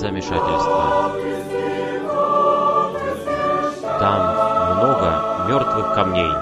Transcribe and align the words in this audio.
замешательства. 0.00 1.12
Там 3.98 4.76
много 4.78 5.44
мертвых 5.46 5.94
камней. 5.94 6.39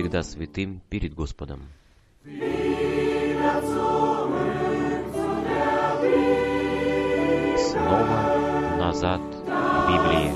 Всегда 0.00 0.22
святым 0.22 0.80
перед 0.88 1.14
Господом. 1.14 1.60
Снова 7.58 8.76
назад 8.78 9.20
к 9.44 9.88
Библии. 9.88 10.32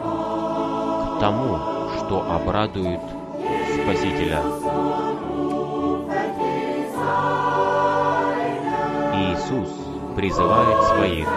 К 0.00 1.20
тому, 1.20 1.58
что 1.98 2.32
обрадует 2.32 3.00
Спасителя. 3.84 4.42
Иисус 9.14 9.68
призывает 10.16 10.82
своих. 10.88 11.28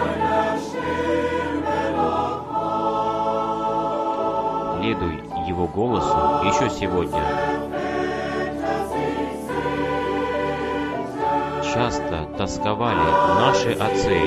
Его 5.62 5.70
голосу 5.72 6.16
еще 6.44 6.68
сегодня. 6.70 7.22
Часто 11.62 12.26
тосковали 12.36 12.98
наши 13.38 13.70
отцы, 13.70 14.18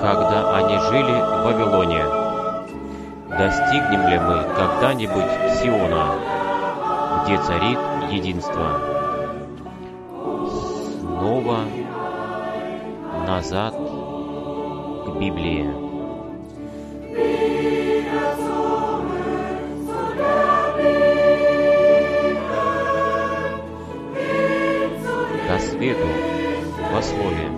когда 0.00 0.56
они 0.56 0.78
жили 0.78 1.20
в 1.20 1.42
Вавилоне. 1.42 2.04
Достигнем 3.28 4.06
ли 4.06 4.20
мы 4.20 4.44
когда-нибудь 4.54 5.58
Сиона, 5.58 6.14
где 7.24 7.38
царит 7.38 7.78
единство? 8.12 8.80
Снова 11.00 11.58
назад 13.26 13.74
к 13.74 15.18
Библии. 15.18 15.87
Свету 25.78 26.08
во 26.92 27.00
слове. 27.00 27.50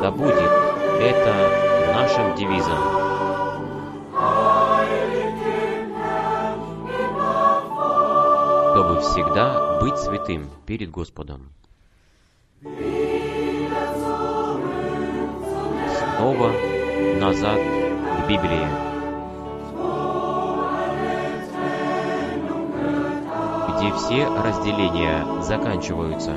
Да 0.00 0.10
будет 0.10 0.52
это 1.02 1.34
нашим 1.92 2.34
девизом. 2.34 2.78
Чтобы 8.70 9.00
всегда 9.02 9.78
быть 9.82 9.98
святым 9.98 10.48
перед 10.64 10.90
Господом. 10.90 11.52
Снова 16.16 16.52
назад 17.20 17.60
к 17.60 18.28
Библии. 18.30 18.91
Где 23.82 23.92
все 23.94 24.28
разделения 24.28 25.42
заканчиваются. 25.42 26.30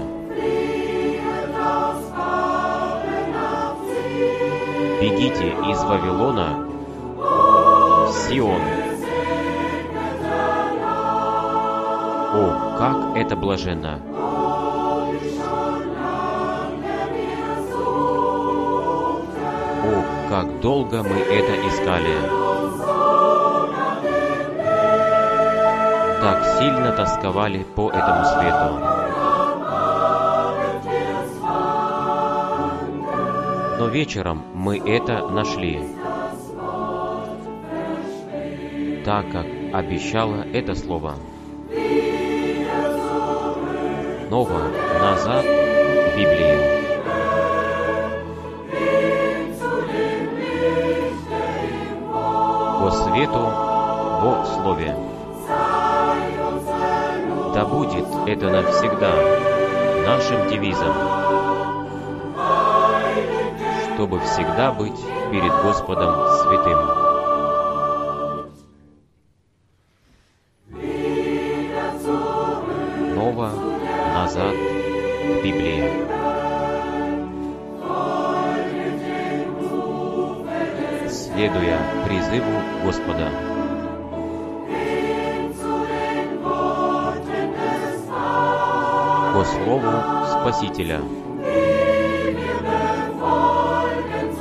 Бегите 4.99 5.49
из 5.69 5.83
Вавилона 5.83 6.67
в 7.15 8.11
Сион. 8.11 8.61
О, 12.33 12.75
как 12.79 13.15
это 13.15 13.35
блаженно! 13.35 13.99
О, 19.83 20.03
как 20.29 20.61
долго 20.61 21.03
мы 21.03 21.19
это 21.19 21.67
искали! 21.67 22.44
Сильно 26.57 26.91
тосковали 26.91 27.63
по 27.63 27.89
этому 27.89 28.25
свету. 28.25 28.95
Но 33.77 33.87
вечером 33.87 34.41
мы 34.53 34.77
это 34.77 35.27
нашли, 35.27 35.81
так 39.03 39.31
как 39.31 39.45
обещало 39.73 40.45
это 40.53 40.75
слово. 40.75 41.15
Снова 44.27 44.61
назад 44.99 45.43
к 45.43 46.17
Библии. 46.17 46.75
По 52.79 52.91
свету 52.91 53.39
во 53.39 54.45
слове. 54.45 55.14
Да 57.55 57.63
будет 57.63 58.05
это 58.27 58.49
навсегда 58.49 59.13
нашим 60.05 60.45
девизом, 60.49 60.93
чтобы 63.93 64.19
всегда 64.19 64.73
быть 64.73 64.99
перед 65.31 65.53
Господом 65.63 66.15
святым. 66.41 67.04
По 89.35 89.43
слову 89.43 89.91
Спасителя, 90.31 91.01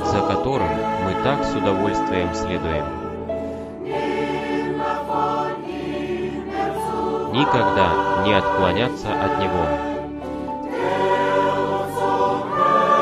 за 0.05 0.21
которым 0.21 0.69
мы 1.03 1.21
так 1.21 1.43
с 1.43 1.53
удовольствием 1.53 2.33
следуем. 2.33 2.85
Никогда 7.33 8.23
не 8.23 8.35
отклоняться 8.35 9.09
от 9.21 9.37
Него, 9.39 9.65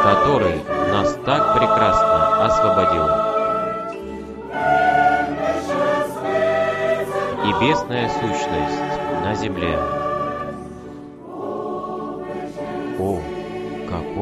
который 0.01 0.63
нас 0.91 1.15
так 1.23 1.53
прекрасно 1.59 2.45
освободил. 2.45 3.05
Небесная 7.45 8.09
сущность 8.09 9.23
на 9.23 9.35
земле. 9.35 9.77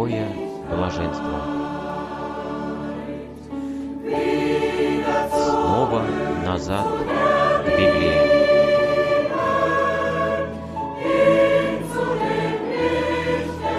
мировое 0.08 0.26
блаженство. 0.70 1.42
Снова 5.30 6.04
назад 6.46 6.88
к 7.66 7.68
Библии. 7.68 8.42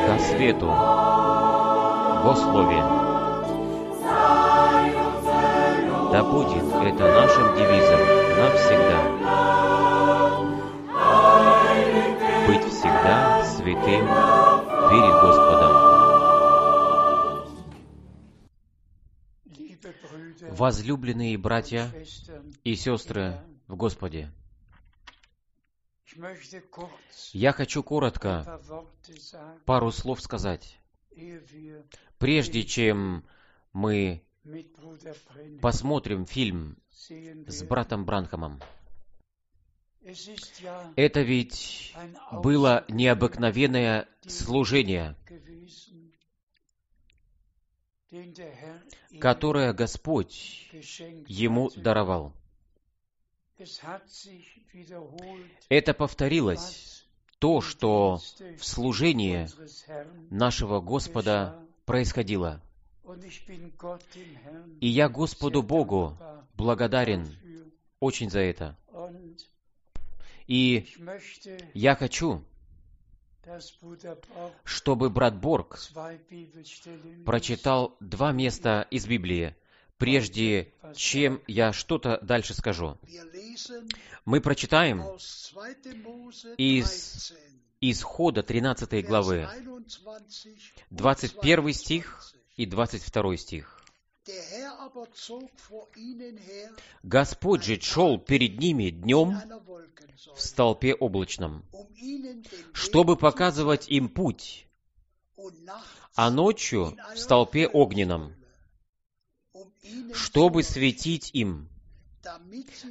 Ко 0.06 0.19
свету, 0.19 0.66
во 0.66 2.36
слове. 2.36 3.01
Возлюбленные 20.72 21.36
братья 21.36 21.92
и 22.64 22.76
сестры 22.76 23.38
в 23.69 23.76
Господе, 23.76 24.32
я 27.34 27.52
хочу 27.52 27.82
коротко 27.82 28.58
пару 29.66 29.92
слов 29.92 30.22
сказать, 30.22 30.78
прежде 32.16 32.62
чем 32.62 33.26
мы 33.74 34.22
посмотрим 35.60 36.24
фильм 36.24 36.78
с 36.90 37.62
братом 37.64 38.06
Бранхамом. 38.06 38.58
Это 40.96 41.20
ведь 41.20 41.94
было 42.32 42.86
необыкновенное 42.88 44.08
служение, 44.26 45.16
которое 49.20 49.73
Господь 49.73 50.69
ему 51.26 51.70
даровал. 51.76 52.32
Это 55.69 55.94
повторилось, 55.94 57.06
то, 57.38 57.61
что 57.61 58.20
в 58.59 58.64
служении 58.64 59.49
нашего 60.31 60.81
Господа 60.81 61.59
происходило. 61.85 62.61
И 64.81 64.88
я 64.88 65.09
Господу 65.09 65.62
Богу 65.62 66.17
благодарен 66.56 67.29
очень 68.00 68.31
за 68.31 68.41
это. 68.41 68.76
И 70.47 70.87
я 71.75 71.94
хочу, 71.94 72.44
чтобы 74.64 75.10
брат 75.10 75.36
Борг 75.36 75.78
прочитал 77.24 77.96
два 78.00 78.32
места 78.32 78.86
из 78.90 79.06
Библии, 79.06 79.56
прежде 79.98 80.72
чем 80.94 81.40
я 81.46 81.72
что-то 81.72 82.18
дальше 82.22 82.54
скажу. 82.54 82.98
Мы 84.24 84.40
прочитаем 84.40 85.02
из 86.56 87.32
Исхода 87.80 88.42
13 88.42 89.04
главы, 89.04 89.48
21 90.90 91.72
стих 91.72 92.32
и 92.56 92.66
22 92.66 93.36
стих. 93.36 93.81
Господь 97.02 97.64
же 97.64 97.80
шел 97.80 98.19
перед 98.19 98.58
ними 98.58 98.90
днем 98.90 99.36
в 100.34 100.40
столпе 100.40 100.94
облачном, 100.94 101.64
чтобы 102.72 103.16
показывать 103.16 103.88
им 103.88 104.08
путь, 104.08 104.69
а 106.14 106.30
ночью 106.30 106.96
в 107.14 107.19
столпе 107.19 107.66
огненном, 107.66 108.34
чтобы 110.12 110.62
светить 110.62 111.30
им, 111.32 111.68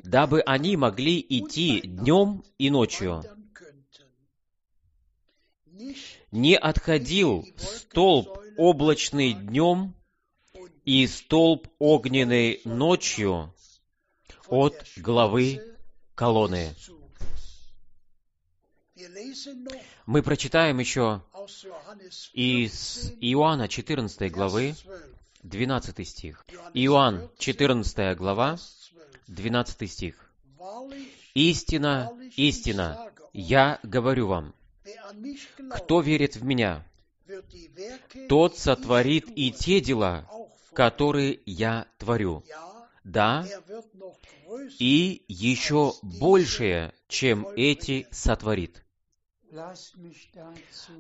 дабы 0.04 0.42
они 0.42 0.75
могли 0.75 1.19
идти 1.22 1.80
днем 1.81 2.44
и 2.57 2.69
ночью. 2.69 3.24
Не 6.31 6.57
отходил 6.57 7.45
столб 7.57 8.38
облачный 8.57 9.34
днем 9.34 9.95
и 10.92 11.08
столб 11.08 11.70
огненный 11.80 12.60
ночью 12.66 13.54
от 14.50 14.76
главы 14.98 15.62
колонны. 16.16 16.76
Мы 20.06 20.22
прочитаем 20.22 20.80
еще 20.80 21.24
из 22.34 23.14
Иоанна 23.22 23.70
14 23.70 24.30
главы 24.34 24.76
12 25.44 26.06
стих. 26.06 26.46
Иоанн 26.74 27.30
14 27.38 28.18
глава 28.18 28.58
12 29.28 29.90
стих. 29.90 30.34
«Истина, 31.34 32.12
истина, 32.36 33.10
я 33.32 33.80
говорю 33.84 34.28
вам, 34.28 34.54
кто 35.74 36.02
верит 36.02 36.36
в 36.36 36.44
Меня, 36.44 36.86
тот 38.28 38.58
сотворит 38.58 39.30
и 39.38 39.52
те 39.54 39.80
дела, 39.80 40.28
которые 40.74 41.40
я 41.46 41.88
творю. 41.98 42.44
Да, 43.04 43.46
и 44.80 45.24
еще 45.28 45.94
большее, 46.02 46.94
чем 47.08 47.48
эти 47.56 48.08
сотворит. 48.12 48.84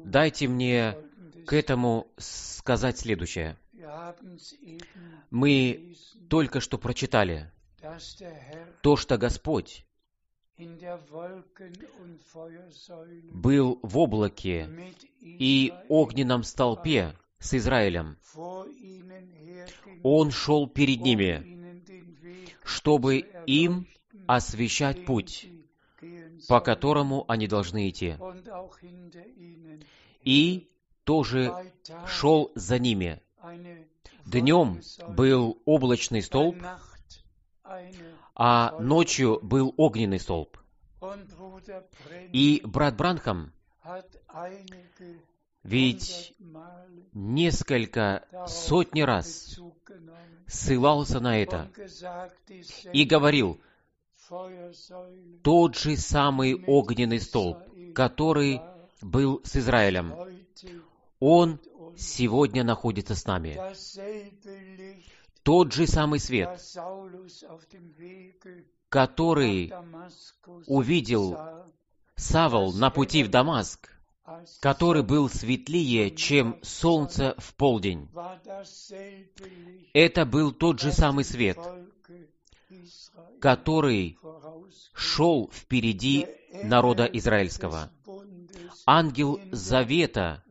Дайте 0.03 0.47
мне 0.47 0.97
к 1.45 1.53
этому 1.53 2.07
сказать 2.17 2.97
следующее. 2.99 3.57
Мы 5.29 5.95
только 6.29 6.59
что 6.59 6.77
прочитали 6.77 7.51
то, 8.81 8.95
что 8.95 9.17
Господь 9.17 9.85
был 13.31 13.79
в 13.81 13.97
облаке 13.97 14.93
и 15.21 15.73
огненном 15.87 16.43
столпе 16.43 17.15
с 17.41 17.53
Израилем. 17.55 18.17
Он 20.03 20.31
шел 20.31 20.67
перед 20.67 21.01
ними, 21.01 21.83
чтобы 22.63 23.19
им 23.45 23.87
освещать 24.27 25.05
путь, 25.05 25.47
по 26.47 26.61
которому 26.61 27.25
они 27.27 27.47
должны 27.47 27.89
идти. 27.89 28.15
И 30.23 30.69
тоже 31.03 31.73
шел 32.07 32.51
за 32.55 32.79
ними. 32.79 33.21
Днем 34.25 34.79
был 35.09 35.61
облачный 35.65 36.21
столб, 36.21 36.57
а 38.35 38.79
ночью 38.79 39.39
был 39.41 39.73
огненный 39.77 40.19
столб. 40.19 40.57
И 42.31 42.61
брат 42.63 42.95
Бранхам 42.95 43.51
ведь 45.63 46.35
несколько 47.13 48.25
сотни 48.47 49.01
раз 49.01 49.59
ссылался 50.47 51.19
на 51.19 51.41
это 51.41 51.69
и 52.91 53.05
говорил, 53.05 53.59
тот 55.43 55.77
же 55.77 55.97
самый 55.97 56.63
огненный 56.65 57.19
столб, 57.19 57.57
который 57.93 58.61
был 59.01 59.41
с 59.43 59.55
Израилем, 59.57 60.13
он 61.19 61.59
сегодня 61.97 62.63
находится 62.63 63.15
с 63.15 63.25
нами. 63.25 63.59
Тот 65.43 65.73
же 65.73 65.87
самый 65.87 66.19
свет, 66.19 66.59
который 68.89 69.73
увидел 70.67 71.37
Савол 72.15 72.73
на 72.73 72.89
пути 72.89 73.23
в 73.23 73.29
Дамаск, 73.29 73.89
который 74.59 75.03
был 75.03 75.29
светлее, 75.29 76.11
чем 76.11 76.57
солнце 76.61 77.35
в 77.37 77.53
полдень. 77.55 78.09
Это 79.93 80.25
был 80.25 80.51
тот 80.51 80.79
же 80.79 80.91
самый 80.91 81.23
свет, 81.23 81.57
который 83.39 84.17
шел 84.93 85.49
впереди 85.51 86.27
народа 86.63 87.05
израильского. 87.05 87.89
Ангел 88.85 89.39
Завета 89.51 90.43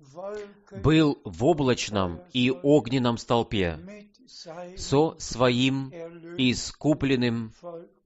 был 0.82 1.20
в 1.24 1.44
облачном 1.44 2.20
и 2.32 2.50
огненном 2.50 3.18
столпе 3.18 3.78
со 4.76 5.14
своим 5.18 5.90
искупленным 6.38 7.52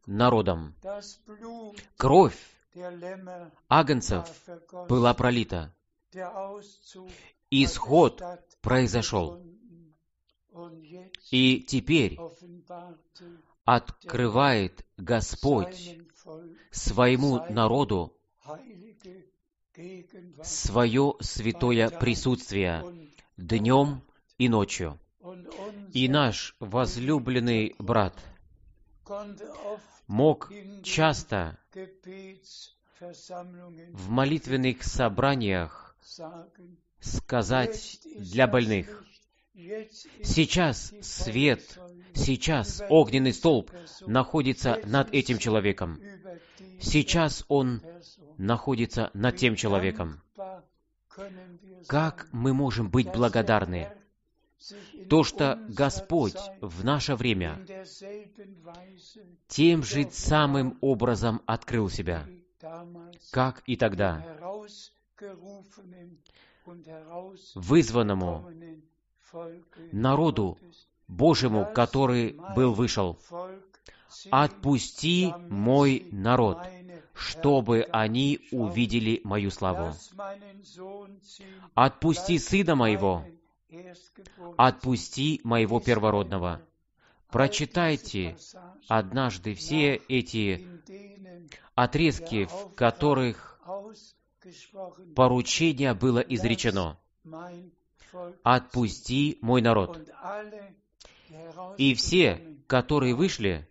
народом. 0.06 0.74
Кровь 1.96 2.53
агнцев 3.68 4.28
была 4.88 5.14
пролита. 5.14 5.74
Исход 7.50 8.22
произошел. 8.60 9.40
И 11.30 11.60
теперь 11.60 12.18
открывает 13.64 14.86
Господь 14.96 15.98
своему 16.70 17.44
народу 17.50 18.16
свое 20.42 21.14
святое 21.20 21.90
присутствие 21.90 22.84
днем 23.36 24.02
и 24.38 24.48
ночью. 24.48 24.98
И 25.92 26.08
наш 26.08 26.54
возлюбленный 26.60 27.74
брат 27.78 28.14
мог 30.06 30.52
часто 30.82 31.58
в 33.92 34.08
молитвенных 34.08 34.82
собраниях 34.82 35.96
сказать 37.00 38.00
для 38.18 38.46
больных. 38.46 39.04
Сейчас 40.22 40.92
свет, 41.00 41.78
сейчас 42.14 42.82
огненный 42.88 43.32
столб 43.32 43.70
находится 44.06 44.80
над 44.84 45.12
этим 45.12 45.38
человеком. 45.38 46.00
Сейчас 46.80 47.44
он 47.48 47.82
находится 48.36 49.10
над 49.14 49.36
тем 49.36 49.54
человеком. 49.54 50.20
Как 51.86 52.26
мы 52.32 52.52
можем 52.52 52.90
быть 52.90 53.10
благодарны? 53.12 53.92
То, 55.10 55.24
что 55.24 55.58
Господь 55.68 56.36
в 56.60 56.84
наше 56.84 57.14
время 57.14 57.64
тем 59.48 59.82
же 59.82 60.10
самым 60.10 60.78
образом 60.80 61.42
открыл 61.46 61.90
себя, 61.90 62.26
как 63.30 63.62
и 63.66 63.76
тогда, 63.76 64.24
вызванному 67.54 68.50
народу 69.92 70.58
Божьему, 71.08 71.66
который 71.74 72.36
был 72.56 72.72
вышел. 72.72 73.18
«Отпусти 74.30 75.34
мой 75.48 76.06
народ, 76.12 76.58
чтобы 77.14 77.86
они 77.90 78.40
увидели 78.52 79.20
мою 79.24 79.50
славу. 79.50 79.92
Отпусти 81.74 82.38
сына 82.38 82.76
моего, 82.76 83.26
отпусти 84.56 85.40
моего 85.44 85.80
первородного». 85.80 86.62
Прочитайте 87.34 88.38
однажды 88.86 89.54
все 89.54 89.96
эти 90.08 90.68
отрезки, 91.74 92.44
в 92.44 92.74
которых 92.76 93.60
поручение 95.16 95.94
было 95.94 96.20
изречено. 96.20 96.96
«Отпусти 98.44 99.38
мой 99.40 99.62
народ». 99.62 100.08
И 101.76 101.94
все, 101.94 102.56
которые 102.68 103.16
вышли, 103.16 103.68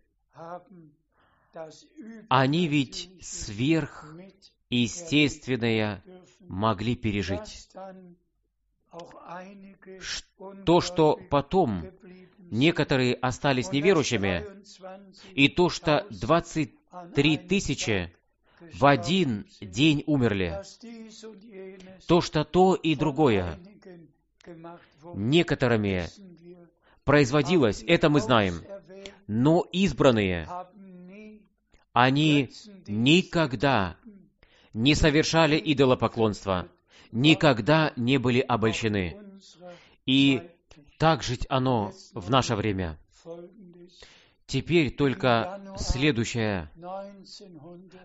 они 2.28 2.68
ведь 2.68 3.10
сверхъестественное 3.22 6.04
могли 6.42 6.98
пережить. 6.98 7.70
То, 10.66 10.82
что 10.82 11.20
потом 11.30 11.86
некоторые 12.52 13.16
остались 13.16 13.72
неверующими, 13.72 14.46
и 15.34 15.50
то, 15.50 15.70
что 15.70 16.06
23 16.10 17.38
тысячи 17.38 18.16
в 18.74 18.86
один 18.86 19.46
день 19.62 20.04
умерли, 20.06 20.62
то, 22.08 22.22
что 22.22 22.44
то 22.44 22.76
и 22.76 22.96
другое 22.96 23.60
некоторыми 25.16 26.08
производилось, 27.04 27.84
это 27.88 28.10
мы 28.10 28.20
знаем. 28.20 28.62
Но 29.28 29.62
избранные, 29.72 30.48
они 31.94 32.52
никогда 32.88 33.98
не 34.74 34.96
совершали 34.96 35.62
идолопоклонства, 35.64 36.68
никогда 37.14 37.94
не 37.96 38.18
были 38.18 38.40
обольщены. 38.40 39.18
И 40.06 40.50
так 40.98 41.24
жить 41.24 41.46
оно 41.50 41.94
в 42.14 42.30
наше 42.30 42.56
время. 42.56 43.00
Теперь 44.46 44.92
только 44.92 45.62
следующее. 45.78 46.70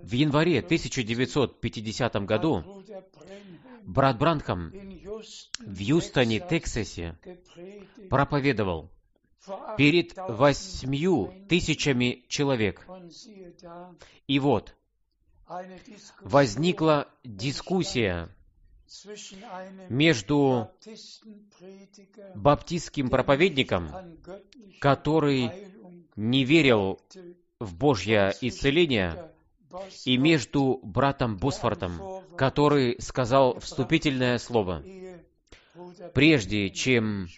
В 0.03 0.13
январе 0.13 0.61
1950 0.61 2.25
году 2.25 2.85
брат 3.83 4.19
Бранхам 4.19 4.71
в 4.71 5.79
Юстоне, 5.79 6.41
Тексасе, 6.41 7.19
проповедовал 8.09 8.91
перед 9.77 10.15
восьмью 10.17 11.33
тысячами 11.49 12.25
человек. 12.29 12.87
И 14.27 14.39
вот, 14.39 14.75
возникла 16.21 17.09
дискуссия 17.25 18.29
между 19.89 20.71
баптистским 22.35 23.11
проповедником, 23.11 23.91
который 24.81 25.51
не 26.17 26.45
верил 26.45 27.01
в 27.61 27.75
Божье 27.77 28.35
исцеление, 28.41 29.33
и 30.05 30.17
между 30.17 30.81
братом 30.83 31.37
Босфортом, 31.37 32.25
который 32.37 32.97
сказал 33.01 33.59
вступительное 33.61 34.39
слово. 34.39 34.83
Прежде 36.15 36.71
чем 36.71 37.29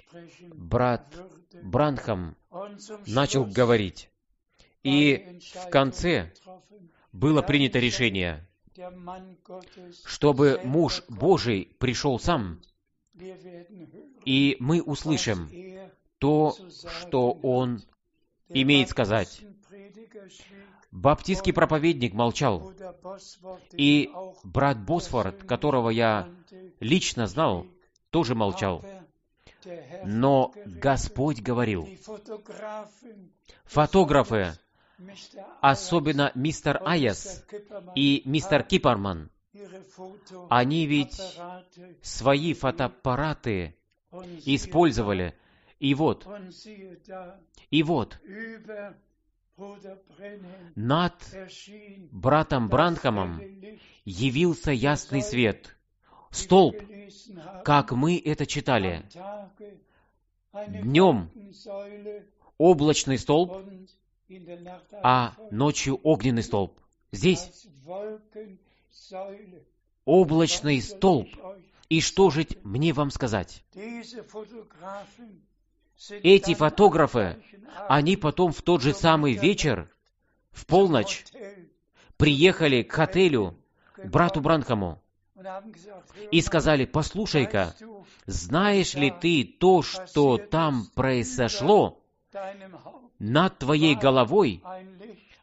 брат 0.55 1.15
Бранхам 1.63 2.37
начал 3.07 3.45
говорить. 3.45 4.09
И 4.83 5.41
в 5.55 5.71
конце 5.71 6.33
было 7.13 7.43
принято 7.43 7.79
решение, 7.79 8.47
чтобы 10.05 10.61
муж 10.65 11.03
Божий 11.09 11.75
пришел 11.79 12.19
сам, 12.19 12.61
и 14.25 14.57
мы 14.61 14.83
услышим 14.83 15.51
то, 16.19 16.55
что 17.01 17.33
он 17.33 17.83
имеет 18.49 18.89
сказать. 18.89 19.43
Баптистский 20.91 21.53
проповедник 21.53 22.15
молчал, 22.15 22.73
и 23.73 24.11
брат 24.43 24.85
Босфорд, 24.85 25.45
которого 25.45 25.91
я 25.91 26.29
лично 26.81 27.27
знал, 27.27 27.67
тоже 28.11 28.35
молчал. 28.35 28.85
Но 30.05 30.53
Господь 30.67 31.41
говорил. 31.41 31.89
Фотографы, 33.65 34.53
особенно 35.61 36.33
мистер 36.35 36.81
Айес 36.85 37.45
и 37.95 38.23
мистер 38.25 38.63
Киперман, 38.63 39.31
они 40.49 40.87
ведь 40.87 41.21
свои 42.03 42.55
фотоаппараты 42.55 43.77
использовали. 44.45 45.35
И 45.79 45.95
вот, 45.95 46.27
и 47.71 47.83
вот, 47.83 48.19
над 50.75 51.15
братом 52.11 52.69
Бранхамом 52.69 53.41
явился 54.05 54.73
ясный 54.73 55.23
свет, 55.23 55.75
столб, 56.31 56.77
как 57.65 57.93
мы 57.93 58.19
это 58.19 58.47
читали. 58.47 59.05
Днем 60.53 61.31
облачный 62.59 63.19
столб, 63.19 63.65
а 65.03 65.35
ночью 65.51 66.01
огненный 66.03 66.43
столб. 66.43 66.79
Здесь 67.13 67.67
облачный 70.05 70.81
столб. 70.81 71.29
И 71.89 72.01
что 72.01 72.31
же 72.31 72.47
мне 72.63 72.93
вам 72.93 73.11
сказать? 73.11 73.65
Эти 76.23 76.55
фотографы, 76.55 77.43
они 77.89 78.17
потом 78.17 78.53
в 78.53 78.63
тот 78.63 78.83
же 78.83 78.95
самый 78.95 79.35
вечер, 79.35 79.91
в 80.51 80.67
полночь, 80.67 81.25
приехали 82.17 82.83
к 82.83 82.99
отелю 82.99 83.57
брату 84.05 84.41
Бранхаму 84.41 85.03
и 86.31 86.41
сказали, 86.41 86.85
послушай-ка, 86.85 87.75
знаешь 88.27 88.95
ли 88.95 89.11
ты 89.11 89.45
то, 89.45 89.83
что 89.83 90.39
там 90.39 90.87
произошло? 90.95 92.01
Над 93.21 93.59
твоей 93.59 93.95
головой 93.95 94.63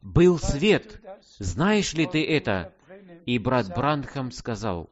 был 0.01 0.39
свет. 0.39 1.00
Знаешь 1.38 1.93
ли 1.93 2.07
ты 2.07 2.25
это? 2.25 2.74
И 3.25 3.38
брат 3.38 3.67
Бранхам 3.69 4.31
сказал, 4.31 4.89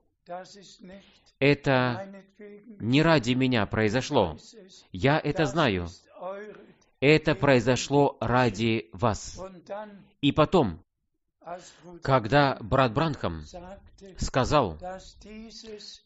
это 1.39 2.07
не 2.79 3.01
ради 3.01 3.33
меня 3.33 3.65
произошло. 3.65 4.37
Я 4.91 5.19
это 5.19 5.47
знаю. 5.47 5.87
Это 6.99 7.33
произошло 7.33 8.17
ради 8.21 8.89
вас. 8.93 9.41
И 10.21 10.31
потом, 10.31 10.83
когда 12.03 12.57
брат 12.61 12.93
Бранхам 12.93 13.43
сказал 14.17 14.77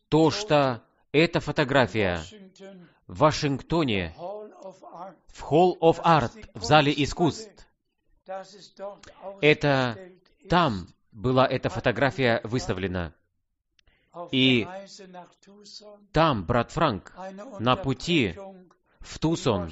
то, 0.08 0.32
что 0.32 0.82
эта 1.12 1.40
фотография 1.40 2.22
в 3.08 3.20
Вашингтоне, 3.20 4.14
в 4.18 5.44
Hall 5.52 5.78
of 5.80 6.02
Art, 6.04 6.50
в 6.54 6.64
зале 6.64 6.94
искусств, 6.96 7.50
это 9.42 9.98
там 10.50 10.88
была 11.12 11.48
эта 11.48 11.70
фотография 11.70 12.42
выставлена. 12.44 13.14
И 14.32 14.68
там 16.12 16.46
брат 16.46 16.72
Франк 16.72 17.14
на 17.60 17.76
пути 17.76 18.36
в 19.00 19.20
Тусон 19.20 19.72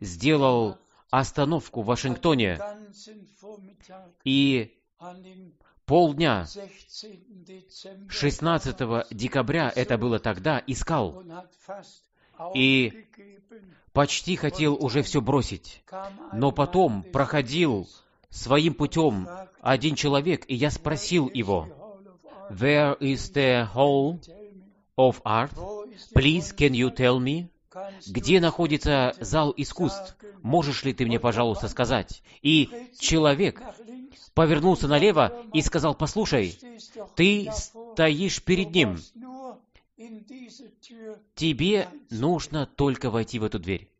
сделал 0.00 0.78
остановку 1.10 1.82
в 1.82 1.86
Вашингтоне. 1.86 2.58
И 4.24 4.78
полдня 5.88 6.46
16 8.08 8.76
декабря, 9.10 9.72
это 9.74 9.98
было 9.98 10.18
тогда, 10.18 10.62
искал 10.66 11.24
и 12.54 13.06
почти 13.92 14.36
хотел 14.36 14.74
уже 14.74 15.02
все 15.02 15.20
бросить. 15.20 15.82
Но 16.32 16.52
потом 16.52 17.02
проходил 17.02 17.88
своим 18.28 18.74
путем 18.74 19.28
один 19.60 19.96
человек, 19.96 20.44
и 20.46 20.54
я 20.54 20.70
спросил 20.70 21.30
его, 21.32 21.66
«Where 22.50 22.96
is 23.00 23.32
the 23.32 23.66
hall 23.74 24.20
of 24.96 25.20
art? 25.24 25.50
Please, 26.14 26.54
can 26.54 26.72
you 26.72 26.94
tell 26.94 27.18
me?» 27.18 27.48
Где 28.06 28.40
находится 28.40 29.14
зал 29.20 29.52
искусств? 29.56 30.16
Можешь 30.42 30.84
ли 30.84 30.92
ты 30.92 31.06
мне, 31.06 31.20
пожалуйста, 31.20 31.68
сказать? 31.68 32.22
И 32.42 32.70
человек 32.98 33.62
повернулся 34.34 34.88
налево 34.88 35.44
и 35.52 35.62
сказал, 35.62 35.94
послушай, 35.94 36.58
ты 37.16 37.48
стоишь 37.52 38.42
перед 38.42 38.70
ним. 38.70 38.98
Тебе 41.34 41.88
нужно 42.10 42.66
только 42.66 43.10
войти 43.10 43.38
в 43.38 43.44
эту 43.44 43.58
дверь. 43.58 43.90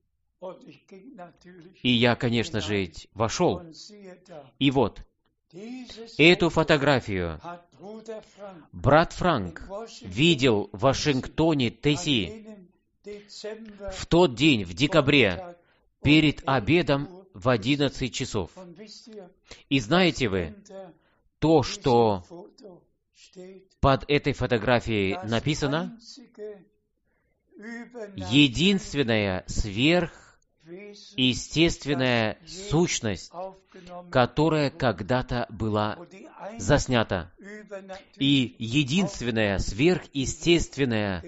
И 1.83 1.91
я, 1.91 2.15
конечно 2.15 2.61
же, 2.61 2.93
вошел. 3.15 3.62
И 4.59 4.71
вот, 4.71 5.03
эту 6.19 6.50
фотографию 6.50 7.41
брат 8.73 9.12
Франк 9.12 9.62
видел 10.03 10.69
в 10.73 10.81
Вашингтоне, 10.81 11.71
Тесси, 11.71 12.47
в 13.93 14.07
тот 14.07 14.35
день, 14.35 14.65
в 14.65 14.75
декабре, 14.75 15.57
перед 16.03 16.43
обедом 16.47 17.18
в 17.38 17.49
11 17.49 18.12
часов. 18.12 18.50
И 19.68 19.80
знаете 19.80 20.28
вы, 20.28 20.54
то, 21.38 21.62
что 21.62 22.25
под 23.80 24.04
этой 24.09 24.33
фотографией 24.33 25.16
написано, 25.23 25.97
единственная 28.16 29.45
сверхъестественная 29.47 32.38
сущность, 32.47 33.30
которая 34.11 34.71
когда-то 34.71 35.47
была 35.49 35.97
заснята, 36.59 37.33
и 38.16 38.57
единственная 38.59 39.59
сверхъестественная 39.59 41.23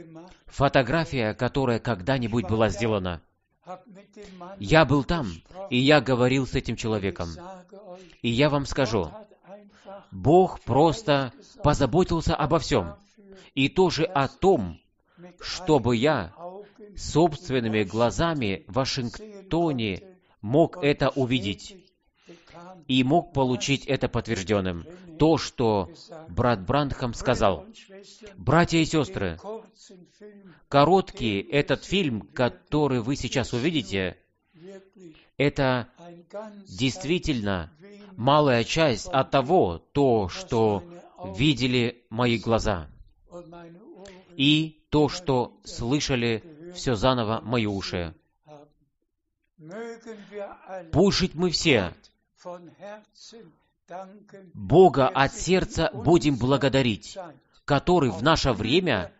фотография, 0.46 1.34
которая 1.34 1.78
когда-нибудь 1.78 2.48
была 2.48 2.68
сделана. 2.68 3.22
Я 4.58 4.84
был 4.84 5.04
там, 5.04 5.30
и 5.70 5.78
я 5.78 6.00
говорил 6.00 6.46
с 6.46 6.54
этим 6.54 6.76
человеком. 6.76 7.28
И 8.22 8.28
я 8.28 8.48
вам 8.48 8.66
скажу, 8.66 9.10
Бог 10.10 10.60
просто 10.60 11.32
позаботился 11.62 12.34
обо 12.34 12.58
всем. 12.58 12.94
И 13.54 13.68
тоже 13.68 14.04
о 14.04 14.28
том, 14.28 14.78
чтобы 15.40 15.96
я 15.96 16.32
собственными 16.96 17.82
глазами 17.82 18.64
в 18.68 18.74
Вашингтоне 18.74 20.02
мог 20.40 20.82
это 20.82 21.10
увидеть 21.10 21.76
и 22.88 23.04
мог 23.04 23.32
получить 23.32 23.86
это 23.86 24.08
подтвержденным. 24.08 24.86
То, 25.18 25.38
что 25.38 25.90
брат 26.28 26.64
Брандхам 26.64 27.14
сказал. 27.14 27.66
Братья 28.36 28.78
и 28.78 28.84
сестры, 28.84 29.38
короткий 30.68 31.40
этот 31.40 31.84
фильм, 31.84 32.22
который 32.22 33.00
вы 33.00 33.16
сейчас 33.16 33.52
увидите, 33.52 34.16
это 35.36 35.88
действительно 36.68 37.72
малая 38.16 38.64
часть 38.64 39.06
от 39.08 39.30
того, 39.30 39.78
то, 39.92 40.28
что 40.28 40.84
видели 41.36 42.04
мои 42.10 42.38
глаза, 42.38 42.88
и 44.36 44.82
то, 44.90 45.08
что 45.08 45.58
слышали 45.64 46.42
все 46.74 46.94
заново 46.94 47.40
мои 47.42 47.66
уши. 47.66 48.14
Пусть 50.92 51.34
мы 51.34 51.50
все 51.50 51.94
Бога 54.54 55.08
от 55.08 55.34
сердца 55.34 55.90
будем 55.92 56.36
благодарить, 56.36 57.16
который 57.64 58.10
в 58.10 58.22
наше 58.22 58.52
время 58.52 59.12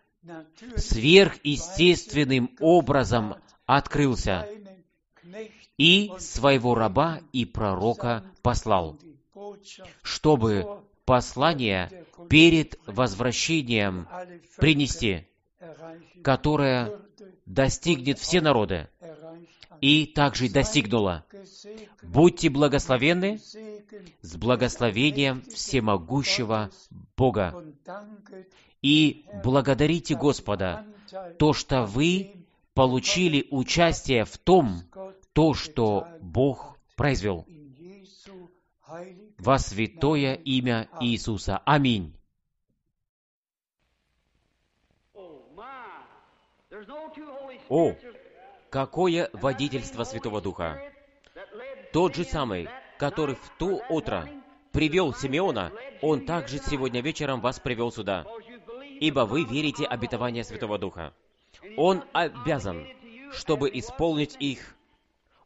сверхъестественным 0.77 2.57
образом 2.61 3.37
открылся 3.67 4.47
и 5.79 6.13
своего 6.19 6.75
раба 6.75 7.21
и 7.33 7.45
пророка 7.47 8.25
послал, 8.43 8.99
чтобы 10.03 10.83
послание 11.07 12.07
перед 12.29 12.79
возвращением 12.87 14.07
принести, 14.59 15.27
которое 16.23 17.01
достигнет 17.47 18.19
все 18.19 18.43
народы, 18.43 18.90
и 19.81 20.07
также 20.07 20.49
достигнула. 20.49 21.25
Будьте 22.03 22.51
благословенны 22.51 23.41
с 24.21 24.37
благословением 24.37 25.43
всемогущего 25.43 26.71
Бога. 27.17 27.65
И 28.83 29.27
благодарите 29.45 30.15
Господа, 30.15 30.87
то, 31.39 31.53
что 31.53 31.85
вы 31.85 32.33
получили 32.75 33.47
участие 33.51 34.25
в 34.25 34.39
том, 34.39 34.83
то, 35.33 35.55
что 35.55 36.07
Бог 36.21 36.79
произвел. 36.97 37.47
Во 39.39 39.59
святое 39.59 40.35
имя 40.35 40.89
Иисуса. 41.01 41.59
Аминь. 41.65 42.15
О, 47.69 47.95
какое 48.71 49.29
водительство 49.33 50.05
Святого 50.05 50.41
Духа! 50.41 50.81
Тот 51.93 52.15
же 52.15 52.25
самый, 52.25 52.69
который 52.99 53.35
в 53.35 53.51
то 53.59 53.83
утро 53.89 54.29
привел 54.73 55.13
Симеона, 55.13 55.73
он 56.01 56.25
также 56.25 56.59
сегодня 56.59 57.03
вечером 57.03 57.41
вас 57.41 57.59
привел 57.59 57.91
сюда, 57.91 58.25
ибо 59.01 59.27
вы 59.27 59.45
верите 59.45 59.85
обетование 59.85 60.45
Святого 60.45 60.79
Духа. 60.79 61.13
Он 61.77 62.05
обязан, 62.13 62.87
чтобы 63.33 63.69
исполнить 63.73 64.37
их 64.39 64.77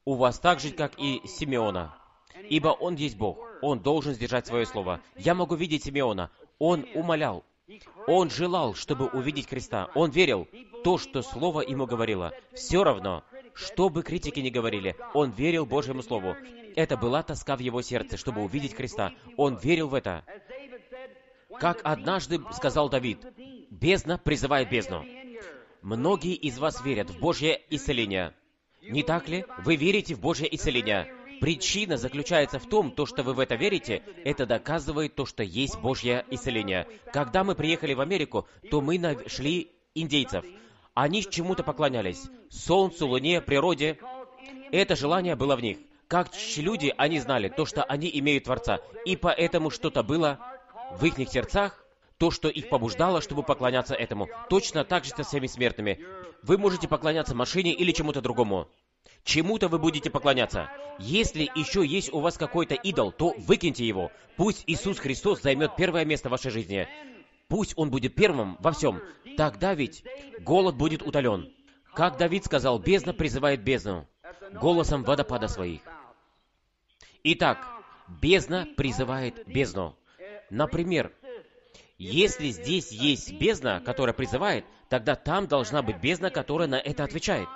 у 0.04 0.14
вас 0.14 0.38
так 0.38 0.60
же, 0.60 0.70
как 0.70 0.98
и 0.98 1.22
Симеона. 1.26 1.94
Ибо 2.50 2.68
он 2.68 2.96
есть 2.96 3.16
Бог, 3.16 3.38
он 3.62 3.80
должен 3.80 4.12
сдержать 4.12 4.46
свое 4.46 4.66
слово. 4.66 5.00
Я 5.16 5.34
могу 5.34 5.54
видеть 5.54 5.84
Симеона. 5.84 6.30
Он 6.58 6.84
умолял, 6.94 7.44
он 8.06 8.30
желал, 8.30 8.74
чтобы 8.74 9.06
увидеть 9.06 9.46
креста. 9.46 9.90
Он 9.94 10.10
верил 10.10 10.48
то, 10.82 10.98
что 10.98 11.22
Слово 11.22 11.62
ему 11.62 11.86
говорило. 11.86 12.32
Все 12.52 12.84
равно, 12.84 13.24
что 13.54 13.88
бы 13.88 14.02
критики 14.02 14.40
не 14.40 14.50
говорили, 14.50 14.96
он 15.14 15.30
верил 15.30 15.64
Божьему 15.64 16.02
Слову. 16.02 16.36
Это 16.76 16.96
была 16.96 17.22
тоска 17.22 17.56
в 17.56 17.60
его 17.60 17.82
сердце, 17.82 18.16
чтобы 18.16 18.42
увидеть 18.42 18.74
креста. 18.74 19.12
Он 19.36 19.56
верил 19.56 19.88
в 19.88 19.94
это. 19.94 20.24
Как 21.58 21.80
однажды 21.84 22.40
сказал 22.52 22.88
Давид, 22.88 23.24
«Бездна 23.70 24.18
призывает 24.18 24.68
бездну». 24.70 25.04
Многие 25.82 26.34
из 26.34 26.58
вас 26.58 26.82
верят 26.82 27.10
в 27.10 27.20
Божье 27.20 27.60
исцеление. 27.70 28.34
Не 28.82 29.02
так 29.02 29.28
ли? 29.28 29.44
Вы 29.64 29.76
верите 29.76 30.14
в 30.14 30.20
Божье 30.20 30.52
исцеление. 30.54 31.14
Причина 31.40 31.96
заключается 31.96 32.58
в 32.58 32.66
том, 32.66 32.90
то, 32.90 33.06
что 33.06 33.22
вы 33.22 33.34
в 33.34 33.40
это 33.40 33.54
верите, 33.54 34.02
это 34.24 34.46
доказывает 34.46 35.14
то, 35.14 35.26
что 35.26 35.42
есть 35.42 35.78
Божье 35.80 36.24
исцеление. 36.30 36.86
Когда 37.12 37.44
мы 37.44 37.54
приехали 37.54 37.94
в 37.94 38.00
Америку, 38.00 38.46
то 38.70 38.80
мы 38.80 38.98
нашли 38.98 39.70
индейцев. 39.94 40.44
Они 40.94 41.22
чему-то 41.22 41.62
поклонялись. 41.62 42.22
Солнцу, 42.50 43.06
луне, 43.08 43.40
природе. 43.40 43.98
Это 44.70 44.96
желание 44.96 45.36
было 45.36 45.56
в 45.56 45.62
них. 45.62 45.78
Как 46.08 46.30
люди, 46.56 46.94
они 46.96 47.18
знали 47.18 47.48
то, 47.48 47.66
что 47.66 47.82
они 47.82 48.10
имеют 48.12 48.44
Творца. 48.44 48.80
И 49.04 49.16
поэтому 49.16 49.70
что-то 49.70 50.02
было 50.02 50.38
в 50.92 51.04
их 51.04 51.16
сердцах, 51.28 51.84
то, 52.18 52.30
что 52.30 52.48
их 52.48 52.68
побуждало, 52.68 53.20
чтобы 53.20 53.42
поклоняться 53.42 53.94
этому. 53.94 54.28
Точно 54.48 54.84
так 54.84 55.04
же 55.04 55.10
со 55.10 55.24
всеми 55.24 55.46
смертными. 55.46 56.04
Вы 56.42 56.58
можете 56.58 56.86
поклоняться 56.86 57.34
машине 57.34 57.72
или 57.72 57.90
чему-то 57.92 58.20
другому. 58.20 58.68
Чему-то 59.24 59.68
вы 59.68 59.78
будете 59.78 60.10
поклоняться. 60.10 60.70
Если 60.98 61.50
еще 61.54 61.84
есть 61.84 62.12
у 62.12 62.20
вас 62.20 62.36
какой-то 62.36 62.74
идол, 62.74 63.12
то 63.12 63.34
выкиньте 63.38 63.86
его. 63.86 64.10
Пусть 64.36 64.64
Иисус 64.66 64.98
Христос 64.98 65.42
займет 65.42 65.76
первое 65.76 66.04
место 66.04 66.28
в 66.28 66.32
вашей 66.32 66.50
жизни. 66.50 66.88
Пусть 67.48 67.74
Он 67.76 67.90
будет 67.90 68.14
первым 68.14 68.56
во 68.60 68.72
всем. 68.72 69.00
Тогда 69.36 69.74
ведь 69.74 70.04
голод 70.40 70.76
будет 70.76 71.02
утолен. 71.02 71.52
Как 71.94 72.16
Давид 72.16 72.44
сказал, 72.44 72.78
бездна 72.78 73.12
призывает 73.12 73.62
бездну 73.62 74.06
голосом 74.52 75.04
водопада 75.04 75.48
своих. 75.48 75.82
Итак, 77.22 77.66
бездна 78.08 78.66
призывает 78.76 79.46
бездну. 79.46 79.96
Например, 80.50 81.12
если 81.96 82.48
здесь 82.50 82.90
есть 82.90 83.32
бездна, 83.32 83.80
которая 83.80 84.14
призывает, 84.14 84.64
тогда 84.88 85.14
там 85.14 85.46
должна 85.46 85.82
быть 85.82 86.00
бездна, 86.00 86.30
которая 86.30 86.68
на 86.68 86.78
это 86.78 87.04
отвечает. 87.04 87.48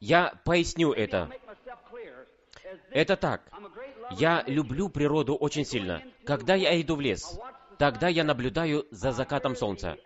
Я 0.00 0.34
поясню 0.44 0.92
это. 0.92 1.30
Это 2.90 3.16
так. 3.16 3.42
Я 4.12 4.44
люблю 4.46 4.88
природу 4.88 5.34
очень 5.34 5.64
сильно. 5.64 6.02
Когда 6.24 6.54
я 6.54 6.80
иду 6.80 6.96
в 6.96 7.00
лес, 7.00 7.38
тогда 7.78 8.08
я 8.08 8.24
наблюдаю 8.24 8.86
за 8.90 9.12
закатом 9.12 9.56
солнца. 9.56 9.96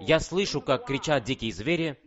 Я 0.00 0.20
слышу, 0.20 0.60
как 0.60 0.86
кричат 0.86 1.24
дикие 1.24 1.52
звери. 1.52 1.98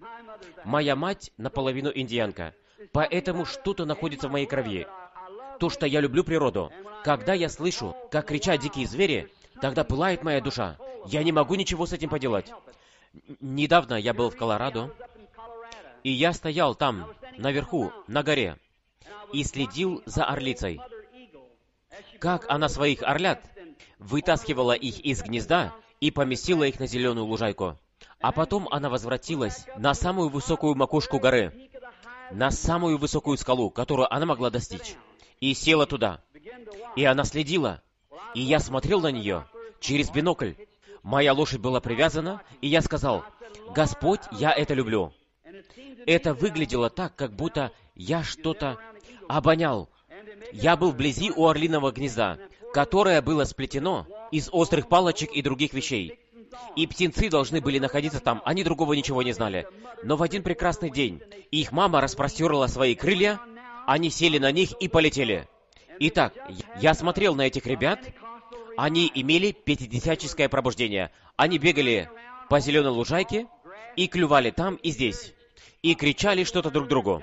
Моя 0.66 0.96
мать 0.96 1.32
наполовину 1.38 1.92
индианка, 1.94 2.54
поэтому 2.92 3.46
что-то 3.46 3.86
находится 3.86 4.28
в 4.28 4.32
моей 4.32 4.46
крови. 4.46 4.88
То, 5.60 5.70
что 5.70 5.86
я 5.86 6.02
люблю 6.02 6.24
природу. 6.24 6.72
Когда 7.04 7.34
я 7.34 7.50
слышу, 7.50 7.96
как 8.12 8.28
кричат 8.28 8.62
дикие 8.62 8.88
звери, 8.88 9.32
тогда 9.62 9.84
пылает 9.84 10.24
моя 10.24 10.42
душа. 10.42 10.78
Я 11.06 11.24
не 11.24 11.32
могу 11.32 11.56
ничего 11.56 11.86
с 11.86 11.94
этим 11.94 12.10
поделать. 12.10 12.52
Недавно 13.40 13.96
я 13.96 14.14
был 14.14 14.30
в 14.30 14.36
Колорадо, 14.36 14.92
и 16.04 16.12
я 16.12 16.34
стоял 16.34 16.76
там, 16.76 17.10
наверху, 17.38 17.92
на 18.08 18.24
горе, 18.24 18.58
и 19.32 19.44
следил 19.44 20.04
за 20.06 20.26
орлицей. 20.26 20.80
Как 22.20 22.46
она 22.50 22.70
своих 22.70 23.04
орлят 23.04 23.42
вытаскивала 24.00 24.74
их 24.74 25.00
из 25.00 25.24
гнезда 25.24 25.74
и 26.00 26.12
поместила 26.12 26.64
их 26.64 26.80
на 26.80 26.88
зеленую 26.88 27.26
лужайку. 27.26 27.78
А 28.20 28.32
потом 28.32 28.68
она 28.70 28.90
возвратилась 28.90 29.66
на 29.78 29.94
самую 29.94 30.30
высокую 30.30 30.76
макушку 30.76 31.20
горы, 31.20 31.70
на 32.32 32.52
самую 32.52 32.98
высокую 32.98 33.38
скалу, 33.38 33.70
которую 33.70 34.14
она 34.14 34.26
могла 34.26 34.50
достичь, 34.50 34.96
и 35.40 35.54
села 35.54 35.86
туда. 35.86 36.22
И 36.96 37.06
она 37.06 37.24
следила, 37.24 37.82
и 38.34 38.42
я 38.42 38.60
смотрел 38.60 39.02
на 39.02 39.12
нее 39.12 39.46
через 39.80 40.10
бинокль. 40.10 40.54
Моя 41.02 41.34
лошадь 41.34 41.60
была 41.60 41.82
привязана, 41.82 42.42
и 42.62 42.68
я 42.68 42.82
сказал, 42.82 43.26
«Господь, 43.74 44.22
я 44.32 44.52
это 44.52 44.74
люблю». 44.74 45.14
Это 46.06 46.34
выглядело 46.34 46.90
так, 46.90 47.16
как 47.16 47.34
будто 47.34 47.72
я 47.96 48.24
что-то 48.24 48.78
обонял. 49.28 49.90
Я 50.52 50.76
был 50.76 50.92
вблизи 50.92 51.32
у 51.32 51.48
орлиного 51.48 51.92
гнезда, 51.92 52.40
которое 52.74 53.22
было 53.22 53.44
сплетено 53.46 54.08
из 54.32 54.50
острых 54.52 54.90
палочек 54.90 55.32
и 55.32 55.42
других 55.42 55.74
вещей. 55.74 56.20
И 56.76 56.88
птенцы 56.88 57.30
должны 57.30 57.62
были 57.62 57.80
находиться 57.80 58.20
там, 58.20 58.42
они 58.46 58.64
другого 58.64 58.94
ничего 58.94 59.24
не 59.24 59.34
знали. 59.34 59.68
Но 60.04 60.18
в 60.18 60.24
один 60.24 60.44
прекрасный 60.44 60.90
день 60.90 61.22
их 61.52 61.72
мама 61.72 62.02
распростерла 62.02 62.68
свои 62.68 62.96
крылья, 62.96 63.40
они 63.86 64.10
сели 64.10 64.38
на 64.38 64.52
них 64.52 64.72
и 64.74 64.88
полетели. 64.88 65.48
Итак, 66.00 66.34
я 66.80 66.94
смотрел 66.94 67.36
на 67.36 67.42
этих 67.42 67.66
ребят, 67.66 68.00
они 68.78 69.12
имели 69.14 69.52
пятидесяческое 69.52 70.50
пробуждение. 70.50 71.12
Они 71.36 71.58
бегали 71.58 72.10
по 72.50 72.60
зеленой 72.60 72.92
лужайке 72.92 73.48
и 73.96 74.08
клювали 74.08 74.52
там 74.52 74.76
и 74.76 74.90
здесь, 74.90 75.34
и 75.84 75.96
кричали 75.96 76.46
что-то 76.46 76.72
друг 76.72 76.88
другу, 76.88 77.22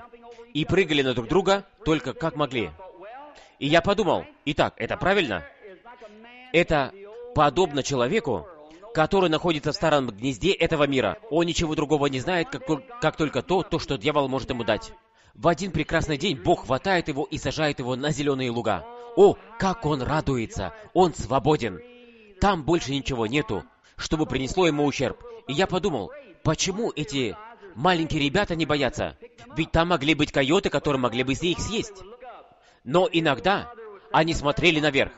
и 0.53 0.63
прыгали 0.65 1.01
на 1.01 1.13
друг 1.13 1.27
друга 1.27 1.65
только 1.83 2.13
как 2.13 2.35
могли. 2.35 2.71
И 3.59 3.67
я 3.67 3.81
подумал, 3.81 4.23
итак, 4.45 4.75
это 4.77 4.95
правильно? 4.97 5.43
Это 6.53 6.93
подобно 7.35 7.83
человеку, 7.83 8.47
который 8.93 9.29
находится 9.29 9.71
в 9.71 9.75
старом 9.75 10.07
гнезде 10.07 10.51
этого 10.51 10.85
мира. 10.85 11.17
Он 11.29 11.45
ничего 11.45 11.75
другого 11.75 12.05
не 12.05 12.19
знает, 12.19 12.49
как, 12.49 12.99
как 12.99 13.17
только 13.17 13.41
то, 13.41 13.63
то, 13.63 13.79
что 13.79 13.97
дьявол 13.97 14.27
может 14.27 14.49
ему 14.49 14.63
дать. 14.63 14.93
В 15.33 15.47
один 15.47 15.71
прекрасный 15.71 16.17
день 16.17 16.37
Бог 16.37 16.65
хватает 16.65 17.07
его 17.07 17.23
и 17.23 17.37
сажает 17.37 17.79
его 17.79 17.95
на 17.95 18.11
зеленые 18.11 18.51
луга. 18.51 18.85
О, 19.15 19.37
как 19.57 19.85
он 19.85 20.01
радуется! 20.01 20.73
Он 20.93 21.13
свободен! 21.13 21.79
Там 22.39 22.63
больше 22.63 22.91
ничего 22.91 23.27
нету, 23.27 23.63
чтобы 23.95 24.25
принесло 24.25 24.67
ему 24.67 24.85
ущерб. 24.85 25.23
И 25.47 25.53
я 25.53 25.67
подумал, 25.67 26.11
почему 26.43 26.91
эти 26.95 27.35
маленькие 27.75 28.21
ребята 28.23 28.55
не 28.55 28.65
боятся? 28.65 29.17
Ведь 29.55 29.71
там 29.71 29.89
могли 29.89 30.13
быть 30.13 30.31
койоты, 30.31 30.69
которые 30.69 30.99
могли 30.99 31.23
бы 31.23 31.33
их 31.33 31.59
съесть. 31.59 32.03
Но 32.83 33.07
иногда 33.11 33.71
они 34.11 34.33
смотрели 34.33 34.79
наверх. 34.79 35.11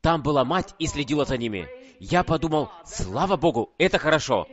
Там 0.00 0.22
была 0.22 0.44
мать 0.44 0.74
и 0.78 0.86
следила 0.86 1.24
за 1.24 1.36
ними. 1.36 1.68
Я 1.98 2.24
подумал, 2.24 2.70
слава 2.84 3.36
Богу, 3.36 3.72
это 3.78 3.98
хорошо. 3.98 4.46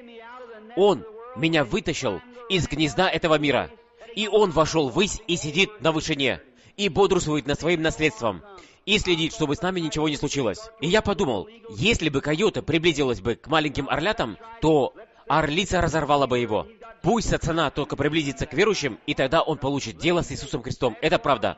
Он 0.75 1.05
меня 1.35 1.65
вытащил 1.65 2.21
из 2.49 2.67
гнезда 2.67 3.09
этого 3.09 3.37
мира. 3.37 3.69
И 4.15 4.27
он 4.27 4.51
вошел 4.51 4.89
ввысь 4.89 5.21
и 5.27 5.35
сидит 5.35 5.81
на 5.81 5.91
вышине. 5.91 6.41
И 6.77 6.89
бодрствует 6.89 7.47
над 7.47 7.59
своим 7.59 7.81
наследством. 7.81 8.43
И 8.85 8.97
следит, 8.97 9.33
чтобы 9.33 9.55
с 9.55 9.61
нами 9.61 9.79
ничего 9.79 10.09
не 10.09 10.17
случилось. 10.17 10.59
И 10.79 10.87
я 10.87 11.01
подумал, 11.01 11.47
если 11.69 12.09
бы 12.09 12.21
койота 12.21 12.61
приблизилась 12.61 13.21
бы 13.21 13.35
к 13.35 13.47
маленьким 13.47 13.89
орлятам, 13.89 14.37
то 14.61 14.93
орлица 15.27 15.81
разорвала 15.81 16.27
бы 16.27 16.39
его. 16.39 16.67
Пусть 17.01 17.29
сатана 17.29 17.71
только 17.71 17.95
приблизится 17.95 18.45
к 18.45 18.53
верующим, 18.53 18.99
и 19.05 19.13
тогда 19.13 19.41
он 19.41 19.57
получит 19.57 19.97
дело 19.97 20.21
с 20.21 20.31
Иисусом 20.31 20.61
Христом. 20.61 20.95
Это 21.01 21.17
правда. 21.17 21.57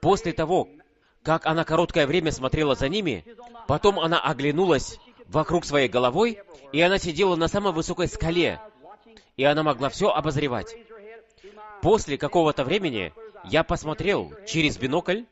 После 0.00 0.32
того, 0.32 0.68
как 1.22 1.46
она 1.46 1.64
короткое 1.64 2.06
время 2.06 2.32
смотрела 2.32 2.74
за 2.74 2.88
ними, 2.88 3.24
потом 3.66 4.00
она 4.00 4.20
оглянулась 4.20 4.98
вокруг 5.28 5.64
своей 5.64 5.88
головой, 5.88 6.38
и 6.72 6.80
она 6.80 6.98
сидела 6.98 7.36
на 7.36 7.48
самой 7.48 7.72
высокой 7.72 8.08
скале, 8.08 8.60
и 9.36 9.44
она 9.44 9.62
могла 9.62 9.88
все 9.88 10.10
обозревать. 10.10 10.74
После 11.82 12.16
какого-то 12.16 12.64
времени 12.64 13.12
я 13.44 13.62
посмотрел 13.62 14.32
через 14.46 14.78
бинокль, 14.78 15.24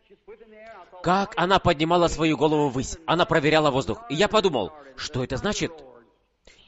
как 1.03 1.35
она 1.37 1.59
поднимала 1.59 2.09
свою 2.09 2.37
голову 2.37 2.69
ввысь. 2.69 2.97
Она 3.07 3.25
проверяла 3.25 3.71
воздух. 3.71 4.03
И 4.09 4.15
я 4.15 4.29
подумал, 4.29 4.73
что 4.97 5.25
это 5.25 5.37
значит? 5.37 5.73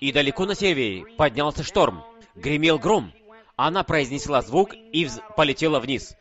И 0.00 0.10
далеко 0.12 0.44
на 0.44 0.54
севере 0.54 1.04
поднялся 1.16 1.62
шторм. 1.62 2.02
Гремел 2.35 2.79
гром. 2.79 3.12
Она 3.57 3.85
произнесла 3.85 4.42
звук 4.42 4.75
и 4.75 5.05
вз... 5.05 5.20
полетела 5.37 5.79
вниз 5.81 6.16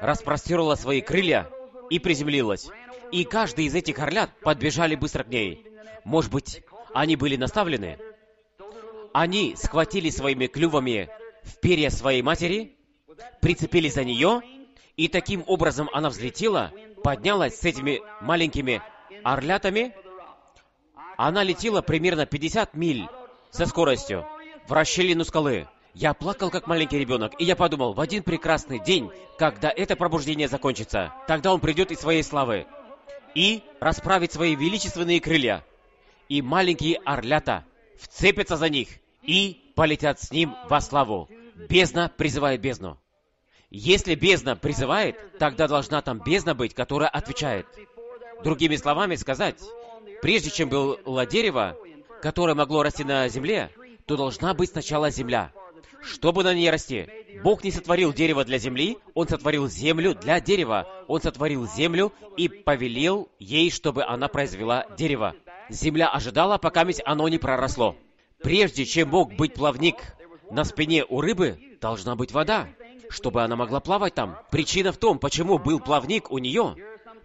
распростерла 0.00 0.74
свои 0.74 1.00
крылья 1.00 1.48
и 1.90 1.98
приземлилась. 1.98 2.68
И 3.10 3.24
каждый 3.24 3.66
из 3.66 3.74
этих 3.74 3.98
орлят 3.98 4.30
подбежали 4.40 4.94
быстро 4.94 5.24
к 5.24 5.28
ней. 5.28 5.66
Может 6.04 6.30
быть, 6.30 6.62
они 6.94 7.16
были 7.16 7.36
наставлены? 7.36 7.98
Они 9.12 9.56
схватили 9.56 10.10
своими 10.10 10.46
клювами 10.46 11.08
в 11.42 11.58
перья 11.60 11.90
своей 11.90 12.22
матери, 12.22 12.76
прицепились 13.40 13.94
за 13.94 14.04
нее, 14.04 14.42
и 14.96 15.08
таким 15.08 15.42
образом 15.46 15.88
она 15.92 16.10
взлетела, 16.10 16.72
поднялась 17.02 17.58
с 17.58 17.64
этими 17.64 18.02
маленькими 18.20 18.82
орлятами. 19.24 19.94
Она 21.16 21.42
летела 21.42 21.80
примерно 21.80 22.26
50 22.26 22.74
миль 22.74 23.08
со 23.50 23.66
скоростью 23.66 24.26
в 24.68 24.72
расщелину 24.72 25.24
скалы. 25.24 25.66
Я 25.94 26.12
плакал, 26.14 26.50
как 26.50 26.66
маленький 26.66 26.98
ребенок, 26.98 27.32
и 27.38 27.44
я 27.44 27.56
подумал, 27.56 27.94
в 27.94 28.00
один 28.00 28.22
прекрасный 28.22 28.78
день, 28.78 29.10
когда 29.38 29.70
это 29.74 29.96
пробуждение 29.96 30.46
закончится, 30.46 31.12
тогда 31.26 31.52
он 31.52 31.60
придет 31.60 31.90
из 31.90 31.98
своей 31.98 32.22
славы 32.22 32.66
и 33.34 33.62
расправит 33.80 34.32
свои 34.32 34.54
величественные 34.54 35.20
крылья, 35.20 35.64
и 36.28 36.42
маленькие 36.42 36.98
орлята 37.04 37.64
вцепятся 37.98 38.56
за 38.56 38.68
них 38.68 38.88
и 39.22 39.72
полетят 39.74 40.20
с 40.20 40.30
ним 40.30 40.54
во 40.68 40.80
славу. 40.80 41.28
Бездна 41.68 42.12
призывает 42.14 42.60
бездну. 42.60 42.98
Если 43.70 44.14
бездна 44.14 44.54
призывает, 44.54 45.38
тогда 45.38 45.66
должна 45.66 46.02
там 46.02 46.20
бездна 46.20 46.54
быть, 46.54 46.74
которая 46.74 47.08
отвечает. 47.08 47.66
Другими 48.44 48.76
словами 48.76 49.16
сказать, 49.16 49.60
прежде 50.22 50.50
чем 50.50 50.68
было 50.68 51.26
дерево, 51.26 51.76
которое 52.22 52.54
могло 52.54 52.82
расти 52.82 53.04
на 53.04 53.28
земле, 53.28 53.70
то 54.08 54.16
должна 54.16 54.54
быть 54.54 54.70
сначала 54.70 55.10
земля 55.10 55.52
чтобы 56.00 56.44
на 56.44 56.54
ней 56.54 56.70
расти. 56.70 57.08
Бог 57.42 57.64
не 57.64 57.70
сотворил 57.70 58.12
дерево 58.12 58.44
для 58.44 58.58
земли, 58.58 58.98
Он 59.14 59.28
сотворил 59.28 59.68
землю 59.68 60.14
для 60.14 60.40
дерева. 60.40 60.86
Он 61.08 61.20
сотворил 61.20 61.66
землю 61.66 62.12
и 62.36 62.48
повелел 62.48 63.28
ей, 63.38 63.70
чтобы 63.70 64.04
она 64.04 64.28
произвела 64.28 64.86
дерево. 64.96 65.34
Земля 65.68 66.08
ожидала, 66.08 66.58
пока 66.58 66.86
оно 67.04 67.28
не 67.28 67.38
проросло. 67.38 67.96
Прежде 68.42 68.84
чем 68.84 69.08
мог 69.08 69.34
быть 69.34 69.54
плавник 69.54 69.96
на 70.50 70.64
спине 70.64 71.04
у 71.04 71.20
рыбы, 71.20 71.58
должна 71.80 72.14
быть 72.14 72.32
вода, 72.32 72.68
чтобы 73.10 73.42
она 73.42 73.56
могла 73.56 73.80
плавать 73.80 74.14
там. 74.14 74.38
Причина 74.50 74.92
в 74.92 74.98
том, 74.98 75.18
почему 75.18 75.58
был 75.58 75.80
плавник 75.80 76.30
у 76.30 76.38
нее, 76.38 76.76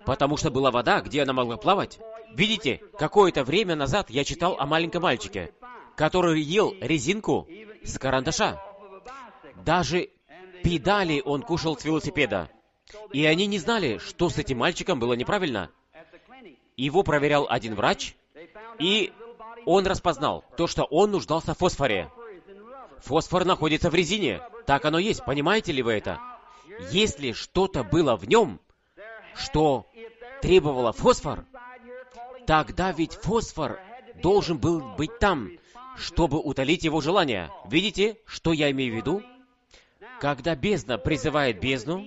потому 0.05 0.37
что 0.37 0.49
была 0.49 0.71
вода, 0.71 1.01
где 1.01 1.21
она 1.21 1.33
могла 1.33 1.57
плавать. 1.57 1.99
Видите, 2.33 2.81
какое-то 2.97 3.43
время 3.43 3.75
назад 3.75 4.09
я 4.09 4.23
читал 4.23 4.55
о 4.59 4.65
маленьком 4.65 5.03
мальчике, 5.03 5.51
который 5.95 6.41
ел 6.41 6.73
резинку 6.81 7.47
с 7.83 7.97
карандаша. 7.97 8.61
Даже 9.65 10.09
педали 10.63 11.21
он 11.23 11.41
кушал 11.41 11.77
с 11.77 11.85
велосипеда. 11.85 12.49
И 13.11 13.25
они 13.25 13.45
не 13.47 13.59
знали, 13.59 13.97
что 13.97 14.29
с 14.29 14.37
этим 14.37 14.59
мальчиком 14.59 14.99
было 14.99 15.13
неправильно. 15.13 15.69
Его 16.75 17.03
проверял 17.03 17.45
один 17.49 17.75
врач, 17.75 18.15
и 18.79 19.13
он 19.65 19.85
распознал 19.85 20.43
то, 20.57 20.67
что 20.67 20.83
он 20.83 21.11
нуждался 21.11 21.53
в 21.53 21.57
фосфоре. 21.57 22.09
Фосфор 22.99 23.45
находится 23.45 23.89
в 23.89 23.95
резине. 23.95 24.41
Так 24.65 24.85
оно 24.85 24.97
есть, 24.97 25.23
понимаете 25.25 25.71
ли 25.71 25.81
вы 25.81 25.93
это? 25.93 26.19
Если 26.91 27.33
что-то 27.33 27.83
было 27.83 28.15
в 28.15 28.27
нем, 28.27 28.59
что 29.35 29.85
требовало 30.41 30.93
фосфор, 30.93 31.45
тогда 32.47 32.91
ведь 32.91 33.13
фосфор 33.13 33.79
должен 34.15 34.57
был 34.57 34.81
быть 34.95 35.19
там, 35.19 35.51
чтобы 35.97 36.39
утолить 36.39 36.83
его 36.83 37.01
желание. 37.01 37.51
Видите, 37.69 38.17
что 38.25 38.53
я 38.53 38.71
имею 38.71 38.93
в 38.93 38.97
виду? 38.97 39.23
Когда 40.19 40.55
бездна 40.55 40.97
призывает 40.97 41.59
бездну, 41.59 42.05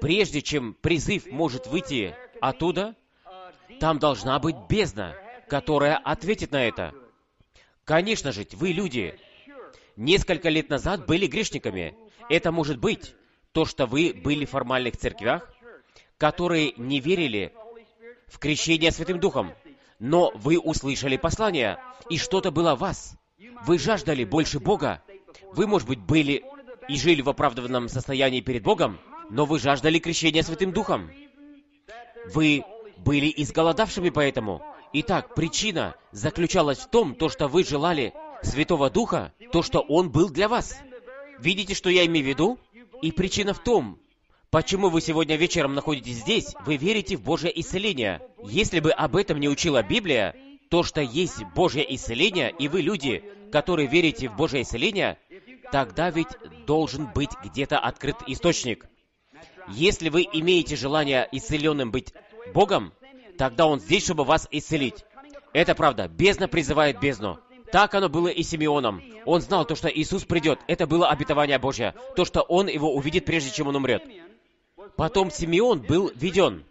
прежде 0.00 0.42
чем 0.42 0.74
призыв 0.74 1.26
может 1.26 1.66
выйти 1.66 2.14
оттуда, 2.40 2.94
там 3.80 3.98
должна 3.98 4.38
быть 4.38 4.56
бездна, 4.68 5.14
которая 5.48 5.96
ответит 5.96 6.52
на 6.52 6.64
это. 6.64 6.94
Конечно 7.84 8.32
же, 8.32 8.46
вы 8.52 8.68
люди. 8.68 9.18
Несколько 9.96 10.48
лет 10.48 10.68
назад 10.68 11.06
были 11.06 11.26
грешниками. 11.26 11.96
Это 12.28 12.52
может 12.52 12.78
быть 12.78 13.14
то, 13.52 13.64
что 13.64 13.86
вы 13.86 14.12
были 14.12 14.44
в 14.44 14.50
формальных 14.50 14.96
церквях, 14.96 15.52
которые 16.18 16.74
не 16.76 17.00
верили 17.00 17.52
в 18.26 18.38
крещение 18.38 18.90
Святым 18.92 19.18
Духом, 19.18 19.54
но 19.98 20.30
вы 20.34 20.58
услышали 20.58 21.16
послание, 21.16 21.78
и 22.08 22.18
что-то 22.18 22.50
было 22.50 22.74
в 22.74 22.80
вас. 22.80 23.16
Вы 23.66 23.78
жаждали 23.78 24.24
больше 24.24 24.60
Бога. 24.60 25.02
Вы, 25.52 25.66
может 25.66 25.88
быть, 25.88 26.00
были 26.00 26.44
и 26.88 26.96
жили 26.96 27.22
в 27.22 27.28
оправданном 27.28 27.88
состоянии 27.88 28.40
перед 28.40 28.62
Богом, 28.62 28.98
но 29.30 29.44
вы 29.44 29.58
жаждали 29.58 29.98
крещения 29.98 30.42
Святым 30.42 30.72
Духом. 30.72 31.10
Вы 32.32 32.64
были 32.98 33.32
изголодавшими 33.36 34.10
поэтому. 34.10 34.62
Итак, 34.92 35.34
причина 35.34 35.94
заключалась 36.12 36.78
в 36.78 36.88
том, 36.88 37.14
то, 37.14 37.28
что 37.28 37.48
вы 37.48 37.64
желали 37.64 38.14
Святого 38.42 38.90
Духа, 38.90 39.32
то, 39.52 39.62
что 39.62 39.80
Он 39.80 40.10
был 40.10 40.30
для 40.30 40.48
вас. 40.48 40.76
Видите, 41.38 41.74
что 41.74 41.90
я 41.90 42.06
имею 42.06 42.24
в 42.24 42.28
виду? 42.28 42.58
И 43.02 43.12
причина 43.12 43.54
в 43.54 43.62
том, 43.62 43.98
почему 44.50 44.88
вы 44.88 45.00
сегодня 45.00 45.36
вечером 45.36 45.74
находитесь 45.74 46.16
здесь, 46.16 46.54
вы 46.64 46.76
верите 46.76 47.16
в 47.16 47.22
Божье 47.22 47.50
исцеление. 47.60 48.20
Если 48.42 48.80
бы 48.80 48.90
об 48.90 49.16
этом 49.16 49.40
не 49.40 49.48
учила 49.48 49.82
Библия, 49.82 50.34
то, 50.70 50.82
что 50.82 51.00
есть 51.00 51.42
Божье 51.54 51.84
исцеление, 51.94 52.54
и 52.58 52.68
вы 52.68 52.82
люди, 52.82 53.24
которые 53.50 53.88
верите 53.88 54.28
в 54.28 54.36
Божье 54.36 54.62
исцеление, 54.62 55.18
тогда 55.72 56.10
ведь 56.10 56.28
должен 56.66 57.10
быть 57.12 57.30
где-то 57.44 57.78
открыт 57.78 58.16
источник. 58.26 58.86
Если 59.68 60.08
вы 60.08 60.22
имеете 60.32 60.76
желание 60.76 61.28
исцеленным 61.32 61.90
быть 61.90 62.12
Богом, 62.54 62.92
тогда 63.36 63.66
Он 63.66 63.80
здесь, 63.80 64.04
чтобы 64.04 64.24
вас 64.24 64.48
исцелить. 64.50 65.04
Это 65.52 65.74
правда. 65.74 66.08
Бездна 66.08 66.48
призывает 66.48 67.00
бездну. 67.00 67.38
Так 67.70 67.94
оно 67.94 68.08
было 68.08 68.28
и 68.28 68.42
Симеоном. 68.42 69.02
Он 69.26 69.40
знал 69.40 69.64
то, 69.66 69.74
что 69.74 69.88
Иисус 69.88 70.24
придет. 70.24 70.58
Это 70.68 70.86
было 70.86 71.08
обетование 71.10 71.58
Божье. 71.58 71.94
То, 72.16 72.24
что 72.24 72.40
он 72.40 72.68
его 72.68 72.94
увидит, 72.94 73.26
прежде 73.26 73.50
чем 73.50 73.68
он 73.68 73.76
умрет. 73.76 74.02
Потом 74.96 75.30
Симеон 75.30 75.80
был 75.80 76.10
введен. 76.14 76.64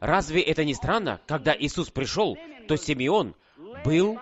Разве 0.00 0.42
это 0.42 0.64
не 0.64 0.74
странно? 0.74 1.20
Когда 1.26 1.54
Иисус 1.56 1.90
пришел, 1.90 2.36
то 2.68 2.76
Симеон 2.76 3.34
был 3.84 4.18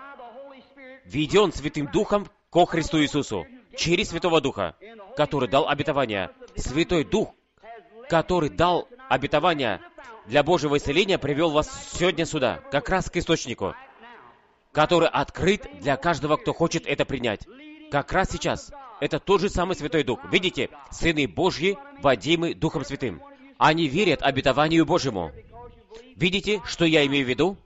введен 1.05 1.53
Святым 1.53 1.91
Духом 1.91 2.29
ко 2.51 2.67
Христу 2.67 3.01
Иисусу 3.01 3.47
через 3.77 4.11
Святого 4.11 4.41
Духа, 4.41 4.77
который 5.17 5.49
дал 5.49 5.69
обетование. 5.69 6.31
Святой 6.57 7.05
Дух, 7.05 7.35
который 8.09 8.51
дал 8.51 8.89
обетование 9.09 9.81
для 10.27 10.43
Божьего 10.43 10.77
исцеления, 10.77 11.19
привел 11.19 11.51
вас 11.51 11.69
сегодня 11.93 12.27
сюда, 12.27 12.61
как 12.71 12.89
раз 12.89 13.11
к 13.11 13.17
источнику 13.17 13.75
который 14.73 15.09
открыт 15.09 15.67
для 15.81 15.97
каждого, 15.97 16.37
кто 16.37 16.53
хочет 16.53 16.87
это 16.87 17.05
принять. 17.05 17.47
Как 17.93 18.11
раз 18.11 18.31
сейчас. 18.31 18.73
Это 19.01 19.21
тот 19.21 19.43
же 19.43 19.51
самый 19.51 19.77
Святой 19.77 20.03
Дух. 20.03 20.21
Видите, 20.31 20.71
сыны 20.91 21.29
Божьи, 21.29 21.77
водимы 22.01 22.55
Духом 22.55 22.87
Святым. 22.87 23.21
Они 23.59 23.87
верят 23.87 24.23
обетованию 24.23 24.87
Божьему. 24.87 25.31
Видите, 26.17 26.63
что 26.65 26.87
я 26.87 27.05
имею 27.05 27.27
в 27.27 27.29
виду? 27.29 27.59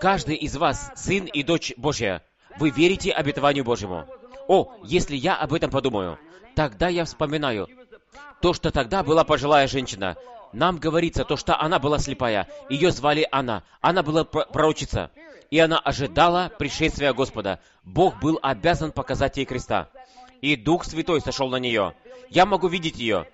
Каждый 0.00 0.36
из 0.36 0.56
вас 0.56 0.92
сын 0.94 1.24
и 1.24 1.42
дочь 1.42 1.74
Божья. 1.76 2.22
Вы 2.60 2.70
верите 2.70 3.10
обетованию 3.10 3.64
Божьему. 3.64 4.06
О, 4.46 4.72
если 4.84 5.16
я 5.16 5.34
об 5.34 5.52
этом 5.52 5.72
подумаю, 5.72 6.16
тогда 6.54 6.86
я 6.86 7.04
вспоминаю 7.04 7.66
то, 8.40 8.52
что 8.52 8.70
тогда 8.70 9.02
была 9.02 9.24
пожилая 9.24 9.66
женщина. 9.66 10.16
Нам 10.52 10.78
говорится 10.78 11.24
то, 11.24 11.36
что 11.36 11.60
она 11.60 11.80
была 11.80 11.98
слепая. 11.98 12.48
Ее 12.70 12.92
звали 12.92 13.26
Анна. 13.32 13.64
Она 13.80 14.04
была 14.04 14.22
пророчица 14.22 15.10
и 15.52 15.58
она 15.58 15.78
ожидала 15.78 16.50
пришествия 16.58 17.12
Господа. 17.12 17.60
Бог 17.84 18.18
был 18.20 18.38
обязан 18.40 18.90
показать 18.90 19.36
ей 19.36 19.44
креста. 19.44 19.90
И 20.40 20.56
Дух 20.56 20.82
Святой 20.82 21.20
сошел 21.20 21.50
на 21.50 21.56
нее. 21.56 21.94
Я 22.30 22.46
могу 22.46 22.68
видеть 22.68 22.96
ее. 22.96 23.28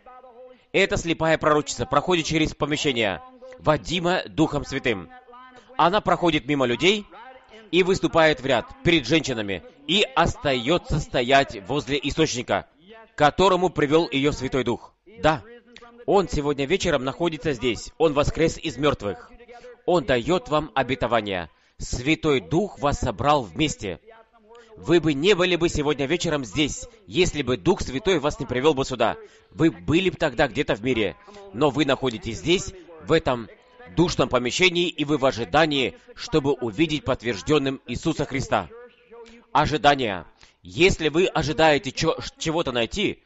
Эта 0.73 0.97
слепая 0.97 1.39
пророчица 1.39 1.87
проходит 1.87 2.27
через 2.27 2.57
помещение, 2.57 3.23
водима 3.61 4.23
Духом 4.27 4.65
Святым. 4.65 5.09
Она 5.77 6.01
проходит 6.01 6.47
мимо 6.47 6.67
людей 6.67 7.07
и 7.71 7.85
выступает 7.85 8.41
в 8.41 8.47
ряд 8.47 8.67
перед 8.83 9.07
женщинами 9.07 9.63
и 9.87 10.05
остается 10.17 10.99
стоять 10.99 11.69
возле 11.69 12.01
источника, 12.03 12.67
которому 13.15 13.71
привел 13.71 14.09
ее 14.11 14.33
Святой 14.33 14.65
Дух. 14.65 14.93
Да, 15.23 15.45
Он 16.05 16.29
сегодня 16.29 16.67
вечером 16.67 17.05
находится 17.05 17.53
здесь. 17.53 17.93
Он 17.97 18.13
воскрес 18.13 18.59
из 18.59 18.77
мертвых. 18.77 19.31
Он 19.87 20.05
дает 20.05 20.49
вам 20.49 20.73
обетование. 20.75 21.49
Святой 21.81 22.41
Дух 22.41 22.81
вас 22.81 22.99
собрал 22.99 23.45
вместе. 23.45 24.01
Вы 24.77 25.01
бы 25.01 25.15
не 25.15 25.35
были 25.35 25.55
бы 25.55 25.69
сегодня 25.69 26.07
вечером 26.07 26.45
здесь, 26.45 26.87
если 27.07 27.43
бы 27.43 27.57
Дух 27.57 27.83
Святой 27.83 28.19
вас 28.19 28.41
не 28.41 28.47
привел 28.47 28.75
бы 28.75 28.85
сюда. 28.85 29.17
Вы 29.53 29.71
были 29.71 30.11
бы 30.11 30.17
тогда 30.17 30.49
где-то 30.49 30.75
в 30.75 30.83
мире. 30.83 31.15
Но 31.53 31.71
вы 31.71 31.85
находитесь 31.85 32.39
здесь, 32.39 32.75
в 33.07 33.13
этом 33.13 33.49
душном 33.97 34.29
помещении, 34.29 34.89
и 34.89 35.05
вы 35.05 35.19
в 35.19 35.25
ожидании, 35.25 35.97
чтобы 36.17 36.53
увидеть 36.53 37.05
подтвержденным 37.05 37.81
Иисуса 37.87 38.25
Христа. 38.25 38.69
Ожидание. 39.53 40.27
Если 40.63 41.09
вы 41.09 41.27
ожидаете 41.27 41.93
чего-то 41.93 42.73
найти, 42.73 43.23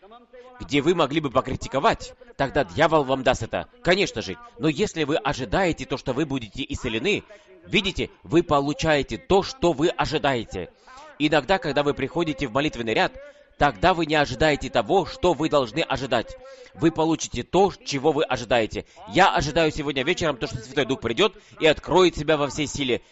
где 0.60 0.82
вы 0.82 0.94
могли 0.94 1.20
бы 1.20 1.30
покритиковать, 1.30 2.14
тогда 2.36 2.64
дьявол 2.64 3.04
вам 3.04 3.22
даст 3.22 3.42
это. 3.42 3.68
Конечно 3.82 4.20
же. 4.20 4.36
Но 4.58 4.68
если 4.68 5.04
вы 5.04 5.16
ожидаете 5.16 5.86
то, 5.86 5.96
что 5.96 6.12
вы 6.12 6.26
будете 6.26 6.64
исцелены, 6.68 7.24
Видите, 7.66 8.10
вы 8.22 8.42
получаете 8.42 9.18
то, 9.18 9.42
что 9.42 9.72
вы 9.72 9.88
ожидаете. 9.88 10.70
Иногда, 11.18 11.58
когда 11.58 11.82
вы 11.82 11.94
приходите 11.94 12.46
в 12.48 12.52
молитвенный 12.52 12.94
ряд, 12.94 13.12
тогда 13.58 13.94
вы 13.94 14.06
не 14.06 14.14
ожидаете 14.14 14.70
того, 14.70 15.06
что 15.06 15.34
вы 15.34 15.48
должны 15.48 15.80
ожидать. 15.80 16.36
Вы 16.74 16.90
получите 16.90 17.42
то, 17.42 17.72
чего 17.84 18.12
вы 18.12 18.24
ожидаете. 18.24 18.84
Я 19.08 19.34
ожидаю 19.34 19.70
сегодня 19.70 20.02
вечером 20.02 20.36
то, 20.36 20.46
что 20.46 20.58
Святой 20.58 20.86
Дух 20.86 21.00
придет 21.00 21.34
и 21.60 21.66
откроет 21.66 22.16
себя 22.16 22.36
во 22.36 22.48
всей 22.48 22.66
силе 22.66 23.02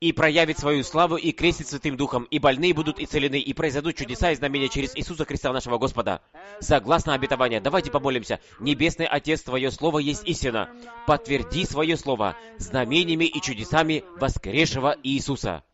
и 0.00 0.12
проявит 0.12 0.58
свою 0.58 0.84
славу 0.84 1.16
и 1.16 1.32
крестит 1.32 1.68
Святым 1.68 1.96
Духом, 1.96 2.24
и 2.24 2.38
больные 2.38 2.74
будут 2.74 3.00
исцелены, 3.00 3.38
и 3.38 3.52
произойдут 3.54 3.96
чудеса 3.96 4.30
и 4.30 4.34
знамения 4.34 4.68
через 4.68 4.94
Иисуса 4.94 5.24
Христа 5.24 5.52
нашего 5.52 5.78
Господа. 5.78 6.20
Согласно 6.60 7.14
обетованию, 7.14 7.62
давайте 7.62 7.90
помолимся. 7.90 8.40
Небесный 8.60 9.06
Отец, 9.06 9.42
Твое 9.42 9.70
Слово 9.70 10.00
есть 10.00 10.24
истина. 10.24 10.68
Подтверди 11.06 11.64
Свое 11.64 11.96
Слово 11.96 12.36
знамениями 12.58 13.24
и 13.24 13.40
чудесами 13.40 14.04
воскресшего 14.18 14.96
Иисуса. 15.02 15.64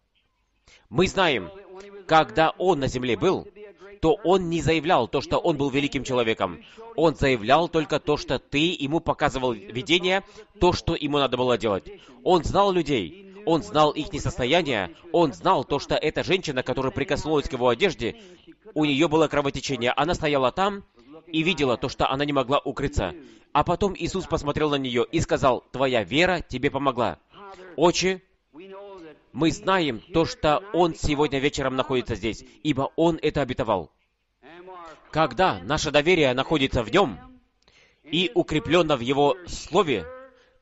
Мы 0.88 1.08
знаем, 1.08 1.50
когда 2.06 2.50
Он 2.58 2.78
на 2.78 2.86
земле 2.86 3.16
был, 3.16 3.48
то 4.00 4.18
Он 4.24 4.50
не 4.50 4.60
заявлял 4.60 5.08
то, 5.08 5.20
что 5.20 5.38
Он 5.38 5.56
был 5.56 5.70
великим 5.70 6.04
человеком. 6.04 6.62
Он 6.94 7.16
заявлял 7.16 7.68
только 7.68 7.98
то, 7.98 8.16
что 8.16 8.38
Ты 8.38 8.76
Ему 8.78 9.00
показывал 9.00 9.52
видение, 9.52 10.22
то, 10.60 10.72
что 10.72 10.94
Ему 10.94 11.18
надо 11.18 11.36
было 11.36 11.58
делать. 11.58 11.90
Он 12.22 12.44
знал 12.44 12.72
людей, 12.72 13.31
он 13.46 13.62
знал 13.62 13.90
их 13.92 14.08
состояние, 14.20 14.94
он 15.12 15.32
знал 15.32 15.64
то, 15.64 15.78
что 15.78 15.94
эта 15.94 16.22
женщина, 16.22 16.62
которая 16.62 16.92
прикоснулась 16.92 17.48
к 17.48 17.52
его 17.52 17.68
одежде, 17.68 18.16
у 18.74 18.84
нее 18.84 19.08
было 19.08 19.28
кровотечение. 19.28 19.92
Она 19.92 20.14
стояла 20.14 20.52
там 20.52 20.84
и 21.26 21.42
видела 21.42 21.76
то, 21.76 21.88
что 21.88 22.10
она 22.10 22.24
не 22.24 22.32
могла 22.32 22.58
укрыться. 22.58 23.14
А 23.52 23.64
потом 23.64 23.94
Иисус 23.96 24.26
посмотрел 24.26 24.70
на 24.70 24.76
нее 24.76 25.06
и 25.10 25.20
сказал, 25.20 25.64
«Твоя 25.72 26.04
вера 26.04 26.40
тебе 26.40 26.70
помогла». 26.70 27.18
Отче, 27.76 28.22
мы 29.32 29.50
знаем 29.50 30.00
то, 30.12 30.24
что 30.24 30.62
Он 30.72 30.94
сегодня 30.94 31.38
вечером 31.38 31.76
находится 31.76 32.14
здесь, 32.14 32.44
ибо 32.62 32.92
Он 32.96 33.18
это 33.20 33.42
обетовал. 33.42 33.90
Когда 35.10 35.60
наше 35.64 35.90
доверие 35.90 36.32
находится 36.34 36.82
в 36.82 36.90
Нем 36.90 37.18
и 38.02 38.30
укреплено 38.34 38.96
в 38.96 39.00
Его 39.00 39.36
Слове, 39.46 40.06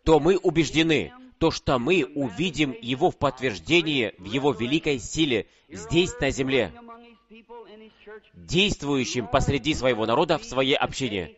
то 0.04 0.18
мы 0.18 0.36
убеждены, 0.36 1.12
то, 1.40 1.50
что 1.50 1.78
мы 1.78 2.04
увидим 2.14 2.76
Его 2.82 3.10
в 3.10 3.16
подтверждении 3.16 4.14
в 4.18 4.24
Его 4.26 4.52
великой 4.52 4.98
силе 4.98 5.46
здесь, 5.70 6.12
на 6.20 6.30
земле, 6.30 6.70
действующим 8.34 9.26
посреди 9.26 9.72
своего 9.72 10.04
народа 10.04 10.36
в 10.36 10.44
своей 10.44 10.74
общине. 10.74 11.34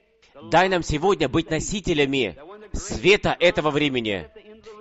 Дай 0.51 0.69
нам 0.69 0.83
сегодня 0.83 1.29
быть 1.29 1.51
носителями 1.51 2.37
света 2.73 3.37
этого 3.39 3.71
времени. 3.71 4.29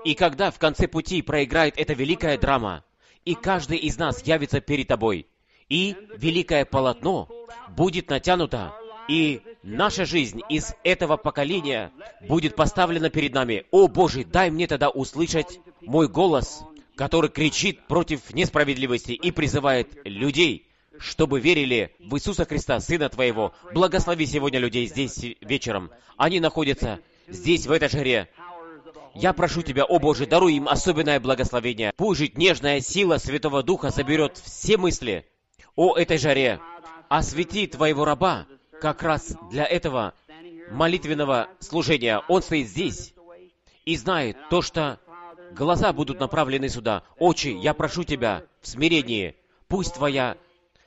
И 0.04 0.16
когда 0.16 0.50
в 0.50 0.58
конце 0.58 0.88
пути 0.88 1.22
проиграет 1.22 1.78
эта 1.78 1.94
великая 1.94 2.40
драма, 2.40 2.84
и 3.24 3.36
каждый 3.36 3.78
из 3.78 4.00
нас 4.00 4.26
явится 4.26 4.60
перед 4.60 4.88
Тобой, 4.88 5.28
и 5.70 5.96
великое 6.18 6.66
полотно 6.66 7.30
будет 7.70 8.10
натянуто, 8.10 8.74
и 9.08 9.42
наша 9.64 10.06
жизнь 10.06 10.42
из 10.50 10.74
этого 10.84 11.18
поколения 11.18 11.92
будет 12.28 12.56
поставлена 12.56 13.10
перед 13.10 13.34
нами. 13.34 13.66
О 13.72 13.88
Боже, 13.88 14.24
дай 14.24 14.50
мне 14.50 14.68
тогда 14.68 14.90
услышать 14.90 15.60
мой 15.82 16.08
голос, 16.08 16.64
который 16.96 17.30
кричит 17.30 17.88
против 17.88 18.34
несправедливости 18.34 19.12
и 19.12 19.32
призывает 19.32 19.90
людей, 20.06 20.68
чтобы 21.00 21.40
верили 21.40 21.96
в 22.00 22.16
Иисуса 22.16 22.46
Христа, 22.46 22.80
Сына 22.80 23.10
Твоего. 23.10 23.54
Благослови 23.74 24.26
сегодня 24.26 24.60
людей 24.60 24.86
здесь 24.88 25.20
вечером. 25.42 25.92
Они 26.18 26.40
находятся 26.40 27.00
здесь, 27.28 27.66
в 27.66 27.72
этой 27.72 27.90
жаре. 27.90 28.30
Я 29.14 29.34
прошу 29.34 29.62
Тебя, 29.62 29.84
о 29.84 30.00
Боже, 30.00 30.26
даруй 30.26 30.54
им 30.56 30.68
особенное 30.68 31.20
благословение. 31.20 31.92
Пусть 31.98 32.20
жить 32.20 32.38
нежная 32.38 32.80
сила 32.82 33.18
Святого 33.18 33.64
Духа 33.64 33.90
заберет 33.90 34.38
все 34.38 34.78
мысли 34.78 35.26
о 35.76 35.98
этой 35.98 36.18
жаре. 36.18 36.60
Освети 37.10 37.68
Твоего 37.68 38.06
раба 38.06 38.46
как 38.82 39.04
раз 39.04 39.36
для 39.52 39.64
этого 39.64 40.14
молитвенного 40.72 41.50
служения. 41.60 42.22
Он 42.28 42.42
стоит 42.42 42.68
здесь 42.68 43.14
и 43.86 43.96
знает 43.96 44.38
то, 44.50 44.62
что 44.62 45.00
глаза 45.52 45.94
будут 45.94 46.20
направлены 46.20 46.68
сюда. 46.68 47.04
Очи, 47.18 47.50
я 47.50 47.74
прошу 47.74 48.04
Тебя 48.04 48.44
в 48.62 48.68
смирении, 48.68 49.36
пусть 49.68 49.94
Твоя 49.94 50.36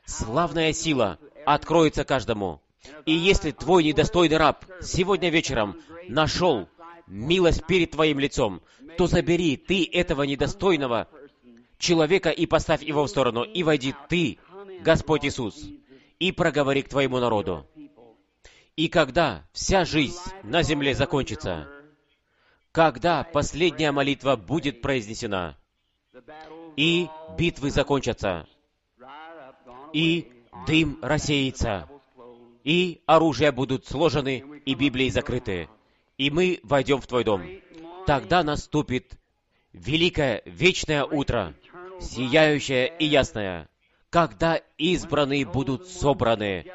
славная 0.04 0.72
сила 0.72 1.18
откроется 1.46 2.04
каждому. 2.04 2.60
И 3.06 3.12
если 3.12 3.52
Твой 3.52 3.84
недостойный 3.84 4.36
раб 4.36 4.64
сегодня 4.82 5.30
вечером 5.30 5.76
нашел 6.08 6.68
милость 7.06 7.64
перед 7.64 7.92
Твоим 7.92 8.18
лицом, 8.18 8.60
то 8.98 9.06
забери 9.06 9.56
Ты 9.56 9.88
этого 9.90 10.24
недостойного 10.24 11.08
человека 11.78 12.30
и 12.30 12.46
поставь 12.46 12.82
его 12.82 13.04
в 13.04 13.08
сторону, 13.08 13.44
и 13.44 13.62
войди 13.62 13.94
Ты, 14.08 14.38
Господь 14.82 15.24
Иисус, 15.24 15.68
и 16.18 16.32
проговори 16.32 16.82
к 16.82 16.88
Твоему 16.88 17.18
народу. 17.18 17.66
И 18.76 18.88
когда 18.88 19.44
вся 19.52 19.84
жизнь 19.84 20.18
на 20.42 20.62
земле 20.62 20.94
закончится, 20.94 21.68
когда 22.72 23.22
последняя 23.22 23.92
молитва 23.92 24.34
будет 24.34 24.80
произнесена, 24.80 25.56
и 26.76 27.08
битвы 27.38 27.70
закончатся, 27.70 28.48
и 29.92 30.28
дым 30.66 30.98
рассеется, 31.02 31.88
и 32.64 33.00
оружия 33.06 33.52
будут 33.52 33.86
сложены, 33.86 34.44
и 34.64 34.74
Библии 34.74 35.08
закрыты, 35.08 35.68
и 36.18 36.30
мы 36.30 36.58
войдем 36.64 37.00
в 37.00 37.06
Твой 37.06 37.22
дом. 37.22 37.46
Тогда 38.06 38.42
наступит 38.42 39.16
великое 39.72 40.42
вечное 40.46 41.04
утро, 41.04 41.54
сияющее 42.00 42.92
и 42.98 43.04
ясное, 43.04 43.68
когда 44.10 44.56
избранные 44.78 45.46
будут 45.46 45.86
собраны 45.86 46.66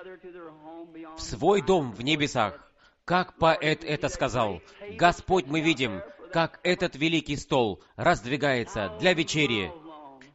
в 1.19 1.21
свой 1.21 1.61
дом 1.61 1.91
в 1.91 2.01
небесах. 2.01 2.57
Как 3.03 3.37
поэт 3.37 3.83
это 3.83 4.07
сказал, 4.07 4.61
Господь, 4.91 5.47
мы 5.47 5.59
видим, 5.59 6.01
как 6.31 6.61
этот 6.63 6.95
великий 6.95 7.35
стол 7.35 7.83
раздвигается 7.97 8.95
для 8.99 9.13
вечери 9.13 9.71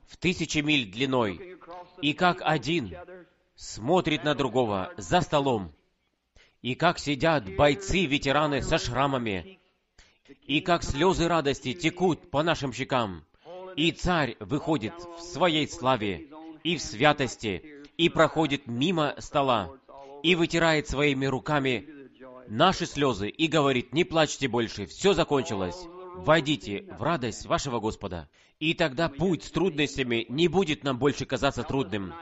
в 0.07 0.19
тысячи 0.19 0.59
миль 0.59 0.91
длиной, 0.91 1.59
и 2.03 2.13
как 2.13 2.43
один 2.43 2.95
смотрит 3.57 4.25
на 4.25 4.35
другого 4.35 4.93
за 4.99 5.23
столом, 5.23 5.73
и 6.61 6.75
как 6.75 6.99
сидят 6.99 7.45
бойцы-ветераны 7.57 8.61
со 8.61 8.77
шрамами, 8.77 9.59
и 10.43 10.61
как 10.61 10.83
слезы 10.83 11.29
радости 11.29 11.73
текут 11.73 12.31
по 12.31 12.43
нашим 12.43 12.75
щекам, 12.75 13.25
и 13.77 13.91
царь 13.91 14.37
выходит 14.39 14.95
в 14.95 15.21
своей 15.21 15.67
славе 15.67 16.29
и 16.63 16.77
в 16.77 16.83
святости, 16.83 17.85
и 17.97 18.09
проходит 18.09 18.67
мимо 18.67 19.15
стола, 19.19 19.71
и 20.25 20.35
вытирает 20.35 20.89
своими 20.89 21.27
руками 21.27 21.87
наши 22.49 22.87
слезы 22.87 23.29
и 23.29 23.47
говорит, 23.47 23.93
не 23.93 24.05
плачьте 24.05 24.49
больше, 24.49 24.87
все 24.87 25.13
закончилось. 25.13 25.77
Войдите 26.17 26.87
в 26.99 27.03
радость 27.03 27.45
вашего 27.45 27.79
Господа. 27.79 28.31
И 28.59 28.73
тогда 28.73 29.11
путь 29.11 29.45
с 29.45 29.51
трудностями 29.51 30.25
не 30.31 30.49
будет 30.49 30.83
нам 30.83 30.99
больше 30.99 31.27
казаться 31.27 31.63
трудным, 31.63 32.15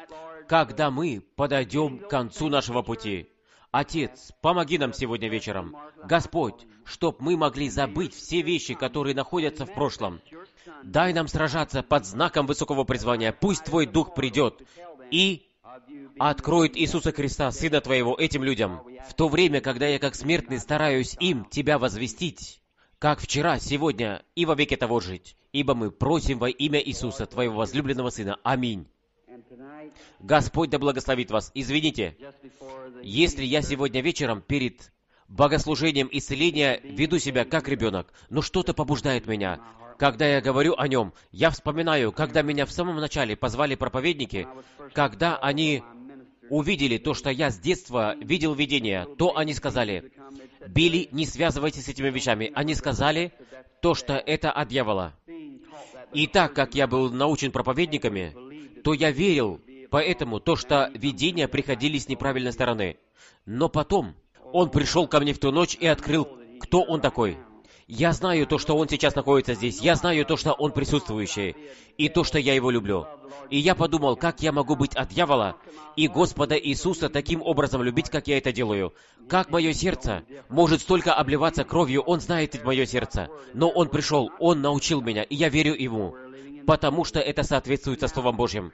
когда 0.48 0.90
мы 0.90 1.22
подойдем 1.36 2.00
к 2.00 2.08
концу 2.08 2.48
нашего 2.48 2.82
пути. 2.82 3.28
Отец, 3.70 4.32
помоги 4.40 4.78
нам 4.78 4.92
сегодня 4.92 5.28
вечером. 5.28 5.76
Господь, 6.04 6.66
чтоб 6.84 7.20
мы 7.20 7.36
могли 7.36 7.70
забыть 7.70 8.14
все 8.14 8.42
вещи, 8.42 8.74
которые 8.74 9.14
находятся 9.14 9.64
в 9.64 9.72
прошлом. 9.74 10.20
Дай 10.82 11.12
нам 11.12 11.28
сражаться 11.28 11.84
под 11.84 12.04
знаком 12.04 12.46
высокого 12.46 12.82
призвания. 12.82 13.30
Пусть 13.32 13.62
Твой 13.64 13.86
Дух 13.86 14.12
придет 14.14 14.60
и 15.12 15.51
откроет 16.18 16.76
Иисуса 16.76 17.12
Христа, 17.12 17.50
Сына 17.50 17.80
Твоего, 17.80 18.14
этим 18.18 18.42
людям, 18.42 18.82
в 19.08 19.14
то 19.14 19.28
время, 19.28 19.60
когда 19.60 19.86
я 19.86 19.98
как 19.98 20.14
смертный 20.14 20.58
стараюсь 20.58 21.16
им 21.20 21.44
Тебя 21.46 21.78
возвестить, 21.78 22.60
как 22.98 23.20
вчера, 23.20 23.58
сегодня 23.58 24.24
и 24.34 24.44
во 24.44 24.54
веки 24.54 24.76
того 24.76 25.00
жить. 25.00 25.36
Ибо 25.52 25.74
мы 25.74 25.90
просим 25.90 26.38
во 26.38 26.48
имя 26.48 26.80
Иисуса, 26.80 27.26
Твоего 27.26 27.56
возлюбленного 27.56 28.10
Сына. 28.10 28.38
Аминь. 28.42 28.86
Господь 30.20 30.70
да 30.70 30.78
благословит 30.78 31.30
вас. 31.30 31.50
Извините, 31.54 32.16
если 33.02 33.44
я 33.44 33.60
сегодня 33.62 34.00
вечером 34.00 34.40
перед 34.40 34.92
богослужением 35.28 36.08
исцеления 36.12 36.80
веду 36.82 37.18
себя 37.18 37.44
как 37.44 37.68
ребенок, 37.68 38.12
но 38.30 38.42
что-то 38.42 38.74
побуждает 38.74 39.26
меня. 39.26 39.60
Когда 40.02 40.26
я 40.26 40.40
говорю 40.40 40.74
о 40.76 40.88
нем, 40.88 41.12
я 41.30 41.50
вспоминаю, 41.50 42.10
когда 42.10 42.42
меня 42.42 42.66
в 42.66 42.72
самом 42.72 42.96
начале 42.96 43.36
позвали 43.36 43.76
проповедники, 43.76 44.48
когда 44.94 45.36
они 45.36 45.84
увидели 46.50 46.98
то, 46.98 47.14
что 47.14 47.30
я 47.30 47.50
с 47.50 47.60
детства 47.60 48.16
видел 48.16 48.52
видение, 48.52 49.06
то 49.16 49.36
они 49.36 49.54
сказали, 49.54 50.10
«Билли, 50.66 51.08
не 51.12 51.24
связывайтесь 51.24 51.84
с 51.84 51.88
этими 51.88 52.10
вещами». 52.10 52.50
Они 52.52 52.74
сказали 52.74 53.32
то, 53.80 53.94
что 53.94 54.14
это 54.14 54.50
от 54.50 54.70
дьявола. 54.70 55.14
И 56.12 56.26
так 56.26 56.52
как 56.52 56.74
я 56.74 56.88
был 56.88 57.08
научен 57.12 57.52
проповедниками, 57.52 58.34
то 58.82 58.94
я 58.94 59.12
верил, 59.12 59.60
поэтому 59.88 60.40
то, 60.40 60.56
что 60.56 60.90
видения 60.94 61.46
приходили 61.46 61.98
с 61.98 62.08
неправильной 62.08 62.50
стороны. 62.50 62.96
Но 63.46 63.68
потом 63.68 64.16
он 64.52 64.70
пришел 64.70 65.06
ко 65.06 65.20
мне 65.20 65.32
в 65.32 65.38
ту 65.38 65.52
ночь 65.52 65.76
и 65.78 65.86
открыл, 65.86 66.26
кто 66.58 66.82
он 66.82 67.00
такой. 67.00 67.38
Я 67.94 68.12
знаю 68.14 68.46
то, 68.46 68.56
что 68.56 68.74
он 68.74 68.88
сейчас 68.88 69.14
находится 69.14 69.52
здесь. 69.52 69.82
Я 69.82 69.96
знаю 69.96 70.24
то, 70.24 70.38
что 70.38 70.54
он 70.54 70.72
присутствующий. 70.72 71.54
И 71.98 72.08
то, 72.08 72.24
что 72.24 72.38
я 72.38 72.54
его 72.54 72.70
люблю. 72.70 73.06
И 73.50 73.58
я 73.58 73.74
подумал, 73.74 74.16
как 74.16 74.40
я 74.40 74.50
могу 74.50 74.76
быть 74.76 74.96
от 74.96 75.10
дьявола 75.10 75.56
и 75.94 76.08
Господа 76.08 76.58
Иисуса 76.58 77.10
таким 77.10 77.42
образом 77.42 77.82
любить, 77.82 78.08
как 78.08 78.28
я 78.28 78.38
это 78.38 78.50
делаю. 78.50 78.94
Как 79.28 79.50
мое 79.50 79.74
сердце 79.74 80.24
может 80.48 80.80
столько 80.80 81.12
обливаться 81.12 81.64
кровью, 81.64 82.00
он 82.00 82.20
знает 82.20 82.54
ведь 82.54 82.64
мое 82.64 82.86
сердце. 82.86 83.28
Но 83.52 83.68
он 83.68 83.90
пришел, 83.90 84.30
он 84.38 84.62
научил 84.62 85.02
меня, 85.02 85.22
и 85.22 85.34
я 85.34 85.50
верю 85.50 85.74
ему. 85.74 86.16
Потому 86.66 87.04
что 87.04 87.20
это 87.20 87.42
соответствует 87.42 88.00
со 88.00 88.08
Словом 88.08 88.36
Божьим. 88.36 88.72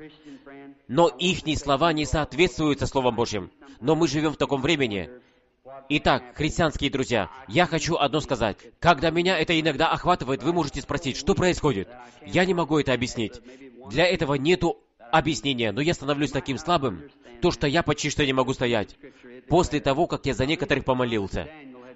Но 0.86 1.08
ихние 1.08 1.56
слова 1.56 1.92
не 1.92 2.04
соответствуют 2.04 2.78
со 2.78 2.86
Словом 2.86 3.16
Божьим. 3.16 3.50
Но 3.80 3.96
мы 3.96 4.06
живем 4.06 4.32
в 4.32 4.36
таком 4.36 4.62
времени, 4.62 5.10
Итак, 5.88 6.22
христианские 6.34 6.90
друзья, 6.90 7.30
я 7.48 7.66
хочу 7.66 7.96
одно 7.96 8.20
сказать. 8.20 8.56
Когда 8.80 9.10
меня 9.10 9.38
это 9.38 9.58
иногда 9.58 9.88
охватывает, 9.88 10.42
вы 10.42 10.52
можете 10.52 10.80
спросить, 10.80 11.16
что 11.16 11.34
происходит? 11.34 11.88
Я 12.26 12.44
не 12.44 12.54
могу 12.54 12.78
это 12.78 12.92
объяснить. 12.92 13.40
Для 13.90 14.06
этого 14.06 14.34
нету 14.34 14.78
объяснения, 15.12 15.72
но 15.72 15.80
я 15.80 15.94
становлюсь 15.94 16.30
таким 16.30 16.58
слабым, 16.58 17.02
то, 17.40 17.50
что 17.50 17.66
я 17.66 17.82
почти 17.82 18.10
что 18.10 18.26
не 18.26 18.32
могу 18.32 18.52
стоять, 18.52 18.96
после 19.48 19.80
того, 19.80 20.06
как 20.06 20.26
я 20.26 20.34
за 20.34 20.46
некоторых 20.46 20.84
помолился. 20.84 21.48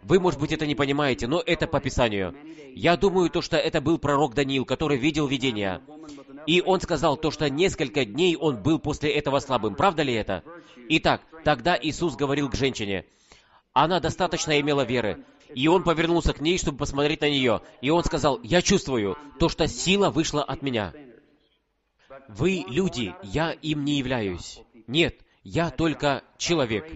Вы, 0.03 0.19
может 0.19 0.41
быть, 0.41 0.53
это 0.53 0.67
не 0.67 0.75
понимаете, 0.75 1.27
но 1.27 1.43
это 1.45 1.67
по 1.67 1.81
Писанию. 1.81 2.35
Я 2.75 2.97
думаю, 2.97 3.31
то, 3.31 3.41
что 3.41 3.57
это 3.57 3.81
был 3.81 3.99
пророк 3.99 4.35
Даниил, 4.35 4.65
который 4.65 4.99
видел 4.99 5.27
видение. 5.27 5.81
И 6.47 6.61
он 6.61 6.81
сказал 6.81 7.17
то, 7.17 7.31
что 7.31 7.49
несколько 7.49 8.05
дней 8.05 8.37
он 8.37 8.61
был 8.61 8.79
после 8.81 9.13
этого 9.13 9.39
слабым. 9.39 9.77
Правда 9.77 10.03
ли 10.03 10.15
это? 10.15 10.43
Итак, 10.89 11.23
тогда 11.45 11.79
Иисус 11.81 12.17
говорил 12.17 12.49
к 12.49 12.57
женщине, 12.57 13.05
она 13.73 14.01
достаточно 14.01 14.61
имела 14.61 14.83
веры. 14.83 15.25
И 15.55 15.69
он 15.69 15.83
повернулся 15.83 16.33
к 16.33 16.41
ней, 16.41 16.59
чтобы 16.59 16.79
посмотреть 16.79 17.21
на 17.21 17.31
нее. 17.31 17.61
И 17.81 17.91
он 17.91 18.05
сказал, 18.05 18.41
я 18.43 18.63
чувствую 18.63 19.19
то, 19.39 19.49
что 19.49 19.67
сила 19.69 20.11
вышла 20.11 20.43
от 20.43 20.63
меня. 20.63 20.95
Вы 22.29 22.65
люди, 22.69 23.15
я 23.23 23.53
им 23.53 23.85
не 23.85 23.99
являюсь. 23.99 24.61
Нет, 24.87 25.21
я 25.43 25.71
только 25.71 26.23
человек, 26.39 26.87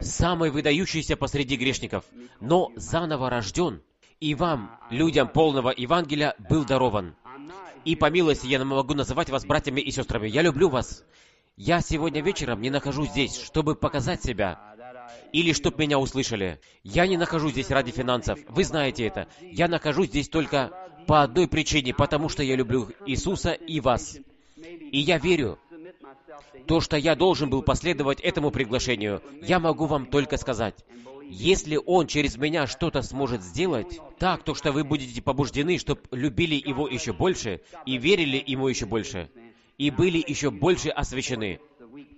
самый 0.00 0.50
выдающийся 0.50 1.16
посреди 1.16 1.56
грешников, 1.56 2.04
но 2.40 2.72
заново 2.76 3.30
рожден, 3.30 3.82
и 4.20 4.34
вам, 4.34 4.78
людям 4.90 5.28
полного 5.28 5.72
Евангелия, 5.76 6.34
был 6.50 6.64
дарован. 6.64 7.14
И 7.84 7.96
по 7.96 8.10
милости 8.10 8.46
я 8.46 8.64
могу 8.64 8.94
называть 8.94 9.30
вас 9.30 9.44
братьями 9.44 9.80
и 9.80 9.90
сестрами. 9.90 10.28
Я 10.28 10.42
люблю 10.42 10.68
вас. 10.68 11.04
Я 11.56 11.80
сегодня 11.80 12.22
вечером 12.22 12.60
не 12.60 12.70
нахожусь 12.70 13.10
здесь, 13.10 13.36
чтобы 13.36 13.74
показать 13.74 14.22
себя, 14.22 14.71
или 15.32 15.52
чтоб 15.52 15.78
меня 15.78 15.98
услышали. 15.98 16.60
Я 16.82 17.06
не 17.06 17.16
нахожусь 17.16 17.52
здесь 17.52 17.70
ради 17.70 17.90
финансов. 17.90 18.38
Вы 18.48 18.64
знаете 18.64 19.06
это. 19.06 19.28
Я 19.40 19.68
нахожусь 19.68 20.08
здесь 20.08 20.28
только 20.28 20.70
по 21.06 21.22
одной 21.22 21.48
причине, 21.48 21.94
потому 21.94 22.28
что 22.28 22.42
я 22.42 22.54
люблю 22.54 22.88
Иисуса 23.06 23.52
и 23.52 23.80
вас. 23.80 24.18
И 24.56 24.98
я 24.98 25.18
верю, 25.18 25.58
то, 26.66 26.80
что 26.80 26.96
я 26.96 27.14
должен 27.14 27.50
был 27.50 27.62
последовать 27.62 28.20
этому 28.20 28.50
приглашению, 28.50 29.22
я 29.42 29.58
могу 29.58 29.86
вам 29.86 30.06
только 30.06 30.36
сказать. 30.36 30.84
Если 31.28 31.78
Он 31.86 32.06
через 32.06 32.36
меня 32.36 32.66
что-то 32.66 33.00
сможет 33.02 33.42
сделать, 33.42 33.98
так, 34.18 34.42
то, 34.42 34.54
что 34.54 34.70
вы 34.70 34.84
будете 34.84 35.22
побуждены, 35.22 35.78
чтобы 35.78 36.02
любили 36.10 36.54
Его 36.54 36.86
еще 36.88 37.12
больше 37.12 37.62
и 37.86 37.96
верили 37.96 38.42
Ему 38.46 38.68
еще 38.68 38.86
больше, 38.86 39.30
и 39.78 39.90
были 39.90 40.22
еще 40.24 40.50
больше 40.50 40.90
освящены, 40.90 41.58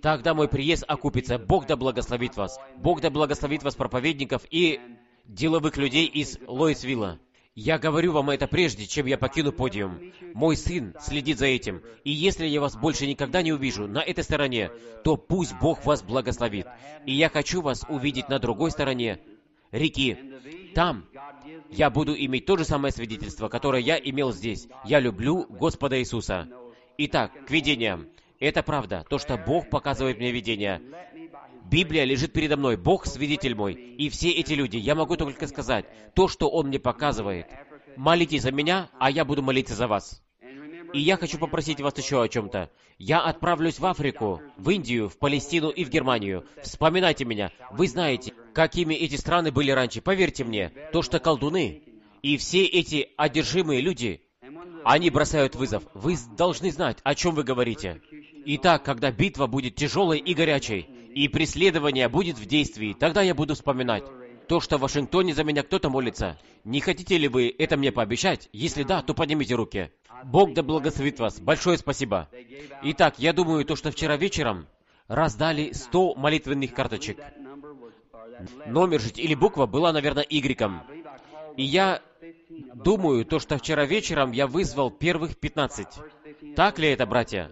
Тогда 0.05 0.35
мой 0.35 0.47
приезд 0.47 0.83
окупится. 0.87 1.39
Бог 1.39 1.65
да 1.65 1.75
благословит 1.75 2.37
вас. 2.37 2.59
Бог 2.77 3.01
да 3.01 3.09
благословит 3.09 3.63
вас, 3.63 3.73
проповедников, 3.73 4.43
и 4.51 4.79
деловых 5.25 5.77
людей 5.77 6.05
из 6.05 6.37
Лоисвилла. 6.45 7.17
Я 7.55 7.79
говорю 7.79 8.11
вам 8.11 8.29
это 8.29 8.45
прежде, 8.45 8.85
чем 8.85 9.07
я 9.07 9.17
покину 9.17 9.51
подиум. 9.51 9.99
Мой 10.35 10.57
сын 10.57 10.93
следит 11.01 11.39
за 11.39 11.47
этим. 11.47 11.81
И 12.03 12.11
если 12.11 12.45
я 12.45 12.61
вас 12.61 12.75
больше 12.75 13.07
никогда 13.07 13.41
не 13.41 13.51
увижу 13.51 13.87
на 13.87 13.97
этой 13.97 14.23
стороне, 14.23 14.69
то 15.03 15.17
пусть 15.17 15.55
Бог 15.59 15.83
вас 15.87 16.03
благословит. 16.03 16.67
И 17.07 17.11
я 17.11 17.27
хочу 17.27 17.63
вас 17.63 17.83
увидеть 17.89 18.29
на 18.29 18.37
другой 18.37 18.69
стороне 18.69 19.19
реки. 19.71 20.19
Там 20.75 21.07
я 21.71 21.89
буду 21.89 22.15
иметь 22.15 22.45
то 22.45 22.57
же 22.57 22.63
самое 22.63 22.91
свидетельство, 22.91 23.49
которое 23.49 23.81
я 23.81 23.97
имел 23.97 24.31
здесь. 24.31 24.67
Я 24.85 24.99
люблю 24.99 25.47
Господа 25.49 25.99
Иисуса. 25.99 26.47
Итак, 26.95 27.31
к 27.47 27.49
видениям. 27.49 28.07
Это 28.45 28.61
правда, 28.61 29.03
то, 29.09 29.17
что 29.17 29.37
Бог 29.37 29.71
показывает 29.71 30.19
мне 30.19 30.31
видение. 30.31 30.79
Библия 31.63 32.03
лежит 32.03 32.31
передо 32.31 32.57
мной, 32.57 32.77
Бог 32.77 33.07
свидетель 33.07 33.55
мой, 33.55 33.73
и 33.73 34.07
все 34.09 34.29
эти 34.29 34.53
люди, 34.53 34.77
я 34.77 34.93
могу 34.93 35.15
только 35.17 35.47
сказать, 35.47 35.85
то, 36.13 36.27
что 36.27 36.47
Он 36.47 36.67
мне 36.67 36.77
показывает. 36.77 37.47
Молитесь 37.97 38.43
за 38.43 38.51
меня, 38.51 38.91
а 38.99 39.09
я 39.09 39.25
буду 39.25 39.41
молиться 39.41 39.73
за 39.73 39.87
вас. 39.87 40.21
И 40.93 40.99
я 40.99 41.17
хочу 41.17 41.39
попросить 41.39 41.81
вас 41.81 41.97
еще 41.97 42.21
о 42.21 42.27
чем-то. 42.27 42.69
Я 42.99 43.21
отправлюсь 43.21 43.79
в 43.79 43.85
Африку, 43.87 44.43
в 44.57 44.69
Индию, 44.69 45.09
в 45.09 45.17
Палестину 45.17 45.69
и 45.69 45.83
в 45.83 45.89
Германию. 45.89 46.45
Вспоминайте 46.61 47.25
меня. 47.25 47.51
Вы 47.71 47.87
знаете, 47.87 48.33
какими 48.53 48.93
эти 48.93 49.15
страны 49.15 49.51
были 49.51 49.71
раньше. 49.71 50.01
Поверьте 50.01 50.43
мне, 50.43 50.71
то, 50.93 51.01
что 51.01 51.19
колдуны 51.19 51.81
и 52.21 52.37
все 52.37 52.63
эти 52.63 53.09
одержимые 53.17 53.81
люди, 53.81 54.21
они 54.83 55.09
бросают 55.09 55.55
вызов. 55.55 55.83
Вы 55.95 56.15
должны 56.37 56.71
знать, 56.71 56.99
о 57.03 57.15
чем 57.15 57.33
вы 57.33 57.43
говорите. 57.43 58.01
Итак, 58.45 58.83
когда 58.83 59.11
битва 59.11 59.47
будет 59.47 59.75
тяжелой 59.75 60.19
и 60.19 60.33
горячей, 60.33 60.87
и 61.15 61.27
преследование 61.27 62.07
будет 62.09 62.37
в 62.37 62.45
действии, 62.45 62.95
тогда 62.97 63.21
я 63.21 63.33
буду 63.33 63.55
вспоминать 63.55 64.03
то, 64.47 64.59
что 64.59 64.77
в 64.77 64.81
Вашингтоне 64.81 65.33
за 65.33 65.43
меня 65.43 65.63
кто-то 65.63 65.89
молится. 65.89 66.37
Не 66.63 66.79
хотите 66.79 67.17
ли 67.17 67.27
вы 67.27 67.53
это 67.57 67.77
мне 67.77 67.91
пообещать? 67.91 68.49
Если 68.53 68.83
да, 68.83 69.01
то 69.01 69.13
поднимите 69.13 69.55
руки. 69.55 69.91
Бог 70.23 70.53
да 70.53 70.61
благословит 70.61 71.19
вас. 71.19 71.39
Большое 71.39 71.77
спасибо. 71.77 72.29
Итак, 72.83 73.15
я 73.17 73.33
думаю, 73.33 73.65
то, 73.65 73.75
что 73.75 73.91
вчера 73.91 74.17
вечером 74.17 74.67
раздали 75.07 75.71
100 75.71 76.15
молитвенных 76.15 76.73
карточек. 76.73 77.17
Номер 78.67 79.01
же 79.01 79.09
или 79.15 79.33
буква 79.33 79.65
была, 79.65 79.91
наверное, 79.93 80.25
Y. 80.29 80.83
И 81.57 81.63
я 81.63 82.01
думаю, 82.75 83.25
то, 83.25 83.39
что 83.39 83.57
вчера 83.57 83.85
вечером 83.85 84.31
я 84.31 84.45
вызвал 84.45 84.91
первых 84.91 85.37
15. 85.37 85.87
Так 86.55 86.79
ли 86.79 86.89
это, 86.89 87.05
братья? 87.05 87.51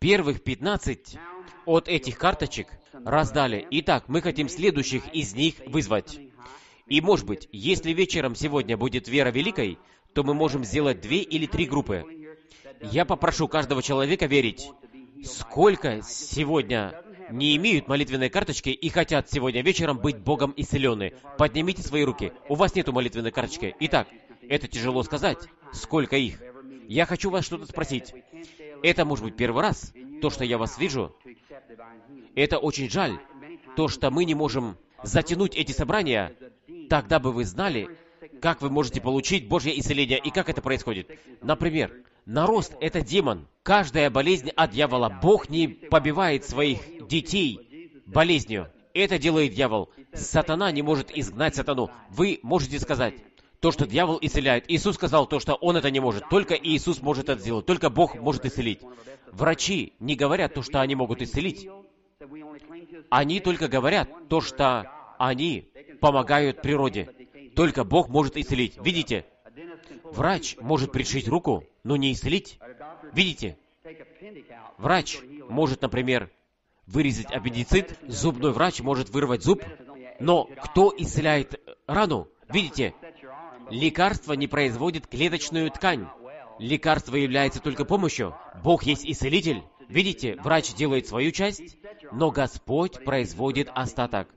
Первых 0.00 0.42
15 0.42 1.18
от 1.66 1.86
этих 1.86 2.16
карточек 2.16 2.68
раздали. 3.04 3.66
Итак, 3.70 4.04
мы 4.08 4.22
хотим 4.22 4.48
следующих 4.48 5.06
из 5.12 5.34
них 5.34 5.56
вызвать. 5.66 6.18
И, 6.86 7.02
может 7.02 7.26
быть, 7.26 7.50
если 7.52 7.92
вечером 7.92 8.34
сегодня 8.34 8.78
будет 8.78 9.08
вера 9.08 9.30
великой, 9.30 9.78
то 10.14 10.24
мы 10.24 10.32
можем 10.32 10.64
сделать 10.64 11.02
две 11.02 11.18
или 11.18 11.44
три 11.44 11.66
группы. 11.66 12.06
Я 12.80 13.04
попрошу 13.04 13.46
каждого 13.46 13.82
человека 13.82 14.24
верить. 14.24 14.70
Сколько 15.22 16.00
сегодня 16.00 17.02
не 17.30 17.54
имеют 17.56 17.86
молитвенной 17.86 18.30
карточки 18.30 18.70
и 18.70 18.88
хотят 18.88 19.30
сегодня 19.30 19.62
вечером 19.62 19.98
быть 19.98 20.16
Богом 20.16 20.54
исцелены? 20.56 21.12
Поднимите 21.36 21.82
свои 21.82 22.04
руки. 22.04 22.32
У 22.48 22.54
вас 22.54 22.74
нету 22.74 22.94
молитвенной 22.94 23.32
карточки. 23.32 23.76
Итак, 23.80 24.08
это 24.48 24.66
тяжело 24.66 25.02
сказать. 25.02 25.40
Сколько 25.74 26.16
их? 26.16 26.40
Я 26.88 27.04
хочу 27.04 27.28
вас 27.28 27.44
что-то 27.44 27.66
спросить. 27.66 28.14
Это 28.82 29.04
может 29.04 29.24
быть 29.24 29.36
первый 29.36 29.62
раз, 29.62 29.92
то, 30.20 30.30
что 30.30 30.44
я 30.44 30.58
вас 30.58 30.78
вижу. 30.78 31.14
Это 32.34 32.58
очень 32.58 32.90
жаль, 32.90 33.18
то, 33.76 33.88
что 33.88 34.10
мы 34.10 34.24
не 34.24 34.34
можем 34.34 34.76
затянуть 35.02 35.54
эти 35.56 35.72
собрания. 35.72 36.34
Тогда 36.88 37.18
бы 37.18 37.32
вы 37.32 37.44
знали, 37.44 37.88
как 38.40 38.62
вы 38.62 38.70
можете 38.70 39.00
получить 39.00 39.48
Божье 39.48 39.78
исцеление 39.78 40.18
и 40.18 40.30
как 40.30 40.48
это 40.48 40.62
происходит. 40.62 41.10
Например, 41.42 41.92
нарост– 42.26 42.74
это 42.80 43.00
демон. 43.00 43.46
Каждая 43.62 44.10
болезнь 44.10 44.50
от 44.50 44.70
дьявола. 44.70 45.18
Бог 45.22 45.48
не 45.48 45.68
побивает 45.68 46.44
своих 46.44 47.06
детей 47.08 48.02
болезнью. 48.06 48.70
Это 48.92 49.18
делает 49.18 49.54
дьявол. 49.54 49.90
Сатана 50.12 50.72
не 50.72 50.82
может 50.82 51.16
изгнать 51.16 51.54
сатану. 51.54 51.90
Вы 52.10 52.40
можете 52.42 52.80
сказать, 52.80 53.14
то, 53.60 53.70
что 53.72 53.86
дьявол 53.86 54.18
исцеляет. 54.20 54.64
Иисус 54.68 54.96
сказал 54.96 55.26
то, 55.26 55.38
что 55.38 55.54
он 55.54 55.76
это 55.76 55.90
не 55.90 56.00
может. 56.00 56.28
Только 56.28 56.54
Иисус 56.54 57.00
может 57.02 57.28
это 57.28 57.40
сделать. 57.40 57.66
Только 57.66 57.90
Бог 57.90 58.16
может 58.16 58.44
исцелить. 58.46 58.80
Врачи 59.32 59.92
не 60.00 60.16
говорят 60.16 60.54
то, 60.54 60.62
что 60.62 60.80
они 60.80 60.94
могут 60.94 61.22
исцелить. 61.22 61.68
Они 63.10 63.40
только 63.40 63.68
говорят 63.68 64.08
то, 64.28 64.40
что 64.40 64.90
они 65.18 65.68
помогают 66.00 66.62
природе. 66.62 67.10
Только 67.54 67.84
Бог 67.84 68.08
может 68.08 68.36
исцелить. 68.36 68.78
Видите? 68.82 69.26
Врач 70.04 70.56
может 70.60 70.92
пришить 70.92 71.28
руку, 71.28 71.64
но 71.84 71.96
не 71.96 72.12
исцелить. 72.12 72.58
Видите? 73.12 73.58
Врач 74.78 75.18
может, 75.48 75.82
например, 75.82 76.30
вырезать 76.86 77.30
аппендицит, 77.30 77.98
зубной 78.08 78.52
врач 78.52 78.80
может 78.80 79.10
вырвать 79.10 79.42
зуб, 79.42 79.62
но 80.18 80.48
кто 80.62 80.92
исцеляет 80.96 81.60
рану? 81.86 82.28
Видите? 82.48 82.94
Лекарство 83.68 84.32
не 84.32 84.46
производит 84.46 85.06
клеточную 85.06 85.70
ткань. 85.70 86.06
Лекарство 86.58 87.16
является 87.16 87.60
только 87.60 87.84
помощью. 87.84 88.34
Бог 88.62 88.84
есть 88.84 89.04
исцелитель. 89.04 89.62
Видите, 89.88 90.36
врач 90.42 90.74
делает 90.74 91.08
свою 91.08 91.32
часть, 91.32 91.76
но 92.12 92.30
Господь 92.30 93.04
производит 93.04 93.68
остаток. 93.74 94.28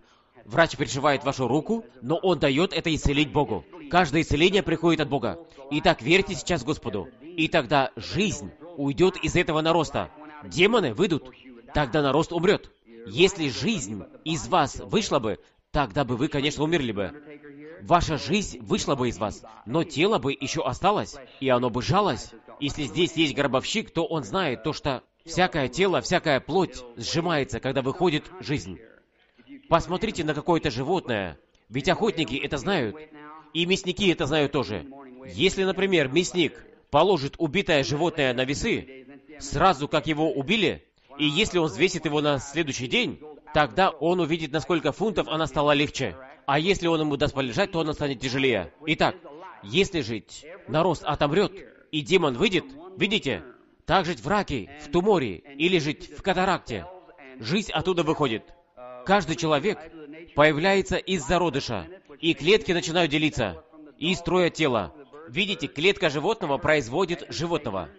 Врач 0.46 0.76
пришивает 0.76 1.24
вашу 1.24 1.48
руку, 1.48 1.86
но 2.02 2.18
он 2.18 2.40
дает 2.40 2.74
это 2.74 2.94
исцелить 2.94 3.32
Богу. 3.32 3.64
Каждое 3.90 4.24
исцеление 4.24 4.64
приходит 4.64 5.02
от 5.02 5.10
Бога. 5.10 5.40
Итак, 5.72 6.02
верьте 6.02 6.36
сейчас 6.36 6.64
Господу. 6.64 7.08
И 7.22 7.48
тогда 7.48 7.92
жизнь 7.96 8.52
уйдет 8.78 9.18
из 9.18 9.36
этого 9.36 9.62
нароста. 9.62 10.10
Демоны 10.44 10.94
выйдут. 10.94 11.32
Тогда 11.74 12.02
нарост 12.02 12.34
умрет. 12.34 12.72
Если 13.06 13.50
жизнь 13.50 14.04
из 14.24 14.48
вас 14.48 14.78
вышла 14.80 15.20
бы, 15.20 15.40
тогда 15.74 16.06
бы 16.06 16.16
вы, 16.16 16.30
конечно, 16.30 16.64
умерли 16.64 16.94
бы. 16.94 17.12
Ваша 17.82 18.18
жизнь 18.18 18.60
вышла 18.62 18.96
бы 18.96 19.10
из 19.10 19.18
вас, 19.18 19.44
но 19.66 19.84
тело 19.84 20.20
бы 20.20 20.32
еще 20.32 20.64
осталось, 20.64 21.16
и 21.42 21.50
оно 21.50 21.70
бы 21.70 21.82
жалось. 21.82 22.30
Если 22.62 22.84
здесь 22.84 23.14
есть 23.14 23.36
гробовщик, 23.36 23.92
то 23.92 24.06
он 24.06 24.24
знает 24.24 24.64
то, 24.64 24.72
что 24.72 25.04
всякое 25.26 25.68
тело, 25.68 26.00
всякая 26.00 26.40
плоть 26.40 26.82
сжимается, 26.96 27.60
когда 27.60 27.82
выходит 27.82 28.24
жизнь. 28.40 28.80
Посмотрите 29.68 30.24
на 30.24 30.34
какое-то 30.34 30.70
животное, 30.70 31.38
ведь 31.68 31.90
охотники 31.90 32.36
это 32.36 32.58
знают, 32.58 32.96
и 33.54 33.66
мясники 33.66 34.10
это 34.10 34.28
знают 34.28 34.52
тоже. 34.52 34.86
Если, 35.26 35.64
например, 35.64 36.08
мясник 36.08 36.66
положит 36.92 37.34
убитое 37.40 37.84
животное 37.84 38.34
на 38.34 38.46
весы, 38.46 39.08
сразу 39.40 39.88
как 39.88 40.06
его 40.06 40.32
убили, 40.32 40.86
и 41.18 41.26
если 41.26 41.58
он 41.58 41.66
взвесит 41.66 42.06
его 42.06 42.22
на 42.22 42.38
следующий 42.38 42.88
день, 42.88 43.20
тогда 43.54 43.90
он 43.90 44.20
увидит, 44.20 44.52
насколько 44.52 44.92
фунтов 44.92 45.28
она 45.28 45.48
стала 45.48 45.72
легче. 45.72 46.16
А 46.46 46.60
если 46.60 46.88
он 46.88 47.02
ему 47.02 47.18
даст 47.18 47.34
полежать, 47.34 47.72
то 47.72 47.80
она 47.80 47.94
станет 47.94 48.20
тяжелее. 48.20 48.74
Итак, 48.86 49.16
если 49.64 50.02
жить 50.02 50.46
нарост 50.68 51.04
отомрет, 51.04 51.52
и 51.92 52.02
демон 52.02 52.36
выйдет, 52.36 52.66
видите, 52.98 53.44
так 53.86 54.06
жить 54.06 54.20
в 54.20 54.28
раке, 54.28 54.70
в 54.84 54.92
туморе 54.92 55.38
или 55.58 55.80
жить 55.80 56.18
в 56.18 56.22
катаракте. 56.22 56.86
Жизнь 57.40 57.72
оттуда 57.72 58.04
выходит. 58.04 58.44
Каждый 59.06 59.36
человек 59.36 59.80
появляется 60.36 60.98
из 60.98 61.26
зародыша, 61.26 61.88
и 62.20 62.34
клетки 62.34 62.72
начинают 62.72 63.12
делиться, 63.12 63.64
и 63.98 64.16
строят 64.16 64.56
тело. 64.56 64.94
Видите, 65.30 65.68
клетка 65.68 66.10
животного 66.10 66.58
производит 66.58 67.26
животного. 67.30 67.90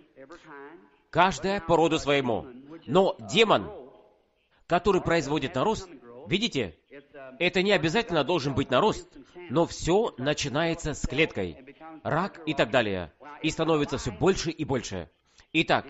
Каждая 1.11 1.61
по 1.61 1.77
роду 1.77 1.99
своему. 1.99 2.47
Но 2.87 3.17
демон, 3.21 3.71
который 4.67 5.01
производит 5.01 5.55
нарост, 5.55 5.89
видите, 6.29 6.77
это 7.39 7.63
не 7.63 7.73
обязательно 7.73 8.25
должен 8.25 8.55
быть 8.55 8.71
нарост, 8.71 9.09
но 9.51 9.67
все 9.67 10.15
начинается 10.19 10.95
с 10.95 11.07
клеткой, 11.07 11.77
рак 12.03 12.41
и 12.47 12.55
так 12.55 12.71
далее, 12.71 13.13
и 13.43 13.51
становится 13.51 13.99
все 13.99 14.11
больше 14.11 14.51
и 14.51 14.65
больше. 14.65 15.09
Итак, 15.53 15.87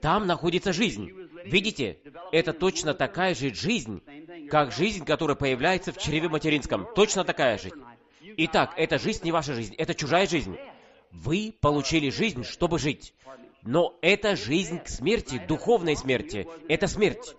там 0.00 0.26
находится 0.26 0.72
жизнь. 0.72 1.10
Видите, 1.44 1.98
это 2.32 2.52
точно 2.52 2.94
такая 2.94 3.34
же 3.34 3.54
жизнь, 3.54 4.02
как 4.50 4.72
жизнь, 4.72 5.04
которая 5.04 5.36
появляется 5.36 5.92
в 5.92 5.98
чреве 5.98 6.28
материнском. 6.28 6.86
Точно 6.94 7.24
такая 7.24 7.58
жизнь. 7.58 7.82
Итак, 8.36 8.72
эта 8.76 8.98
жизнь 8.98 9.24
не 9.24 9.32
ваша 9.32 9.54
жизнь, 9.54 9.74
это 9.76 9.94
чужая 9.94 10.26
жизнь. 10.26 10.56
Вы 11.12 11.54
получили 11.60 12.10
жизнь, 12.10 12.44
чтобы 12.44 12.78
жить. 12.78 13.14
Но 13.62 13.96
это 14.02 14.36
жизнь 14.36 14.78
к 14.78 14.88
смерти, 14.88 15.40
духовной 15.46 15.96
смерти. 15.96 16.46
Это 16.68 16.86
смерть. 16.86 17.34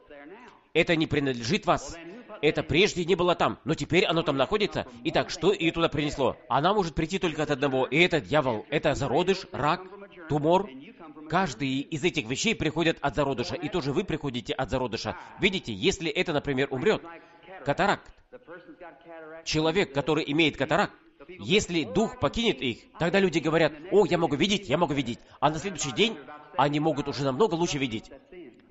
Это 0.76 0.96
не 0.98 1.08
принадлежит 1.08 1.66
вас. 1.66 1.98
Это 2.42 2.62
прежде 2.62 3.06
не 3.06 3.16
было 3.16 3.34
там, 3.34 3.58
но 3.64 3.76
теперь 3.76 4.06
оно 4.06 4.24
там 4.24 4.36
находится. 4.36 4.86
Итак, 5.06 5.30
что 5.30 5.54
ее 5.54 5.72
туда 5.72 5.88
принесло? 5.88 6.36
Она 6.50 6.74
может 6.74 6.94
прийти 6.94 7.18
только 7.18 7.44
от 7.44 7.50
одного, 7.50 7.86
и 7.86 7.98
это 7.98 8.20
дьявол. 8.20 8.66
Это 8.70 8.94
зародыш, 8.94 9.48
рак, 9.54 9.82
тумор. 10.28 10.70
Каждый 11.30 11.80
из 11.80 12.04
этих 12.04 12.30
вещей 12.30 12.54
приходит 12.54 12.98
от 13.02 13.16
зародыша, 13.16 13.56
и 13.56 13.70
тоже 13.70 13.94
вы 13.94 14.04
приходите 14.04 14.54
от 14.54 14.70
зародыша. 14.70 15.18
Видите, 15.40 15.74
если 15.74 16.12
это, 16.12 16.34
например, 16.34 16.68
умрет, 16.72 17.02
катаракт, 17.64 18.12
Человек, 19.46 19.94
который 19.94 20.26
имеет 20.28 20.58
катаракт, 20.58 20.94
если 21.28 21.86
дух 21.86 22.20
покинет 22.20 22.62
их, 22.62 22.80
тогда 23.00 23.20
люди 23.20 23.40
говорят, 23.40 23.74
о, 23.92 24.06
я 24.06 24.18
могу 24.18 24.36
видеть, 24.36 24.68
я 24.68 24.78
могу 24.78 24.94
видеть. 24.94 25.20
А 25.40 25.50
на 25.50 25.58
следующий 25.58 25.92
день 25.94 26.18
они 26.58 26.80
могут 26.82 27.08
уже 27.08 27.24
намного 27.24 27.56
лучше 27.56 27.78
видеть. 27.78 28.12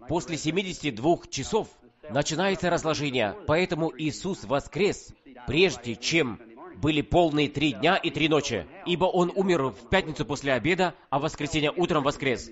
После 0.07 0.36
72 0.36 1.18
часов 1.30 1.68
начинается 2.11 2.70
разложение, 2.70 3.36
поэтому 3.46 3.92
Иисус 3.96 4.44
воскрес, 4.44 5.12
прежде 5.46 5.96
чем 5.96 6.40
были 6.76 7.02
полные 7.02 7.48
три 7.48 7.72
дня 7.72 7.96
и 7.96 8.11
три 8.11 8.28
ночи, 8.28 8.66
ибо 8.86 9.05
Он 9.05 9.32
умер 9.34 9.68
в 9.68 9.88
пятницу 9.88 10.24
после 10.24 10.52
обеда, 10.52 10.94
а 11.11 11.18
в 11.18 11.22
воскресенье 11.22 11.72
утром 11.74 12.02
воскрес. 12.02 12.50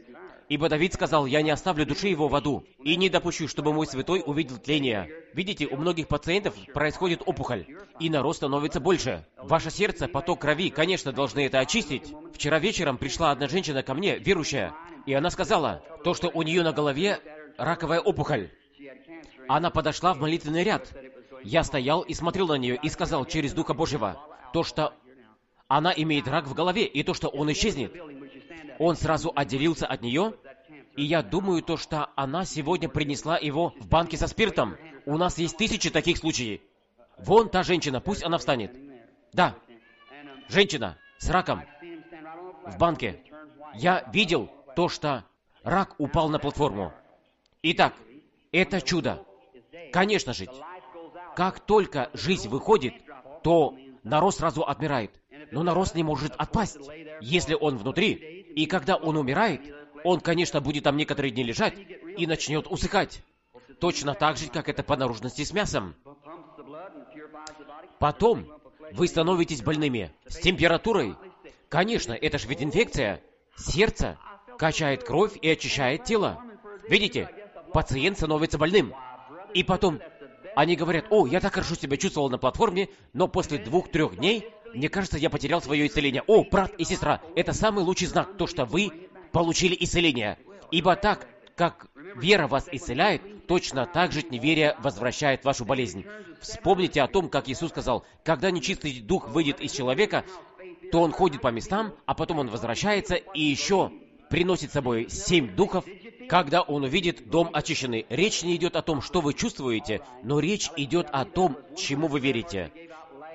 Ибо 0.49 0.69
Давид 0.69 0.93
сказал, 0.93 1.27
«Я 1.27 1.41
не 1.41 1.51
оставлю 1.51 1.87
души 1.87 2.09
его 2.09 2.29
в 2.29 2.35
аду, 2.35 2.65
и 2.83 2.97
не 2.97 3.09
допущу, 3.09 3.49
чтобы 3.49 3.73
мой 3.73 3.87
святой 3.87 4.23
увидел 4.25 4.59
тление». 4.59 5.09
Видите, 5.33 5.67
у 5.67 5.77
многих 5.77 6.09
пациентов 6.09 6.55
происходит 6.75 7.23
опухоль, 7.25 7.67
и 7.99 8.11
нарост 8.11 8.39
становится 8.39 8.79
больше. 8.79 9.25
Ваше 9.39 9.71
сердце, 9.71 10.09
поток 10.09 10.41
крови, 10.43 10.69
конечно, 10.69 11.13
должны 11.13 11.47
это 11.47 11.61
очистить. 11.61 12.13
Вчера 12.35 12.59
вечером 12.59 12.99
пришла 12.99 13.31
одна 13.31 13.49
женщина 13.49 13.83
ко 13.83 13.95
мне, 13.95 14.19
верующая, 14.19 14.75
и 15.07 15.15
она 15.15 15.31
сказала, 15.31 15.83
то, 16.05 16.13
что 16.13 16.29
у 16.29 16.43
нее 16.43 16.63
на 16.63 16.73
голове 16.73 17.19
раковая 17.57 18.01
опухоль. 18.01 18.51
Она 19.49 19.71
подошла 19.71 20.15
в 20.15 20.21
молитвенный 20.21 20.65
ряд. 20.65 20.93
Я 21.45 21.65
стоял 21.65 22.03
и 22.03 22.15
смотрел 22.15 22.49
на 22.49 22.55
нее 22.55 22.79
и 22.81 22.89
сказал 22.89 23.25
через 23.25 23.53
Духа 23.53 23.75
Божьего, 23.75 24.21
то, 24.53 24.63
что 24.63 24.95
она 25.69 25.93
имеет 25.95 26.29
рак 26.29 26.47
в 26.47 26.55
голове, 26.55 26.85
и 26.85 27.03
то, 27.03 27.15
что 27.15 27.29
он 27.29 27.51
исчезнет. 27.53 27.95
Он 28.79 28.97
сразу 28.97 29.33
отделился 29.35 29.87
от 29.87 30.03
нее, 30.03 30.35
и 30.97 31.05
я 31.05 31.23
думаю 31.23 31.63
то, 31.63 31.77
что 31.77 32.11
она 32.17 32.45
сегодня 32.45 32.89
принесла 32.89 33.39
его 33.39 33.73
в 33.81 33.89
банке 33.89 34.17
со 34.17 34.27
спиртом. 34.27 34.77
У 35.07 35.17
нас 35.17 35.39
есть 35.39 35.57
тысячи 35.57 35.91
таких 35.91 36.19
случаев. 36.19 36.61
Вон 37.19 37.49
та 37.49 37.63
женщина, 37.63 38.01
пусть 38.01 38.23
она 38.23 38.39
встанет. 38.39 38.77
Да, 39.33 39.55
женщина 40.49 40.99
с 41.19 41.31
раком 41.31 41.63
в 42.67 42.79
банке. 42.79 43.21
Я 43.75 44.09
видел 44.13 44.51
то, 44.77 44.89
что 44.89 45.25
рак 45.63 45.95
упал 45.99 46.29
на 46.29 46.39
платформу. 46.39 46.93
Итак, 47.63 47.95
это 48.51 48.81
чудо. 48.81 49.25
Конечно 49.93 50.33
же, 50.33 50.47
как 51.37 51.61
только 51.61 52.11
жизнь 52.15 52.49
выходит, 52.49 52.95
то 53.43 53.77
нарост 54.03 54.39
сразу 54.39 54.63
отмирает. 54.63 55.11
Но 55.51 55.63
нарост 55.63 55.95
не 55.95 56.03
может 56.03 56.35
отпасть, 56.37 56.79
если 57.21 57.55
он 57.55 57.77
внутри. 57.77 58.13
И 58.55 58.67
когда 58.67 58.97
он 58.97 59.17
умирает, 59.17 59.61
он, 60.05 60.21
конечно, 60.21 60.61
будет 60.61 60.85
там 60.85 60.97
некоторые 60.97 61.31
дни 61.31 61.43
лежать 61.43 61.75
и 62.17 62.27
начнет 62.27 62.67
усыхать. 62.67 63.23
Точно 63.81 64.15
так 64.15 64.37
же, 64.37 64.49
как 64.49 64.69
это 64.69 64.83
по 64.83 64.97
наружности 64.97 65.43
с 65.45 65.53
мясом. 65.53 65.95
Потом 67.99 68.47
вы 68.93 69.07
становитесь 69.07 69.63
больными 69.63 70.13
с 70.27 70.39
температурой. 70.39 71.17
Конечно, 71.69 72.13
это 72.13 72.39
же 72.39 72.49
ведь 72.49 72.63
инфекция. 72.63 73.21
Сердце 73.57 74.19
качает 74.59 75.05
кровь 75.05 75.37
и 75.41 75.49
очищает 75.49 76.05
тело. 76.05 76.43
Видите, 76.89 77.29
пациент 77.73 78.17
становится 78.17 78.59
больным. 78.59 78.95
И 79.55 79.63
потом 79.63 80.01
они 80.55 80.77
говорят, 80.77 81.07
о, 81.11 81.27
я 81.27 81.41
так 81.41 81.55
хорошо 81.55 81.75
себя 81.75 81.97
чувствовал 81.97 82.31
на 82.31 82.39
платформе, 82.39 82.89
но 83.13 83.29
после 83.29 83.59
двух-трех 83.59 84.17
дней, 84.17 84.49
мне 84.75 84.89
кажется, 84.89 85.19
я 85.19 85.31
потерял 85.31 85.63
свое 85.63 85.87
исцеление. 85.87 86.23
О, 86.27 86.45
брат 86.45 86.73
и 86.79 86.85
сестра, 86.85 87.21
это 87.37 87.53
самый 87.53 87.85
лучший 87.85 88.09
знак, 88.09 88.37
то, 88.37 88.47
что 88.47 88.65
вы 88.65 88.91
получили 89.33 89.77
исцеление. 89.79 90.39
Ибо 90.71 90.97
так, 90.97 91.27
как 91.57 91.89
вера 92.17 92.47
вас 92.47 92.69
исцеляет, 92.71 93.47
точно 93.47 93.87
так 93.87 94.13
же 94.13 94.23
неверие 94.23 94.77
возвращает 94.79 95.45
вашу 95.45 95.65
болезнь. 95.65 96.05
Вспомните 96.41 97.03
о 97.03 97.09
том, 97.09 97.29
как 97.29 97.49
Иисус 97.49 97.71
сказал, 97.71 98.05
когда 98.25 98.51
нечистый 98.51 99.01
дух 99.01 99.29
выйдет 99.29 99.61
из 99.61 99.73
человека, 99.73 100.25
то 100.91 101.01
он 101.01 101.13
ходит 101.13 101.41
по 101.41 101.49
местам, 101.49 101.95
а 102.07 102.15
потом 102.15 102.39
он 102.39 102.49
возвращается 102.49 103.15
и 103.15 103.41
еще 103.41 103.93
приносит 104.33 104.71
с 104.71 104.73
собой 104.73 105.11
семь 105.11 105.55
духов, 105.55 105.85
когда 106.27 106.63
он 106.63 106.85
увидит 106.85 107.29
дом 107.29 107.51
очищенный. 107.53 108.07
Речь 108.09 108.43
не 108.43 108.57
идет 108.57 108.77
о 108.77 108.83
том, 108.83 109.03
что 109.03 109.21
вы 109.21 109.35
чувствуете, 109.35 110.01
но 110.23 110.41
речь 110.41 110.71
идет 110.75 111.07
о 111.13 111.27
том, 111.27 111.59
чему 111.77 112.07
вы 112.07 112.19
верите. 112.19 112.73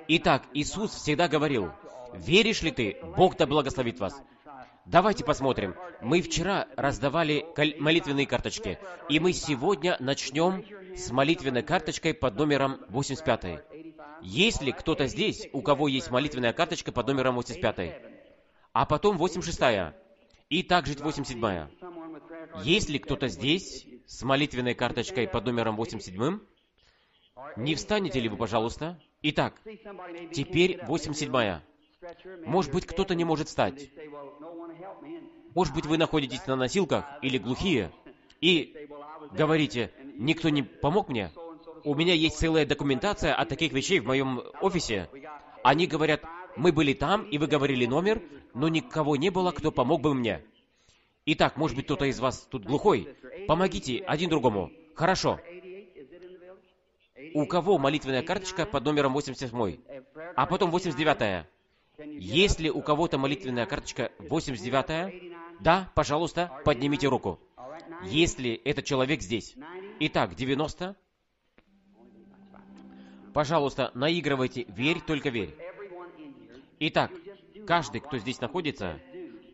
Итак, 0.08 0.46
Иисус 0.56 0.96
всегда 0.96 1.28
говорил, 1.28 1.70
«Веришь 2.16 2.64
ли 2.64 2.72
ты? 2.72 2.98
Бог 3.16 3.38
да 3.38 3.46
благословит 3.46 4.00
вас». 4.00 4.20
Давайте 4.86 5.24
посмотрим. 5.24 5.76
Мы 6.02 6.24
вчера 6.24 6.68
раздавали 6.76 7.46
молитвенные 7.78 8.26
карточки, 8.26 8.80
и 9.08 9.20
мы 9.20 9.34
сегодня 9.34 9.98
начнем 10.00 10.66
с 10.96 11.12
молитвенной 11.12 11.62
карточкой 11.62 12.16
под 12.16 12.38
номером 12.38 12.80
85. 12.90 13.64
Есть 14.24 14.64
ли 14.64 14.72
кто-то 14.72 15.06
здесь, 15.06 15.48
у 15.54 15.62
кого 15.62 15.90
есть 15.90 16.10
молитвенная 16.10 16.54
карточка 16.54 16.92
под 16.92 17.06
номером 17.06 17.36
85? 17.36 18.02
А 18.74 18.86
потом 18.88 19.20
86 19.20 19.62
и 20.50 20.64
также 20.64 20.94
87 20.94 21.68
Есть 22.64 22.90
ли 22.90 23.00
кто-то 23.00 23.28
здесь 23.28 23.86
с 24.06 24.24
молитвенной 24.24 24.74
карточкой 24.74 25.28
под 25.28 25.46
номером 25.46 25.76
87 25.76 26.40
Не 27.58 27.76
встанете 27.76 28.20
ли 28.20 28.30
вы, 28.30 28.38
пожалуйста? 28.38 29.00
Итак, 29.22 29.60
теперь 30.34 30.80
87 30.86 31.62
Может 32.46 32.72
быть, 32.72 32.86
кто-то 32.86 33.16
не 33.16 33.26
может 33.26 33.48
встать. 33.48 33.90
Может 35.54 35.74
быть, 35.74 35.86
вы 35.86 35.98
находитесь 35.98 36.46
на 36.46 36.56
носилках 36.56 37.06
или 37.24 37.38
глухие, 37.38 37.92
и 38.42 38.88
говорите, 39.32 39.92
никто 40.16 40.50
не 40.50 40.64
помог 40.64 41.10
мне? 41.10 41.32
У 41.84 41.96
меня 41.96 42.14
есть 42.14 42.38
целая 42.38 42.66
документация 42.66 43.34
о 43.34 43.46
таких 43.46 43.72
вещей 43.72 44.00
в 44.00 44.06
моем 44.06 44.42
офисе. 44.62 45.10
Они 45.64 45.88
говорят, 45.88 46.22
мы 46.58 46.72
были 46.72 46.94
там, 46.94 47.24
и 47.24 47.38
вы 47.38 47.48
говорили 47.48 47.86
номер, 47.86 48.22
но 48.54 48.68
никого 48.68 49.16
не 49.16 49.30
было, 49.30 49.52
кто 49.52 49.72
помог 49.72 50.02
бы 50.02 50.14
мне. 50.14 50.44
Итак, 51.26 51.58
может 51.58 51.76
быть, 51.76 51.86
кто-то 51.86 52.06
из 52.06 52.20
вас 52.20 52.48
тут 52.50 52.66
глухой. 52.66 53.16
Помогите 53.48 54.00
один 54.00 54.30
другому. 54.30 54.72
Хорошо. 54.96 55.40
У 57.34 57.46
кого 57.46 57.78
молитвенная 57.78 58.24
карточка 58.24 58.66
под 58.66 58.86
номером 58.86 59.14
87? 59.14 59.78
А 60.36 60.46
потом 60.46 60.74
89-я. 60.74 61.48
Есть 61.98 62.60
ли 62.60 62.70
у 62.72 62.82
кого-то 62.82 63.18
молитвенная 63.18 63.66
карточка 63.66 64.12
89-я? 64.20 65.12
Да, 65.60 65.92
пожалуйста, 65.96 66.62
поднимите 66.64 67.08
руку. 67.08 67.40
Есть 68.04 68.40
ли 68.40 68.60
этот 68.64 68.86
человек 68.86 69.22
здесь? 69.22 69.56
Итак, 70.00 70.36
90. 70.36 70.96
Пожалуйста, 73.34 73.92
наигрывайте 73.94 74.66
«Верь, 74.68 75.02
только 75.02 75.30
верь». 75.30 75.56
Итак, 76.80 77.12
каждый, 77.66 78.02
кто 78.02 78.18
здесь 78.18 78.40
находится, 78.42 79.00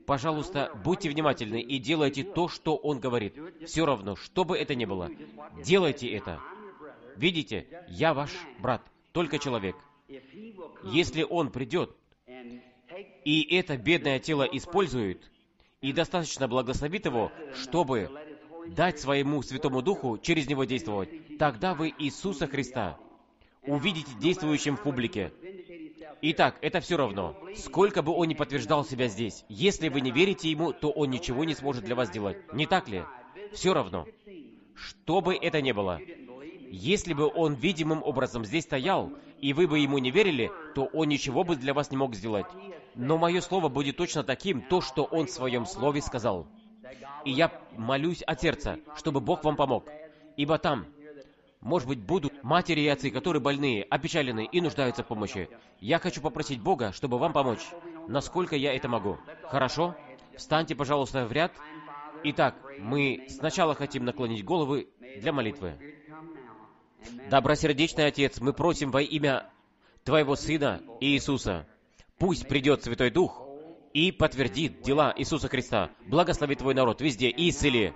пожалуйста, 0.05 0.71
будьте 0.83 1.09
внимательны 1.09 1.61
и 1.61 1.79
делайте 1.79 2.23
то, 2.23 2.47
что 2.47 2.75
он 2.75 2.99
говорит. 2.99 3.35
Все 3.65 3.85
равно, 3.85 4.15
что 4.15 4.43
бы 4.43 4.57
это 4.57 4.75
ни 4.75 4.85
было, 4.85 5.09
делайте 5.63 6.09
это. 6.09 6.39
Видите, 7.15 7.67
я 7.87 8.13
ваш 8.13 8.31
брат, 8.59 8.81
только 9.11 9.39
человек. 9.39 9.75
Если 10.83 11.23
он 11.23 11.51
придет 11.51 11.95
и 13.25 13.55
это 13.55 13.77
бедное 13.77 14.19
тело 14.19 14.43
использует, 14.43 15.31
и 15.81 15.91
достаточно 15.91 16.47
благословит 16.47 17.05
его, 17.05 17.31
чтобы 17.53 18.09
дать 18.67 18.99
своему 18.99 19.41
Святому 19.41 19.81
Духу 19.81 20.17
через 20.17 20.47
него 20.47 20.63
действовать, 20.63 21.37
тогда 21.37 21.73
вы 21.73 21.93
Иисуса 21.97 22.47
Христа 22.47 22.97
увидите 23.63 24.11
действующим 24.19 24.77
в 24.77 24.83
публике. 24.83 25.33
Итак, 26.25 26.55
это 26.61 26.79
все 26.79 26.95
равно. 26.95 27.35
Сколько 27.53 28.01
бы 28.01 28.13
он 28.13 28.29
ни 28.29 28.33
подтверждал 28.33 28.85
себя 28.85 29.09
здесь, 29.09 29.43
если 29.49 29.89
вы 29.89 29.99
не 29.99 30.09
верите 30.09 30.49
ему, 30.49 30.71
то 30.71 30.89
он 30.89 31.09
ничего 31.09 31.43
не 31.43 31.53
сможет 31.53 31.83
для 31.83 31.95
вас 31.95 32.07
сделать. 32.07 32.37
Не 32.53 32.65
так 32.65 32.87
ли? 32.87 33.03
Все 33.51 33.73
равно. 33.73 34.07
Что 34.73 35.19
бы 35.19 35.35
это 35.35 35.61
ни 35.61 35.73
было. 35.73 35.99
Если 36.71 37.11
бы 37.13 37.29
он 37.29 37.55
видимым 37.55 38.01
образом 38.01 38.45
здесь 38.45 38.63
стоял, 38.63 39.11
и 39.41 39.51
вы 39.51 39.67
бы 39.67 39.79
ему 39.79 39.97
не 39.97 40.11
верили, 40.11 40.49
то 40.75 40.85
он 40.93 41.09
ничего 41.09 41.43
бы 41.43 41.57
для 41.57 41.73
вас 41.73 41.91
не 41.91 41.97
мог 41.97 42.15
сделать. 42.15 42.47
Но 42.95 43.17
мое 43.17 43.41
слово 43.41 43.67
будет 43.67 43.97
точно 43.97 44.23
таким, 44.23 44.61
то, 44.61 44.79
что 44.79 45.03
он 45.03 45.25
в 45.25 45.31
своем 45.31 45.65
слове 45.65 46.01
сказал. 46.01 46.47
И 47.25 47.31
я 47.31 47.51
молюсь 47.75 48.21
от 48.21 48.39
сердца, 48.39 48.79
чтобы 48.95 49.19
Бог 49.19 49.43
вам 49.43 49.57
помог. 49.57 49.89
Ибо 50.37 50.57
там, 50.57 50.85
может 51.63 51.87
быть, 51.87 51.99
будут 51.99 52.43
матери 52.43 52.81
и 52.81 52.87
отцы, 52.87 53.09
которые 53.09 53.41
больные, 53.41 53.83
опечалены 53.83 54.45
и 54.45 54.59
нуждаются 54.59 55.03
в 55.03 55.07
помощи. 55.07 55.49
Я 55.79 55.97
хочу 55.97 56.21
попросить 56.21 56.61
Бога, 56.61 56.91
чтобы 56.91 57.17
вам 57.17 57.31
помочь, 57.31 57.65
насколько 58.07 58.55
я 58.55 58.73
это 58.73 58.89
могу. 58.89 59.17
Хорошо? 59.43 59.95
Встаньте, 60.35 60.75
пожалуйста, 60.75 61.25
в 61.25 61.31
ряд. 61.31 61.53
Итак, 62.25 62.55
мы 62.79 63.25
сначала 63.29 63.75
хотим 63.75 64.03
наклонить 64.03 64.43
головы 64.43 64.89
для 65.21 65.31
молитвы. 65.31 65.77
Добросердечный 67.29 68.07
Отец, 68.07 68.39
мы 68.39 68.51
просим 68.53 68.91
во 68.91 69.01
имя 69.01 69.49
Твоего 70.03 70.35
Сына 70.35 70.81
Иисуса, 70.99 71.65
пусть 72.17 72.47
придет 72.47 72.83
Святой 72.83 73.09
Дух 73.09 73.41
и 73.93 74.11
подтвердит 74.11 74.81
дела 74.81 75.13
Иисуса 75.15 75.47
Христа. 75.47 75.91
Благослови 76.07 76.55
Твой 76.55 76.73
народ 76.73 76.99
везде 76.99 77.29
и 77.29 77.49
исцели 77.49 77.93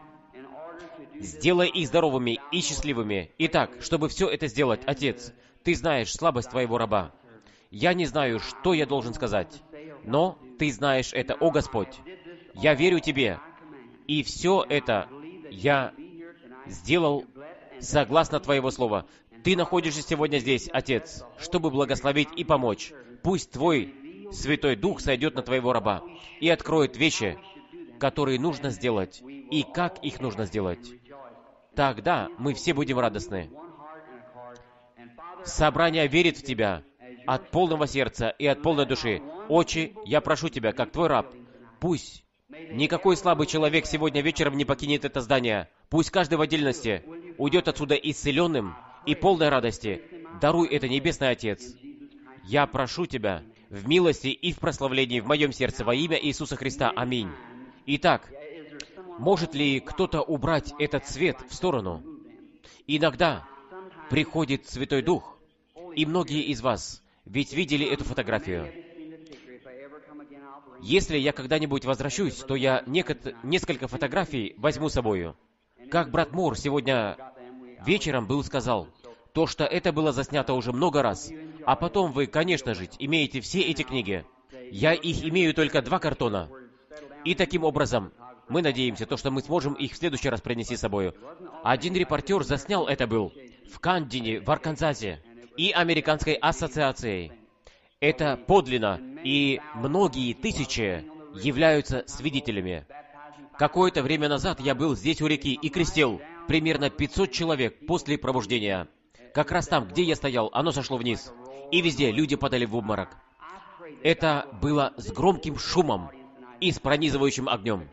Сделай 1.20 1.70
их 1.70 1.88
здоровыми 1.88 2.40
и 2.52 2.62
счастливыми. 2.62 3.32
Итак, 3.38 3.72
чтобы 3.82 4.10
все 4.10 4.28
это 4.28 4.48
сделать, 4.48 4.82
Отец, 4.86 5.34
Ты 5.64 5.76
знаешь 5.76 6.12
слабость 6.14 6.50
Твоего 6.50 6.78
раба. 6.78 7.12
Я 7.72 7.94
не 7.94 8.06
знаю, 8.06 8.40
что 8.40 8.74
я 8.74 8.86
должен 8.86 9.14
сказать, 9.14 9.62
но 10.04 10.38
Ты 10.60 10.72
знаешь 10.72 11.14
это, 11.14 11.34
о 11.36 11.52
Господь. 11.52 12.00
Я 12.54 12.74
верю 12.74 13.00
Тебе, 13.00 13.40
и 14.08 14.24
все 14.24 14.66
это 14.68 15.10
я 15.50 15.94
сделал 16.68 17.26
согласно 17.80 18.40
Твоего 18.40 18.72
Слова. 18.72 19.06
Ты 19.44 19.56
находишься 19.56 20.02
сегодня 20.02 20.40
здесь, 20.40 20.70
Отец, 20.72 21.24
чтобы 21.40 21.70
благословить 21.70 22.30
и 22.36 22.44
помочь. 22.44 22.92
Пусть 23.24 23.52
Твой 23.52 23.94
Святой 24.32 24.76
Дух 24.76 25.00
сойдет 25.00 25.36
на 25.36 25.42
Твоего 25.42 25.74
раба 25.74 26.04
и 26.40 26.50
откроет 26.50 26.98
вещи, 26.98 27.38
которые 28.00 28.40
нужно 28.40 28.70
сделать, 28.70 29.22
и 29.24 29.64
как 29.64 30.04
их 30.04 30.20
нужно 30.20 30.46
сделать. 30.46 30.97
Тогда 31.78 32.30
мы 32.40 32.56
все 32.56 32.74
будем 32.74 32.98
радостны. 32.98 33.52
Собрание 35.46 36.08
верит 36.08 36.36
в 36.38 36.44
Тебя 36.44 36.82
от 37.28 37.52
полного 37.52 37.86
сердца 37.86 38.30
и 38.30 38.48
от 38.48 38.64
полной 38.64 38.88
души. 38.88 39.22
Отче, 39.48 39.94
я 40.04 40.20
прошу 40.22 40.50
Тебя, 40.50 40.72
как 40.72 40.92
Твой 40.92 41.08
раб, 41.08 41.32
пусть 41.80 42.26
никакой 42.72 43.16
слабый 43.16 43.46
человек 43.46 43.86
сегодня 43.86 44.22
вечером 44.22 44.58
не 44.58 44.66
покинет 44.66 45.06
это 45.06 45.22
здание. 45.22 45.70
Пусть 45.90 46.10
каждый 46.10 46.40
в 46.40 46.42
отдельности 46.42 47.04
уйдет 47.38 47.68
отсюда 47.68 47.94
исцеленным 47.94 48.76
и 49.06 49.14
полной 49.14 49.50
радости. 49.50 50.02
Даруй 50.42 50.68
это, 50.70 50.90
Небесный 50.90 51.30
Отец. 51.30 51.76
Я 52.44 52.66
прошу 52.66 53.06
Тебя 53.06 53.44
в 53.70 53.88
милости 53.88 54.30
и 54.30 54.52
в 54.52 54.58
прославлении 54.58 55.20
в 55.20 55.28
моем 55.28 55.52
сердце 55.52 55.86
во 55.86 55.94
имя 55.94 56.18
Иисуса 56.20 56.56
Христа. 56.56 56.92
Аминь. 56.96 57.30
Итак, 57.86 58.28
может 59.18 59.54
ли 59.54 59.80
кто-то 59.80 60.22
убрать 60.22 60.74
этот 60.80 61.08
свет 61.08 61.38
в 61.50 61.54
сторону? 61.54 62.04
Иногда 62.86 63.46
приходит 64.10 64.68
Святой 64.68 65.02
Дух, 65.02 65.38
и 65.96 66.06
многие 66.06 66.44
из 66.44 66.62
вас 66.62 67.02
ведь 67.26 67.54
видели 67.54 67.86
эту 67.86 68.04
фотографию. 68.04 68.72
Если 70.82 71.18
я 71.18 71.34
когда-нибудь 71.34 71.86
возвращусь, 71.86 72.36
то 72.36 72.56
я 72.56 72.84
некот, 72.86 73.36
несколько 73.44 73.88
фотографий 73.88 74.54
возьму 74.58 74.90
с 74.90 74.94
собою. 74.94 75.36
Как 75.90 76.12
брат 76.12 76.32
Мур 76.32 76.58
сегодня 76.58 77.18
вечером 77.86 78.28
был 78.28 78.44
сказал, 78.44 78.88
то, 79.34 79.48
что 79.48 79.66
это 79.66 79.92
было 79.92 80.12
заснято 80.12 80.54
уже 80.54 80.72
много 80.72 81.02
раз. 81.02 81.32
А 81.66 81.76
потом 81.76 82.12
вы, 82.12 82.28
конечно 82.28 82.74
же, 82.74 82.90
имеете 83.00 83.42
все 83.42 83.62
эти 83.62 83.84
книги. 83.84 84.26
Я 84.72 84.94
их 84.94 85.24
имею 85.24 85.54
только 85.54 85.82
два 85.82 86.00
картона. 86.00 86.50
И 87.26 87.36
таким 87.36 87.64
образом, 87.64 88.14
мы 88.50 88.62
надеемся, 88.62 89.06
то, 89.06 89.18
что 89.18 89.32
мы 89.32 89.42
сможем 89.42 89.74
их 89.74 89.94
в 89.94 89.98
следующий 89.98 90.30
раз 90.30 90.42
принести 90.42 90.76
с 90.76 90.82
собой. 90.82 91.14
Один 91.64 91.96
репортер 91.96 92.44
заснял 92.44 92.88
это 92.88 93.08
был 93.08 93.34
в 93.72 93.80
Кандине, 93.80 94.40
в 94.40 94.50
Арканзасе, 94.50 95.22
и 95.58 95.72
Американской 95.72 96.36
ассоциацией. 96.36 97.32
Это 98.00 98.38
подлинно, 98.38 99.02
и 99.24 99.60
многие 99.76 100.34
тысячи 100.34 101.04
являются 101.34 102.04
свидетелями. 102.08 102.86
Какое-то 103.58 104.04
время 104.04 104.30
назад 104.30 104.60
я 104.60 104.76
был 104.76 104.96
здесь 104.96 105.22
у 105.22 105.28
реки 105.28 105.54
и 105.54 105.70
крестил 105.70 106.22
примерно 106.48 106.90
500 106.90 107.32
человек 107.32 107.86
после 107.88 108.18
пробуждения. 108.18 108.88
Как 109.34 109.52
раз 109.52 109.68
там, 109.68 109.88
где 109.88 110.04
я 110.04 110.16
стоял, 110.16 110.50
оно 110.54 110.72
сошло 110.72 110.98
вниз. 110.98 111.34
И 111.72 111.82
везде 111.82 112.12
люди 112.12 112.36
падали 112.36 112.66
в 112.66 112.76
обморок. 112.76 113.10
Это 114.04 114.48
было 114.62 114.94
с 114.98 115.12
громким 115.12 115.58
шумом 115.58 116.12
и 116.62 116.72
с 116.72 116.80
пронизывающим 116.80 117.50
огнем. 117.50 117.90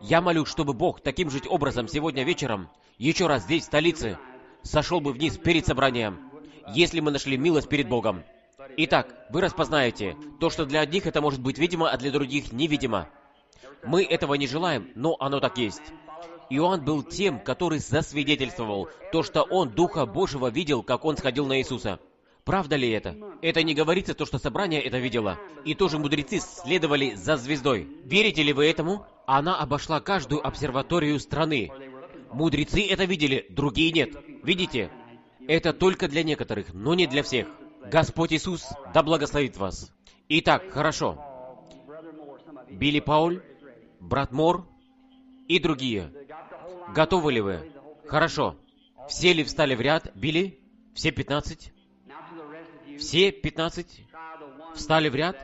Я 0.00 0.20
молю, 0.20 0.44
чтобы 0.44 0.74
Бог 0.74 1.00
таким 1.00 1.30
же 1.30 1.40
образом 1.48 1.88
сегодня 1.88 2.24
вечером, 2.24 2.68
еще 2.98 3.26
раз 3.26 3.42
здесь, 3.42 3.64
в 3.64 3.66
столице, 3.66 4.18
сошел 4.62 5.00
бы 5.00 5.12
вниз 5.12 5.38
перед 5.38 5.66
собранием, 5.66 6.30
если 6.74 7.00
мы 7.00 7.10
нашли 7.10 7.36
милость 7.36 7.68
перед 7.68 7.88
Богом. 7.88 8.22
Итак, 8.76 9.26
вы 9.30 9.40
распознаете, 9.40 10.16
то, 10.40 10.50
что 10.50 10.66
для 10.66 10.80
одних 10.80 11.06
это 11.06 11.20
может 11.20 11.40
быть 11.40 11.58
видимо, 11.58 11.90
а 11.90 11.96
для 11.96 12.10
других 12.10 12.52
невидимо. 12.52 13.08
Мы 13.84 14.04
этого 14.04 14.34
не 14.34 14.46
желаем, 14.46 14.90
но 14.94 15.16
оно 15.18 15.40
так 15.40 15.58
есть. 15.58 15.82
Иоанн 16.50 16.84
был 16.84 17.02
тем, 17.02 17.40
который 17.40 17.78
засвидетельствовал 17.78 18.88
то, 19.12 19.22
что 19.22 19.42
он 19.42 19.70
Духа 19.70 20.06
Божьего 20.06 20.48
видел, 20.48 20.82
как 20.82 21.04
он 21.04 21.16
сходил 21.16 21.46
на 21.46 21.58
Иисуса. 21.58 21.98
Правда 22.44 22.76
ли 22.76 22.88
это? 22.90 23.14
Это 23.42 23.62
не 23.62 23.74
говорится 23.74 24.14
то, 24.14 24.24
что 24.24 24.38
собрание 24.38 24.82
это 24.82 24.98
видело. 24.98 25.38
И 25.66 25.74
тоже 25.74 25.98
мудрецы 25.98 26.40
следовали 26.40 27.14
за 27.14 27.36
звездой. 27.36 27.86
Верите 28.04 28.42
ли 28.42 28.54
вы 28.54 28.66
этому? 28.66 29.06
Она 29.30 29.58
обошла 29.58 30.00
каждую 30.00 30.44
обсерваторию 30.44 31.20
страны. 31.20 31.70
Мудрецы 32.32 32.88
это 32.88 33.04
видели, 33.04 33.44
другие 33.50 33.92
нет. 33.92 34.16
Видите? 34.42 34.90
Это 35.46 35.74
только 35.74 36.08
для 36.08 36.22
некоторых, 36.22 36.72
но 36.72 36.94
не 36.94 37.06
для 37.06 37.22
всех. 37.22 37.46
Господь 37.92 38.32
Иисус 38.32 38.66
да 38.94 39.02
благословит 39.02 39.58
вас. 39.58 39.92
Итак, 40.30 40.70
хорошо. 40.70 41.22
Билли 42.70 43.00
Пауль, 43.00 43.42
брат 44.00 44.32
Мор 44.32 44.66
и 45.46 45.58
другие. 45.58 46.10
Готовы 46.94 47.34
ли 47.34 47.42
вы? 47.42 47.70
Хорошо. 48.06 48.56
Все 49.10 49.34
ли 49.34 49.44
встали 49.44 49.74
в 49.74 49.82
ряд? 49.82 50.10
Билли? 50.14 50.58
Все 50.94 51.10
пятнадцать? 51.10 51.74
Все 52.96 53.30
пятнадцать 53.30 54.06
встали 54.74 55.10
в 55.10 55.14
ряд? 55.14 55.36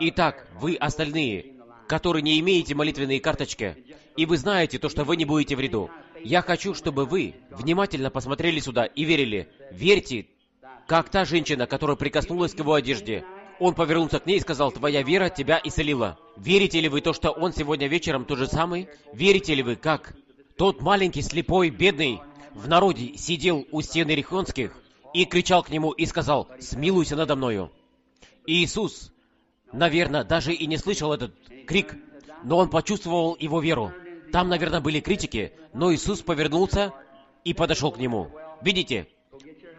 Итак, 0.00 0.48
вы 0.54 0.74
остальные, 0.74 1.53
которые 1.94 2.22
не 2.22 2.40
имеете 2.40 2.74
молитвенные 2.74 3.20
карточки, 3.20 3.76
и 4.16 4.26
вы 4.26 4.36
знаете 4.36 4.80
то, 4.80 4.88
что 4.88 5.04
вы 5.04 5.16
не 5.16 5.24
будете 5.24 5.54
в 5.54 5.60
ряду, 5.60 5.90
я 6.24 6.42
хочу, 6.42 6.74
чтобы 6.74 7.04
вы 7.04 7.36
внимательно 7.52 8.10
посмотрели 8.10 8.58
сюда 8.58 8.84
и 8.84 9.04
верили. 9.04 9.48
Верьте, 9.70 10.26
как 10.88 11.08
та 11.08 11.24
женщина, 11.24 11.68
которая 11.68 11.96
прикоснулась 11.96 12.52
к 12.52 12.58
его 12.58 12.74
одежде. 12.74 13.24
Он 13.60 13.76
повернулся 13.76 14.18
к 14.18 14.26
ней 14.26 14.38
и 14.38 14.40
сказал, 14.40 14.72
«Твоя 14.72 15.02
вера 15.02 15.28
тебя 15.28 15.60
исцелила». 15.62 16.18
Верите 16.36 16.80
ли 16.80 16.88
вы 16.88 17.00
то, 17.00 17.12
что 17.12 17.30
он 17.30 17.52
сегодня 17.52 17.86
вечером 17.86 18.24
тот 18.24 18.38
же 18.38 18.48
самый? 18.48 18.88
Верите 19.12 19.54
ли 19.54 19.62
вы, 19.62 19.76
как 19.76 20.16
тот 20.56 20.82
маленький, 20.82 21.22
слепой, 21.22 21.70
бедный 21.70 22.20
в 22.54 22.66
народе 22.66 23.16
сидел 23.16 23.68
у 23.70 23.82
стены 23.82 24.16
Рихонских 24.16 24.76
и 25.12 25.26
кричал 25.26 25.62
к 25.62 25.70
нему 25.70 25.92
и 25.92 26.06
сказал, 26.06 26.48
«Смилуйся 26.58 27.14
надо 27.14 27.36
мною». 27.36 27.70
И 28.46 28.64
Иисус, 28.64 29.12
наверное, 29.72 30.24
даже 30.24 30.52
и 30.52 30.66
не 30.66 30.76
слышал 30.76 31.12
этот 31.12 31.32
крик, 31.66 31.96
но 32.44 32.58
он 32.58 32.70
почувствовал 32.70 33.36
его 33.38 33.60
веру. 33.60 33.92
Там, 34.32 34.48
наверное, 34.48 34.80
были 34.80 35.00
критики, 35.00 35.52
но 35.72 35.92
Иисус 35.92 36.22
повернулся 36.22 36.92
и 37.44 37.54
подошел 37.54 37.92
к 37.92 37.98
нему. 37.98 38.30
Видите? 38.62 39.08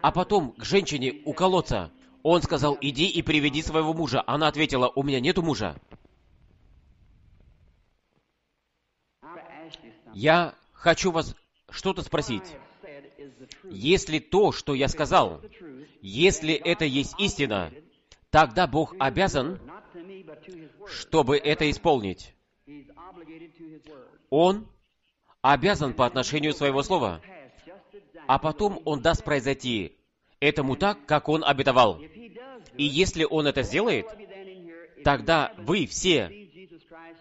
А 0.02 0.12
потом 0.12 0.52
к 0.52 0.64
женщине 0.64 1.22
у 1.24 1.32
колодца 1.32 1.90
он 2.22 2.42
сказал, 2.42 2.76
иди 2.80 3.06
и 3.06 3.22
приведи 3.22 3.62
своего 3.62 3.92
мужа. 3.92 4.22
Она 4.26 4.48
ответила, 4.48 4.90
у 4.94 5.02
меня 5.02 5.20
нету 5.20 5.42
мужа. 5.42 5.76
Я 10.12 10.54
хочу 10.72 11.10
вас 11.10 11.36
что-то 11.70 12.02
спросить. 12.02 12.56
Если 13.64 14.18
то, 14.18 14.50
что 14.52 14.74
я 14.74 14.88
сказал, 14.88 15.40
если 16.00 16.54
это 16.54 16.84
есть 16.84 17.14
истина, 17.18 17.70
тогда 18.30 18.66
Бог 18.66 18.94
обязан, 18.98 19.60
чтобы 20.86 21.38
это 21.38 21.70
исполнить. 21.70 22.34
Он 24.30 24.66
обязан 25.40 25.94
по 25.94 26.06
отношению 26.06 26.52
своего 26.52 26.82
слова, 26.82 27.20
а 28.26 28.38
потом 28.38 28.80
Он 28.84 29.00
даст 29.00 29.24
произойти 29.24 29.96
этому 30.40 30.76
так, 30.76 31.06
как 31.06 31.28
Он 31.28 31.44
обетовал. 31.44 32.00
И 32.76 32.84
если 32.84 33.24
Он 33.24 33.46
это 33.46 33.62
сделает, 33.62 34.06
тогда 35.04 35.54
вы 35.58 35.86
все, 35.86 36.48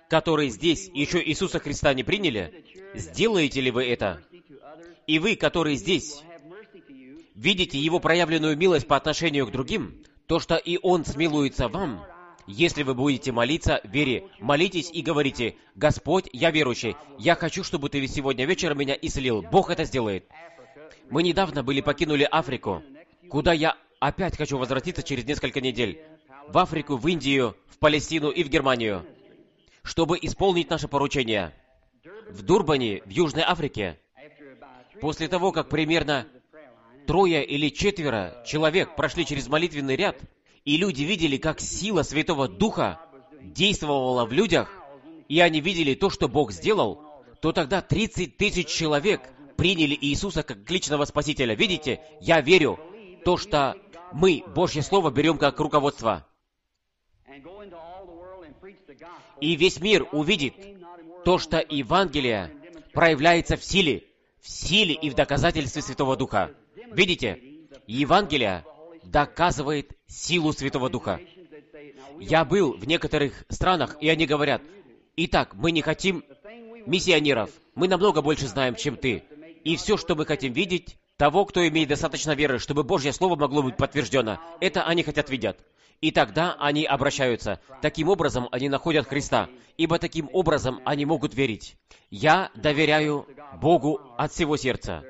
которые 0.09 0.49
здесь 0.49 0.89
еще 0.93 1.23
Иисуса 1.23 1.59
Христа 1.59 1.93
не 1.93 2.03
приняли, 2.03 2.65
сделаете 2.95 3.61
ли 3.61 3.71
вы 3.71 3.85
это? 3.85 4.23
И 5.07 5.19
вы, 5.19 5.35
которые 5.35 5.75
здесь, 5.75 6.23
видите 7.35 7.77
Его 7.77 7.99
проявленную 7.99 8.57
милость 8.57 8.87
по 8.87 8.95
отношению 8.95 9.45
к 9.47 9.51
другим, 9.51 10.03
то, 10.27 10.39
что 10.39 10.55
и 10.55 10.79
Он 10.81 11.05
смилуется 11.05 11.67
вам, 11.67 12.03
если 12.47 12.83
вы 12.83 12.93
будете 12.93 13.31
молиться 13.31 13.81
в 13.83 13.89
вере, 13.89 14.29
молитесь 14.39 14.89
и 14.91 15.01
говорите, 15.01 15.55
«Господь, 15.75 16.29
я 16.31 16.51
верующий, 16.51 16.95
я 17.17 17.35
хочу, 17.35 17.63
чтобы 17.63 17.89
Ты 17.89 18.05
сегодня 18.07 18.45
вечером 18.45 18.77
меня 18.79 18.95
исцелил. 19.01 19.41
Бог 19.41 19.69
это 19.69 19.85
сделает». 19.85 20.25
Мы 21.09 21.23
недавно 21.23 21.63
были 21.63 21.81
покинули 21.81 22.27
Африку, 22.29 22.83
куда 23.29 23.53
я 23.53 23.77
опять 23.99 24.37
хочу 24.37 24.57
возвратиться 24.57 25.03
через 25.03 25.25
несколько 25.25 25.61
недель. 25.61 26.01
В 26.47 26.57
Африку, 26.57 26.97
в 26.97 27.07
Индию, 27.07 27.55
в 27.67 27.77
Палестину 27.77 28.29
и 28.29 28.43
в 28.43 28.49
Германию, 28.49 29.05
чтобы 29.83 30.17
исполнить 30.21 30.69
наше 30.69 30.87
поручение. 30.87 31.53
В 32.29 32.41
Дурбане, 32.41 33.01
в 33.05 33.09
Южной 33.09 33.43
Африке, 33.43 33.99
после 34.99 35.27
того, 35.27 35.51
как 35.51 35.69
примерно 35.69 36.27
трое 37.05 37.45
или 37.45 37.69
четверо 37.69 38.43
человек 38.45 38.95
прошли 38.95 39.25
через 39.25 39.47
молитвенный 39.47 39.95
ряд, 39.95 40.17
и 40.63 40.77
люди 40.77 41.03
видели, 41.03 41.37
как 41.37 41.59
сила 41.59 42.03
Святого 42.03 42.47
Духа 42.47 42.99
действовала 43.41 44.25
в 44.25 44.33
людях, 44.33 44.71
и 45.27 45.39
они 45.39 45.61
видели 45.61 45.93
то, 45.93 46.09
что 46.09 46.27
Бог 46.27 46.51
сделал, 46.51 47.01
то 47.41 47.51
тогда 47.51 47.81
30 47.81 48.37
тысяч 48.37 48.67
человек 48.67 49.21
приняли 49.57 49.97
Иисуса 49.99 50.43
как 50.43 50.69
личного 50.69 51.05
Спасителя. 51.05 51.55
Видите, 51.55 52.01
я 52.21 52.41
верю, 52.41 52.79
то, 53.23 53.37
что 53.37 53.75
мы 54.13 54.43
Божье 54.55 54.81
Слово 54.81 55.11
берем 55.11 55.37
как 55.37 55.59
руководство. 55.59 56.25
И 59.41 59.55
весь 59.55 59.79
мир 59.79 60.07
увидит 60.11 60.53
то, 61.23 61.37
что 61.37 61.63
Евангелие 61.67 62.51
проявляется 62.93 63.57
в 63.57 63.63
силе, 63.63 64.03
в 64.39 64.49
силе 64.49 64.93
и 64.93 65.09
в 65.09 65.15
доказательстве 65.15 65.81
Святого 65.81 66.15
Духа. 66.15 66.51
Видите, 66.91 67.41
Евангелие 67.87 68.65
доказывает 69.03 69.91
силу 70.07 70.53
Святого 70.53 70.89
Духа. 70.89 71.19
Я 72.19 72.45
был 72.45 72.73
в 72.73 72.87
некоторых 72.87 73.45
странах, 73.49 73.97
и 73.99 74.09
они 74.09 74.25
говорят, 74.25 74.61
итак, 75.15 75.53
мы 75.55 75.71
не 75.71 75.81
хотим 75.81 76.23
миссионеров, 76.85 77.49
мы 77.75 77.87
намного 77.87 78.21
больше 78.21 78.47
знаем, 78.47 78.75
чем 78.75 78.95
ты. 78.95 79.23
И 79.63 79.75
все, 79.75 79.97
что 79.97 80.15
мы 80.15 80.25
хотим 80.25 80.53
видеть, 80.53 80.97
того, 81.17 81.45
кто 81.45 81.65
имеет 81.67 81.89
достаточно 81.89 82.35
веры, 82.35 82.59
чтобы 82.59 82.83
Божье 82.83 83.13
Слово 83.13 83.35
могло 83.35 83.63
быть 83.63 83.77
подтверждено, 83.77 84.39
это 84.59 84.83
они 84.83 85.03
хотят 85.03 85.29
видеть. 85.29 85.55
И 86.01 86.11
тогда 86.11 86.55
они 86.59 86.85
обращаются. 86.85 87.61
Таким 87.81 88.09
образом 88.09 88.49
они 88.51 88.67
находят 88.67 89.07
Христа, 89.07 89.49
ибо 89.77 89.97
таким 89.97 90.29
образом 90.33 90.81
они 90.83 91.05
могут 91.05 91.33
верить. 91.33 91.77
Я 92.09 92.51
доверяю 92.55 93.27
Богу 93.61 94.01
от 94.17 94.31
всего 94.33 94.57
сердца. 94.57 95.03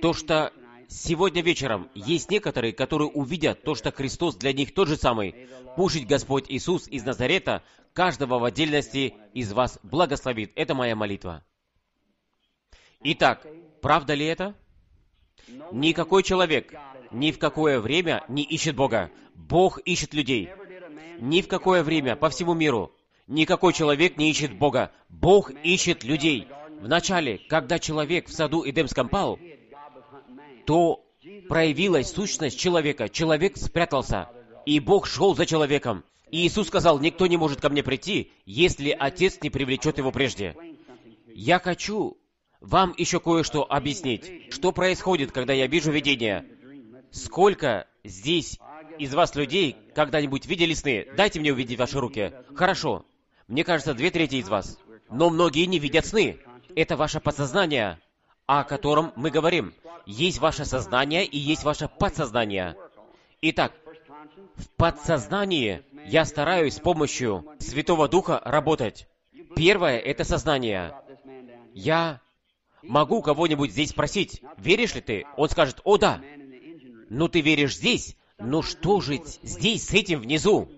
То, 0.00 0.12
что 0.12 0.52
сегодня 0.88 1.42
вечером 1.42 1.88
есть 1.94 2.30
некоторые, 2.30 2.72
которые 2.72 3.08
увидят 3.08 3.62
то, 3.62 3.74
что 3.74 3.92
Христос 3.92 4.36
для 4.36 4.52
них 4.52 4.74
тот 4.74 4.88
же 4.88 4.96
самый. 4.96 5.48
Пушить 5.76 6.08
Господь 6.08 6.46
Иисус 6.48 6.88
из 6.88 7.04
Назарета 7.04 7.62
каждого 7.92 8.38
в 8.38 8.44
отдельности 8.44 9.14
из 9.34 9.52
вас 9.52 9.78
благословит. 9.82 10.52
Это 10.56 10.74
моя 10.74 10.96
молитва. 10.96 11.44
Итак, 13.00 13.46
правда 13.80 14.14
ли 14.14 14.26
это? 14.26 14.54
Никакой 15.72 16.22
человек 16.22 16.74
ни 17.10 17.30
в 17.30 17.38
какое 17.38 17.80
время 17.80 18.24
не 18.28 18.42
ищет 18.42 18.74
Бога. 18.74 19.10
Бог 19.34 19.78
ищет 19.78 20.14
людей. 20.14 20.50
Ни 21.20 21.42
в 21.42 21.48
какое 21.48 21.82
время 21.82 22.16
по 22.16 22.28
всему 22.28 22.54
миру 22.54 22.92
никакой 23.28 23.72
человек 23.72 24.16
не 24.16 24.30
ищет 24.30 24.56
Бога. 24.56 24.90
Бог 25.08 25.50
ищет 25.62 26.02
людей. 26.02 26.48
Вначале, 26.80 27.38
когда 27.48 27.78
человек 27.78 28.28
в 28.28 28.32
саду 28.32 28.68
Эдемском 28.68 29.08
пал, 29.08 29.38
то 30.68 31.02
проявилась 31.48 32.10
сущность 32.10 32.60
человека. 32.60 33.08
Человек 33.08 33.56
спрятался, 33.56 34.28
и 34.66 34.80
Бог 34.80 35.06
шел 35.06 35.34
за 35.34 35.46
человеком. 35.46 36.04
И 36.30 36.46
Иисус 36.46 36.66
сказал, 36.66 36.98
никто 36.98 37.26
не 37.26 37.38
может 37.38 37.58
ко 37.58 37.70
мне 37.70 37.82
прийти, 37.82 38.32
если 38.44 38.90
Отец 38.90 39.38
не 39.40 39.48
привлечет 39.48 39.96
его 39.96 40.12
прежде. 40.12 40.54
Я 41.28 41.58
хочу 41.58 42.18
вам 42.60 42.94
еще 42.98 43.18
кое-что 43.18 43.64
объяснить. 43.64 44.52
Что 44.52 44.72
происходит, 44.72 45.32
когда 45.32 45.54
я 45.54 45.68
вижу 45.68 45.90
видение? 45.90 46.44
Сколько 47.12 47.86
здесь 48.04 48.58
из 48.98 49.14
вас 49.14 49.34
людей 49.36 49.74
когда-нибудь 49.94 50.44
видели 50.44 50.74
сны? 50.74 51.08
Дайте 51.16 51.40
мне 51.40 51.50
увидеть 51.50 51.78
ваши 51.78 51.98
руки. 51.98 52.34
Хорошо. 52.54 53.06
Мне 53.46 53.64
кажется, 53.64 53.94
две 53.94 54.10
трети 54.10 54.34
из 54.34 54.50
вас. 54.50 54.78
Но 55.10 55.30
многие 55.30 55.64
не 55.64 55.78
видят 55.78 56.04
сны. 56.04 56.36
Это 56.74 56.98
ваше 56.98 57.20
подсознание 57.20 57.98
о 58.48 58.64
котором 58.64 59.12
мы 59.14 59.30
говорим. 59.30 59.74
Есть 60.08 60.38
ваше 60.38 60.64
сознание 60.64 61.26
и 61.26 61.36
есть 61.36 61.64
ваше 61.64 61.86
подсознание. 61.86 62.76
Итак, 63.42 63.74
в 64.56 64.66
подсознании 64.70 65.82
я 66.06 66.24
стараюсь 66.24 66.76
с 66.76 66.80
помощью 66.80 67.44
Святого 67.58 68.08
Духа 68.08 68.40
работать. 68.42 69.06
Первое— 69.54 69.98
это 69.98 70.24
сознание. 70.24 70.94
Я 71.74 72.22
могу 72.82 73.20
кого-нибудь 73.20 73.70
здесь 73.70 73.90
спросить, 73.90 74.40
веришь 74.56 74.94
ли 74.94 75.02
ты? 75.02 75.26
Он 75.36 75.50
скажет, 75.50 75.82
о 75.84 75.98
да. 75.98 76.22
Ну 77.10 77.28
ты 77.28 77.42
веришь 77.42 77.76
здесь, 77.76 78.16
но 78.38 78.62
что 78.62 79.02
же 79.02 79.20
здесь 79.42 79.88
с 79.88 79.92
этим 79.92 80.20
внизу? 80.20 80.70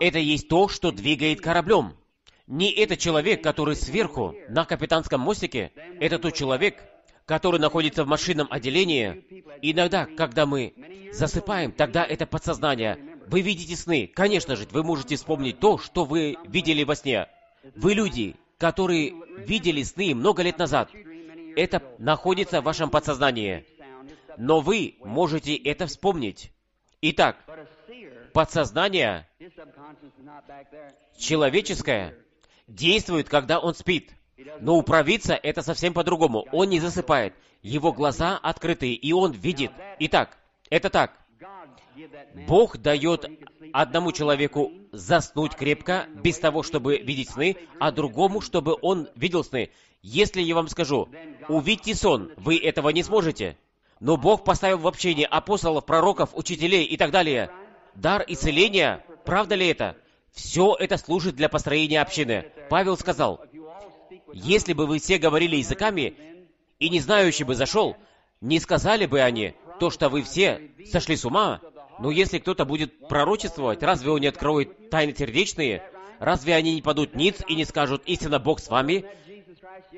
Это 0.00 0.18
есть 0.18 0.48
то, 0.48 0.68
что 0.68 0.90
двигает 0.90 1.42
кораблем. 1.42 1.98
Не 2.46 2.70
этот 2.70 2.98
человек, 2.98 3.42
который 3.42 3.76
сверху, 3.76 4.34
на 4.48 4.64
капитанском 4.64 5.20
мостике, 5.20 5.70
это 6.00 6.18
тот 6.18 6.32
человек, 6.32 6.82
который 7.30 7.60
находится 7.60 8.02
в 8.02 8.08
машинном 8.08 8.48
отделении, 8.50 9.24
иногда, 9.62 10.04
когда 10.04 10.46
мы 10.46 10.74
засыпаем, 11.12 11.70
тогда 11.70 12.04
это 12.04 12.26
подсознание. 12.26 12.98
Вы 13.28 13.42
видите 13.42 13.76
сны. 13.76 14.10
Конечно 14.12 14.56
же, 14.56 14.66
вы 14.72 14.82
можете 14.82 15.14
вспомнить 15.14 15.60
то, 15.60 15.78
что 15.78 16.04
вы 16.04 16.36
видели 16.48 16.82
во 16.82 16.96
сне. 16.96 17.28
Вы 17.76 17.94
люди, 17.94 18.34
которые 18.58 19.14
видели 19.46 19.84
сны 19.84 20.12
много 20.12 20.42
лет 20.42 20.58
назад. 20.58 20.90
Это 21.54 21.80
находится 21.98 22.62
в 22.62 22.64
вашем 22.64 22.90
подсознании. 22.90 23.64
Но 24.36 24.58
вы 24.58 24.96
можете 24.98 25.54
это 25.54 25.86
вспомнить. 25.86 26.50
Итак, 27.00 27.36
подсознание 28.32 29.28
человеческое 31.16 32.16
действует, 32.66 33.28
когда 33.28 33.60
он 33.60 33.76
спит. 33.76 34.10
Но 34.60 34.76
у 34.76 34.82
провидца 34.82 35.34
это 35.34 35.62
совсем 35.62 35.94
по-другому. 35.94 36.46
Он 36.52 36.68
не 36.68 36.80
засыпает. 36.80 37.34
Его 37.62 37.92
глаза 37.92 38.38
открыты, 38.38 38.92
и 38.92 39.12
он 39.12 39.32
видит. 39.32 39.72
Итак, 39.98 40.38
это 40.70 40.90
так. 40.90 41.12
Бог 42.46 42.78
дает 42.78 43.26
одному 43.72 44.12
человеку 44.12 44.72
заснуть 44.92 45.54
крепко, 45.54 46.06
без 46.22 46.38
того, 46.38 46.62
чтобы 46.62 46.98
видеть 46.98 47.30
сны, 47.30 47.56
а 47.78 47.92
другому, 47.92 48.40
чтобы 48.40 48.76
он 48.80 49.08
видел 49.14 49.44
сны. 49.44 49.70
Если 50.02 50.40
я 50.40 50.54
вам 50.54 50.68
скажу, 50.68 51.08
увидьте 51.48 51.94
сон, 51.94 52.32
вы 52.36 52.58
этого 52.58 52.88
не 52.90 53.02
сможете. 53.02 53.58
Но 53.98 54.16
Бог 54.16 54.44
поставил 54.44 54.78
в 54.78 54.86
общении 54.86 55.26
апостолов, 55.30 55.84
пророков, 55.84 56.30
учителей 56.32 56.84
и 56.84 56.96
так 56.96 57.10
далее. 57.10 57.50
Дар 57.94 58.24
исцеления, 58.26 59.04
правда 59.26 59.56
ли 59.56 59.68
это? 59.68 59.96
Все 60.32 60.74
это 60.78 60.96
служит 60.96 61.36
для 61.36 61.48
построения 61.48 62.00
общины. 62.00 62.50
Павел 62.70 62.96
сказал, 62.96 63.44
если 64.32 64.72
бы 64.72 64.86
вы 64.86 64.98
все 64.98 65.18
говорили 65.18 65.56
языками, 65.56 66.14
и 66.78 66.88
не 66.88 67.00
знающий 67.00 67.44
бы 67.44 67.54
зашел, 67.54 67.96
не 68.40 68.58
сказали 68.58 69.06
бы 69.06 69.20
они 69.20 69.54
то, 69.78 69.90
что 69.90 70.08
вы 70.08 70.22
все 70.22 70.70
сошли 70.90 71.16
с 71.16 71.24
ума. 71.24 71.60
Но 71.98 72.10
если 72.10 72.38
кто-то 72.38 72.64
будет 72.64 73.08
пророчествовать, 73.08 73.82
разве 73.82 74.10
он 74.10 74.20
не 74.20 74.26
откроет 74.26 74.90
тайны 74.90 75.14
сердечные? 75.14 75.82
Разве 76.18 76.54
они 76.54 76.74
не 76.74 76.82
падут 76.82 77.14
ниц 77.14 77.36
и 77.46 77.54
не 77.54 77.64
скажут 77.64 78.02
«Истинно 78.06 78.38
Бог 78.38 78.60
с 78.60 78.68
вами»? 78.68 79.04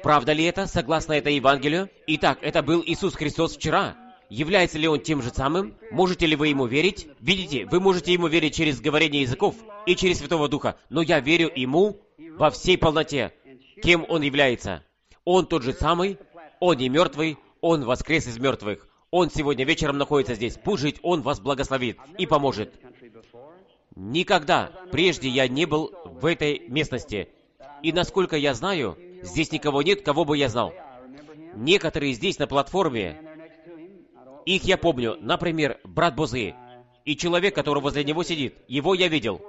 Правда 0.02 0.32
ли 0.32 0.44
это, 0.44 0.66
согласно 0.66 1.12
этой 1.12 1.36
Евангелию? 1.36 1.88
Итак, 2.06 2.38
это 2.42 2.62
был 2.62 2.82
Иисус 2.84 3.14
Христос 3.14 3.56
вчера. 3.56 3.96
Является 4.28 4.78
ли 4.78 4.88
Он 4.88 4.98
тем 5.00 5.22
же 5.22 5.30
самым? 5.30 5.74
Можете 5.90 6.26
ли 6.26 6.36
вы 6.36 6.48
Ему 6.48 6.66
верить? 6.66 7.08
Видите, 7.20 7.66
вы 7.66 7.80
можете 7.80 8.12
Ему 8.12 8.28
верить 8.28 8.54
через 8.54 8.80
говорение 8.80 9.22
языков 9.22 9.54
и 9.86 9.94
через 9.94 10.18
Святого 10.18 10.48
Духа, 10.48 10.76
но 10.88 11.02
я 11.02 11.20
верю 11.20 11.50
Ему 11.54 12.00
во 12.38 12.50
всей 12.50 12.78
полноте 12.78 13.32
кем 13.82 14.04
Он 14.08 14.22
является. 14.22 14.84
Он 15.24 15.46
тот 15.46 15.62
же 15.62 15.72
самый, 15.72 16.18
Он 16.60 16.76
не 16.76 16.88
мертвый, 16.88 17.38
Он 17.60 17.84
воскрес 17.84 18.26
из 18.26 18.38
мертвых. 18.38 18.88
Он 19.10 19.30
сегодня 19.30 19.64
вечером 19.64 19.98
находится 19.98 20.34
здесь. 20.34 20.58
Пусть 20.62 20.82
жить 20.82 20.98
Он 21.02 21.22
вас 21.22 21.40
благословит 21.40 21.98
и 22.18 22.26
поможет. 22.26 22.74
Никогда 23.94 24.72
прежде 24.90 25.28
я 25.28 25.48
не 25.48 25.66
был 25.66 25.92
в 26.04 26.26
этой 26.26 26.60
местности. 26.68 27.28
И 27.82 27.92
насколько 27.92 28.36
я 28.36 28.54
знаю, 28.54 28.96
здесь 29.22 29.52
никого 29.52 29.82
нет, 29.82 30.02
кого 30.02 30.24
бы 30.24 30.36
я 30.38 30.48
знал. 30.48 30.72
Некоторые 31.54 32.14
здесь 32.14 32.38
на 32.38 32.46
платформе, 32.46 33.20
их 34.46 34.64
я 34.64 34.78
помню, 34.78 35.16
например, 35.20 35.78
брат 35.84 36.16
Бозы, 36.16 36.54
и 37.04 37.16
человек, 37.16 37.54
который 37.54 37.82
возле 37.82 38.04
него 38.04 38.22
сидит, 38.22 38.56
его 38.66 38.94
я 38.94 39.08
видел 39.08 39.42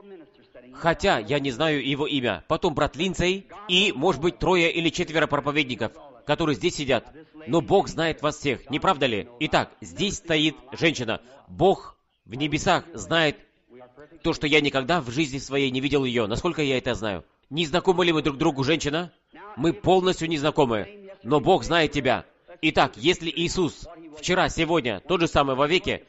хотя 0.74 1.20
я 1.20 1.40
не 1.40 1.52
знаю 1.52 1.88
его 1.88 2.08
имя. 2.08 2.44
Потом 2.48 2.74
брат 2.74 2.96
Линцей 2.96 3.48
и, 3.68 3.94
может 3.96 4.22
быть, 4.22 4.40
трое 4.40 4.72
или 4.72 4.90
четверо 4.90 5.28
проповедников, 5.28 5.94
которые 6.26 6.56
здесь 6.56 6.76
сидят. 6.76 7.12
Но 7.48 7.62
Бог 7.62 7.88
знает 7.88 8.22
вас 8.22 8.38
всех, 8.38 8.70
не 8.70 8.80
правда 8.80 9.06
ли? 9.06 9.28
Итак, 9.40 9.72
здесь 9.82 10.18
стоит 10.18 10.56
женщина. 10.72 11.22
Бог 11.48 11.98
в 12.26 12.36
небесах 12.36 12.86
знает 12.94 13.38
то, 14.24 14.34
что 14.34 14.48
я 14.48 14.62
никогда 14.62 15.02
в 15.02 15.10
жизни 15.10 15.38
своей 15.38 15.70
не 15.72 15.82
видел 15.82 16.06
ее. 16.06 16.28
Насколько 16.28 16.62
я 16.62 16.78
это 16.78 16.96
знаю? 16.96 17.26
Не 17.50 17.66
знакомы 17.66 18.06
ли 18.06 18.14
мы 18.14 18.22
друг 18.22 18.38
другу, 18.38 18.64
женщина? 18.64 19.12
Мы 19.58 19.74
полностью 19.74 20.30
не 20.30 20.38
знакомы. 20.38 21.12
Но 21.24 21.40
Бог 21.40 21.64
знает 21.64 21.92
тебя. 21.92 22.26
Итак, 22.62 22.94
если 22.96 23.30
Иисус 23.30 23.88
вчера, 24.18 24.50
сегодня, 24.50 25.02
тот 25.02 25.22
же 25.22 25.28
самый 25.28 25.56
во 25.56 25.68
веке, 25.68 26.06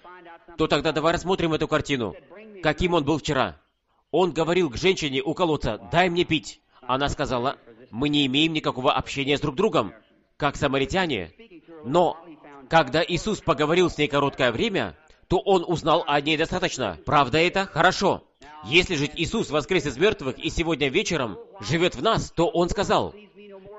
то 0.57 0.67
тогда 0.69 0.93
давай 0.93 1.13
рассмотрим 1.13 1.53
эту 1.53 1.67
картину. 1.67 2.15
Каким 2.63 2.95
он 2.95 3.05
был 3.05 3.19
вчера? 3.19 3.61
Он 4.17 4.31
говорил 4.31 4.71
к 4.71 4.77
женщине 4.77 5.23
у 5.23 5.35
колодца, 5.35 5.81
«Дай 5.91 6.09
мне 6.09 6.23
пить». 6.23 6.61
Она 6.83 7.09
сказала, 7.09 7.59
«Мы 7.91 8.09
не 8.09 8.25
имеем 8.27 8.53
никакого 8.53 8.93
общения 8.93 9.37
с 9.37 9.41
друг 9.41 9.57
другом, 9.57 9.93
как 10.37 10.55
самаритяне». 10.55 11.33
Но, 11.85 12.17
когда 12.71 13.03
Иисус 13.05 13.41
поговорил 13.41 13.91
с 13.91 13.99
ней 13.99 14.07
короткое 14.07 14.53
время, 14.53 14.97
то 15.27 15.39
он 15.41 15.65
узнал 15.67 16.05
о 16.07 16.21
ней 16.21 16.37
достаточно. 16.37 16.97
Правда 17.05 17.39
это? 17.39 17.67
Хорошо. 17.67 18.23
Если 18.63 18.95
же 18.95 19.11
Иисус 19.17 19.51
воскрес 19.51 19.85
из 19.85 19.97
мертвых 19.97 20.39
и 20.39 20.49
сегодня 20.49 20.91
вечером 20.91 21.37
живет 21.59 21.97
в 21.97 22.03
нас, 22.03 22.31
то 22.31 22.47
Он 22.47 22.69
сказал, 22.69 23.17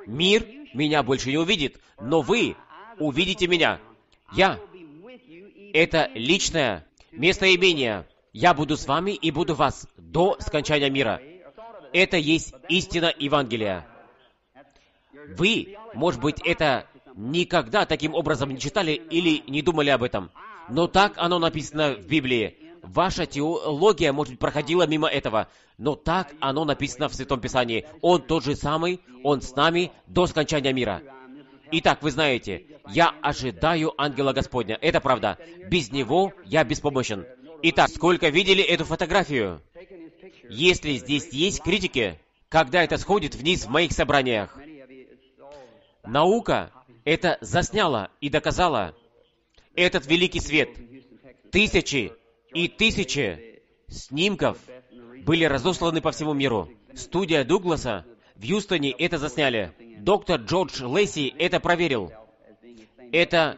«Мир 0.05 0.45
меня 0.73 1.01
больше 1.01 1.29
не 1.29 1.37
увидит, 1.37 1.79
но 2.01 2.19
вы 2.19 2.57
увидите 2.99 3.47
меня. 3.47 3.79
Я— 4.33 4.59
это 5.73 6.11
личное 6.13 6.85
местоимение. 7.13 8.05
Я 8.37 8.53
буду 8.53 8.75
с 8.75 8.85
вами 8.85 9.11
и 9.11 9.31
буду 9.31 9.55
вас 9.55 9.87
до 9.95 10.35
скончания 10.41 10.89
мира. 10.89 11.21
Это 11.93 12.17
есть 12.17 12.53
истина 12.67 13.13
Евангелия. 13.17 13.87
Вы, 15.37 15.77
может 15.93 16.19
быть, 16.19 16.41
это 16.43 16.85
никогда 17.15 17.85
таким 17.85 18.13
образом 18.13 18.49
не 18.49 18.59
читали 18.59 18.91
или 18.91 19.41
не 19.49 19.61
думали 19.61 19.89
об 19.89 20.03
этом, 20.03 20.31
но 20.67 20.87
так 20.87 21.13
оно 21.15 21.39
написано 21.39 21.93
в 21.93 22.07
Библии. 22.07 22.57
Ваша 22.83 23.25
теология, 23.25 24.11
может 24.11 24.33
быть, 24.33 24.39
проходила 24.41 24.85
мимо 24.85 25.07
этого, 25.07 25.47
но 25.77 25.95
так 25.95 26.33
оно 26.41 26.65
написано 26.65 27.07
в 27.07 27.15
Святом 27.15 27.39
Писании. 27.39 27.85
Он 28.01 28.21
тот 28.21 28.43
же 28.43 28.57
самый, 28.57 28.99
Он 29.23 29.41
с 29.41 29.55
нами 29.55 29.93
до 30.07 30.27
скончания 30.27 30.73
мира. 30.73 31.01
Итак, 31.71 31.99
вы 32.01 32.11
знаете, 32.11 32.65
я 32.89 33.15
ожидаю 33.21 33.93
ангела 33.97 34.33
Господня. 34.33 34.77
Это 34.81 34.99
правда. 34.99 35.37
Без 35.69 35.89
него 35.93 36.33
я 36.43 36.65
беспомощен. 36.65 37.25
Итак, 37.63 37.89
сколько 37.89 38.29
видели 38.29 38.63
эту 38.63 38.85
фотографию? 38.85 39.61
Если 40.49 40.93
здесь 40.93 41.29
есть 41.31 41.61
критики, 41.61 42.19
когда 42.49 42.83
это 42.83 42.97
сходит 42.97 43.35
вниз 43.35 43.65
в 43.65 43.69
моих 43.69 43.91
собраниях, 43.91 44.57
наука 46.03 46.71
это 47.03 47.37
засняла 47.41 48.09
и 48.21 48.29
доказала. 48.29 48.95
Этот 49.75 50.05
великий 50.07 50.39
свет, 50.39 50.69
тысячи 51.51 52.13
и 52.53 52.67
тысячи 52.67 53.61
снимков 53.87 54.57
были 55.25 55.45
разосланы 55.45 56.01
по 56.01 56.11
всему 56.11 56.33
миру. 56.33 56.69
Студия 56.93 57.43
Дугласа 57.43 58.05
в 58.35 58.41
Юстоне 58.43 58.91
это 58.91 59.17
засняли. 59.17 59.73
Доктор 59.99 60.41
Джордж 60.41 60.83
Лейси 60.83 61.33
это 61.37 61.59
проверил. 61.59 62.11
Это 63.11 63.57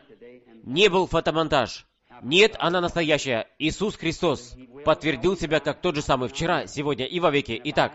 не 0.64 0.89
был 0.89 1.08
фотомонтаж. 1.08 1.86
Нет, 2.22 2.55
она 2.59 2.82
настоящая. 2.82 3.47
Иисус 3.59 3.95
Христос 3.95 4.55
подтвердил 4.86 5.38
себя 5.38 5.59
как 5.59 5.82
тот 5.82 5.95
же 5.95 6.01
самый 6.01 6.30
вчера, 6.30 6.68
сегодня 6.68 7.05
и 7.05 7.20
во 7.20 7.32
веки. 7.32 7.59
Итак, 7.65 7.93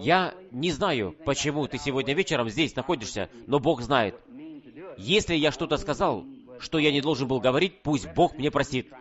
я 0.00 0.34
не 0.50 0.70
знаю, 0.70 1.14
почему 1.24 1.66
ты 1.66 1.78
сегодня 1.78 2.14
вечером 2.14 2.48
здесь 2.48 2.74
находишься, 2.74 3.30
но 3.46 3.58
Бог 3.58 3.82
знает. 3.82 4.16
Если 4.98 5.34
я 5.34 5.52
что-то 5.52 5.76
сказал, 5.76 6.24
что 6.58 6.78
я 6.78 6.92
не 6.92 7.00
должен 7.00 7.28
был 7.28 7.40
говорить, 7.40 7.82
пусть 7.82 8.08
Бог 8.14 8.36
мне 8.36 8.50
простит. 8.50 8.92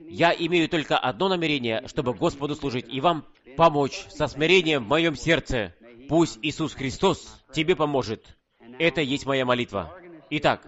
Я 0.00 0.32
имею 0.32 0.68
только 0.68 0.98
одно 0.98 1.28
намерение, 1.28 1.84
чтобы 1.86 2.14
Господу 2.14 2.54
служить 2.54 2.86
и 2.88 3.00
вам 3.00 3.24
помочь 3.56 4.04
со 4.10 4.26
смирением 4.26 4.84
в 4.84 4.88
моем 4.88 5.16
сердце. 5.16 5.74
Пусть 6.08 6.38
Иисус 6.42 6.74
Христос 6.74 7.40
тебе 7.52 7.76
поможет. 7.76 8.36
Это 8.78 9.00
есть 9.00 9.26
моя 9.26 9.44
молитва. 9.44 9.94
Итак, 10.30 10.66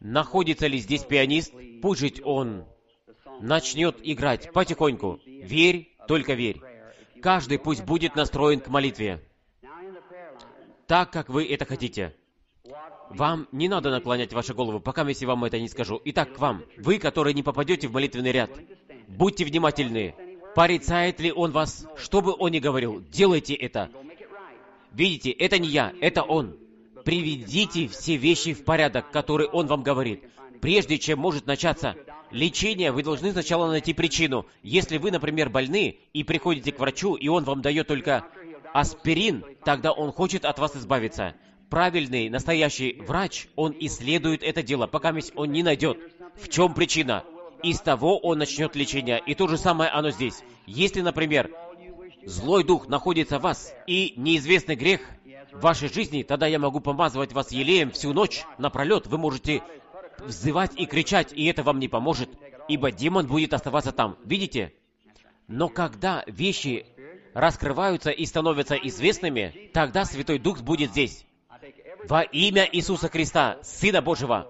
находится 0.00 0.66
ли 0.66 0.78
здесь 0.78 1.04
пианист? 1.04 1.52
Пусть 1.82 2.20
он 2.24 2.66
начнет 3.40 3.96
играть 4.02 4.52
потихоньку. 4.52 5.20
Верь, 5.24 5.96
только 6.08 6.34
верь. 6.34 6.60
Каждый 7.22 7.58
пусть 7.58 7.84
будет 7.84 8.16
настроен 8.16 8.60
к 8.60 8.68
молитве. 8.68 9.22
Так, 10.86 11.10
как 11.12 11.28
вы 11.28 11.46
это 11.46 11.64
хотите. 11.64 12.14
Вам 13.10 13.48
не 13.52 13.68
надо 13.68 13.90
наклонять 13.90 14.32
вашу 14.32 14.54
голову, 14.54 14.80
пока 14.80 15.06
если 15.06 15.26
вам 15.26 15.44
это 15.44 15.58
не 15.58 15.68
скажу. 15.68 16.00
Итак, 16.04 16.34
к 16.34 16.38
вам. 16.38 16.64
Вы, 16.78 16.98
которые 16.98 17.34
не 17.34 17.42
попадете 17.42 17.88
в 17.88 17.92
молитвенный 17.92 18.32
ряд. 18.32 18.50
Будьте 19.08 19.44
внимательны. 19.44 20.14
Порицает 20.54 21.20
ли 21.20 21.32
он 21.32 21.52
вас? 21.52 21.86
Что 21.96 22.20
бы 22.20 22.34
он 22.36 22.52
ни 22.52 22.58
говорил, 22.58 23.00
делайте 23.00 23.54
это. 23.54 23.90
Видите, 24.92 25.30
это 25.30 25.58
не 25.58 25.68
я, 25.68 25.92
это 26.00 26.22
он. 26.22 26.56
Приведите 27.04 27.88
все 27.88 28.16
вещи 28.16 28.52
в 28.52 28.64
порядок, 28.64 29.10
которые 29.10 29.48
он 29.48 29.66
вам 29.66 29.82
говорит. 29.82 30.24
Прежде 30.60 30.98
чем 30.98 31.18
может 31.18 31.46
начаться 31.46 31.96
лечение, 32.30 32.92
вы 32.92 33.02
должны 33.02 33.32
сначала 33.32 33.68
найти 33.68 33.92
причину. 33.92 34.46
Если 34.62 34.98
вы, 34.98 35.10
например, 35.10 35.48
больны 35.48 35.98
и 36.12 36.24
приходите 36.24 36.72
к 36.72 36.78
врачу, 36.78 37.14
и 37.14 37.28
он 37.28 37.44
вам 37.44 37.62
дает 37.62 37.86
только 37.86 38.26
аспирин, 38.72 39.44
тогда 39.64 39.92
он 39.92 40.12
хочет 40.12 40.44
от 40.44 40.58
вас 40.58 40.76
избавиться 40.76 41.34
правильный, 41.70 42.28
настоящий 42.28 43.00
врач, 43.00 43.46
он 43.56 43.74
исследует 43.78 44.42
это 44.42 44.62
дело, 44.62 44.86
пока 44.86 45.14
он 45.36 45.52
не 45.52 45.62
найдет, 45.62 45.98
в 46.34 46.48
чем 46.48 46.74
причина. 46.74 47.24
Из 47.62 47.80
того 47.80 48.18
он 48.18 48.38
начнет 48.38 48.74
лечение. 48.74 49.22
И 49.24 49.34
то 49.34 49.46
же 49.46 49.56
самое 49.56 49.90
оно 49.90 50.10
здесь. 50.10 50.42
Если, 50.66 51.00
например, 51.00 51.50
злой 52.24 52.64
дух 52.64 52.88
находится 52.88 53.38
в 53.38 53.42
вас, 53.42 53.72
и 53.86 54.14
неизвестный 54.16 54.76
грех 54.76 55.02
в 55.52 55.60
вашей 55.60 55.88
жизни, 55.88 56.22
тогда 56.22 56.46
я 56.46 56.58
могу 56.58 56.80
помазывать 56.80 57.32
вас 57.32 57.52
елеем 57.52 57.90
всю 57.90 58.12
ночь 58.12 58.44
напролет. 58.58 59.06
Вы 59.06 59.18
можете 59.18 59.62
взывать 60.18 60.72
и 60.76 60.86
кричать, 60.86 61.32
и 61.32 61.46
это 61.46 61.62
вам 61.62 61.78
не 61.78 61.88
поможет, 61.88 62.30
ибо 62.68 62.90
демон 62.90 63.26
будет 63.26 63.54
оставаться 63.54 63.92
там. 63.92 64.16
Видите? 64.24 64.72
Но 65.48 65.68
когда 65.68 66.22
вещи 66.26 66.86
раскрываются 67.34 68.10
и 68.10 68.24
становятся 68.26 68.74
известными, 68.76 69.70
тогда 69.72 70.04
Святой 70.04 70.38
Дух 70.38 70.60
будет 70.60 70.90
здесь. 70.90 71.24
Во 72.08 72.22
имя 72.22 72.68
Иисуса 72.70 73.08
Христа, 73.08 73.58
Сына 73.62 74.00
Божьего, 74.00 74.48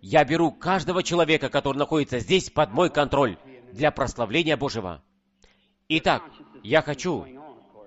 я 0.00 0.24
беру 0.24 0.52
каждого 0.52 1.02
человека, 1.02 1.48
который 1.48 1.76
находится 1.76 2.18
здесь, 2.18 2.50
под 2.50 2.72
мой 2.72 2.90
контроль 2.90 3.36
для 3.72 3.90
прославления 3.90 4.56
Божьего. 4.56 5.02
Итак, 5.88 6.22
я 6.62 6.82
хочу 6.82 7.26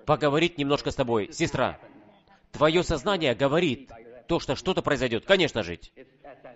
поговорить 0.06 0.58
немножко 0.58 0.90
с 0.90 0.94
тобой, 0.94 1.32
сестра. 1.32 1.78
Твое 2.52 2.82
сознание 2.82 3.34
говорит 3.34 3.90
то, 4.28 4.38
что 4.38 4.56
что-то 4.56 4.82
произойдет. 4.82 5.24
Конечно 5.24 5.62
же. 5.62 5.78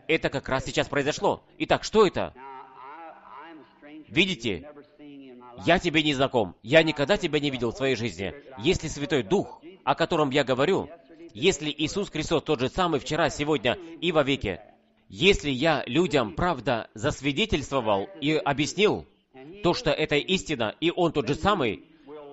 Это 0.06 0.28
как 0.28 0.48
раз 0.48 0.64
сейчас 0.64 0.88
произошло. 0.88 1.42
Итак, 1.58 1.84
что 1.84 2.06
это? 2.06 2.32
Видите, 4.08 4.70
я 5.64 5.78
тебе 5.78 6.02
не 6.02 6.14
знаком. 6.14 6.54
Я 6.62 6.82
никогда 6.82 7.16
тебя 7.16 7.40
не 7.40 7.50
видел 7.50 7.72
в 7.72 7.76
своей 7.76 7.96
жизни. 7.96 8.34
Если 8.58 8.88
Святой 8.88 9.22
Дух, 9.22 9.60
о 9.84 9.94
котором 9.94 10.30
я 10.30 10.44
говорю, 10.44 10.88
если 11.32 11.74
Иисус 11.76 12.10
Христос 12.10 12.42
тот 12.44 12.60
же 12.60 12.68
самый 12.68 13.00
вчера, 13.00 13.30
сегодня 13.30 13.74
и 14.00 14.12
во 14.12 14.22
веки, 14.22 14.60
если 15.08 15.50
я 15.50 15.82
людям, 15.86 16.34
правда, 16.34 16.88
засвидетельствовал 16.94 18.08
и 18.20 18.32
объяснил 18.32 19.06
то, 19.62 19.74
что 19.74 19.90
это 19.90 20.16
истина, 20.16 20.74
и 20.80 20.90
Он 20.90 21.12
тот 21.12 21.28
же 21.28 21.34
самый, 21.34 21.84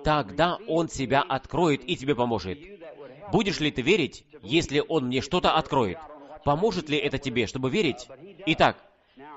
тогда 0.04 0.58
Он 0.68 0.88
себя 0.88 1.22
откроет 1.22 1.88
и 1.88 1.96
тебе 1.96 2.14
поможет. 2.14 2.58
Будешь 3.32 3.60
ли 3.60 3.70
ты 3.70 3.82
верить, 3.82 4.24
если 4.42 4.82
Он 4.86 5.06
мне 5.06 5.20
что-то 5.20 5.52
откроет? 5.52 5.98
Поможет 6.44 6.88
ли 6.88 6.98
это 6.98 7.18
тебе, 7.18 7.46
чтобы 7.46 7.70
верить? 7.70 8.08
Итак, 8.46 8.76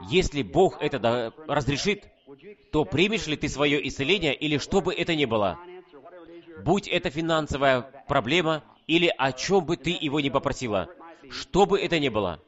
если 0.09 0.41
Бог 0.43 0.81
это 0.81 1.33
разрешит, 1.47 2.05
то 2.71 2.85
примешь 2.85 3.27
ли 3.27 3.37
ты 3.37 3.47
свое 3.47 3.85
исцеление 3.87 4.35
или 4.35 4.57
что 4.57 4.81
бы 4.81 4.93
это 4.93 5.15
ни 5.15 5.25
было? 5.25 5.59
Будь 6.63 6.87
это 6.87 7.09
финансовая 7.09 7.81
проблема 8.07 8.63
или 8.87 9.13
о 9.17 9.31
чем 9.31 9.65
бы 9.65 9.77
ты 9.77 9.95
его 9.99 10.19
ни 10.19 10.29
попросила, 10.29 10.89
что 11.29 11.65
бы 11.65 11.79
это 11.79 11.99
ни 11.99 12.09
было, 12.09 12.41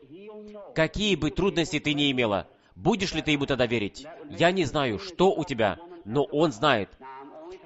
какие 0.75 1.15
бы 1.15 1.31
трудности 1.31 1.79
ты 1.79 1.93
ни 1.93 2.11
имела, 2.11 2.47
будешь 2.75 3.13
ли 3.13 3.21
ты 3.21 3.31
ему 3.31 3.45
тогда 3.45 3.65
верить? 3.65 4.05
Я 4.29 4.51
не 4.51 4.65
знаю, 4.65 4.99
что 4.99 5.31
у 5.31 5.43
тебя, 5.43 5.79
но 6.05 6.23
он 6.23 6.51
знает. 6.51 6.89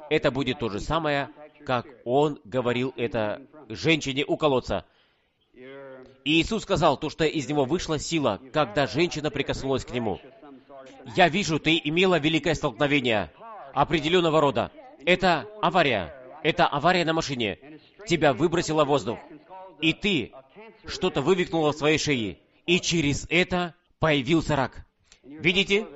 Это 0.09 0.31
будет 0.31 0.59
то 0.59 0.69
же 0.69 0.79
самое, 0.79 1.29
как 1.65 1.85
он 2.05 2.39
говорил 2.43 2.93
это 2.97 3.41
женщине 3.69 4.25
у 4.25 4.37
колодца. 4.37 4.85
И 5.53 6.41
Иисус 6.41 6.63
сказал 6.63 6.97
то, 6.97 7.09
что 7.09 7.25
из 7.25 7.47
него 7.47 7.65
вышла 7.65 7.99
сила, 7.99 8.39
когда 8.51 8.87
женщина 8.87 9.29
прикоснулась 9.29 9.85
к 9.85 9.91
нему. 9.91 10.19
Я 11.15 11.27
вижу, 11.29 11.59
ты 11.59 11.79
имела 11.83 12.17
великое 12.17 12.55
столкновение 12.55 13.31
определенного 13.73 14.39
рода. 14.39 14.71
Это 15.05 15.47
авария. 15.61 16.13
Это 16.43 16.67
авария 16.67 17.05
на 17.05 17.13
машине 17.13 17.57
тебя 18.07 18.33
выбросило 18.33 18.83
в 18.83 18.87
воздух, 18.87 19.19
и 19.81 19.93
ты 19.93 20.31
что-то 20.85 21.21
вывихнула 21.21 21.71
в 21.71 21.77
своей 21.77 21.97
шее, 21.97 22.39
и 22.65 22.79
через 22.79 23.25
это 23.29 23.75
появился 23.99 24.55
рак. 24.55 24.85
Видите? 25.23 25.87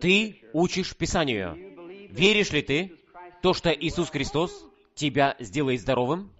Ты 0.00 0.42
учишь 0.52 0.96
Писанию. 0.96 1.56
Веришь 2.10 2.50
ли 2.50 2.62
ты 2.62 2.96
то, 3.42 3.54
что 3.54 3.70
Иисус 3.70 4.10
Христос 4.10 4.66
тебя 4.94 5.36
сделает 5.38 5.80
здоровым? 5.80 6.32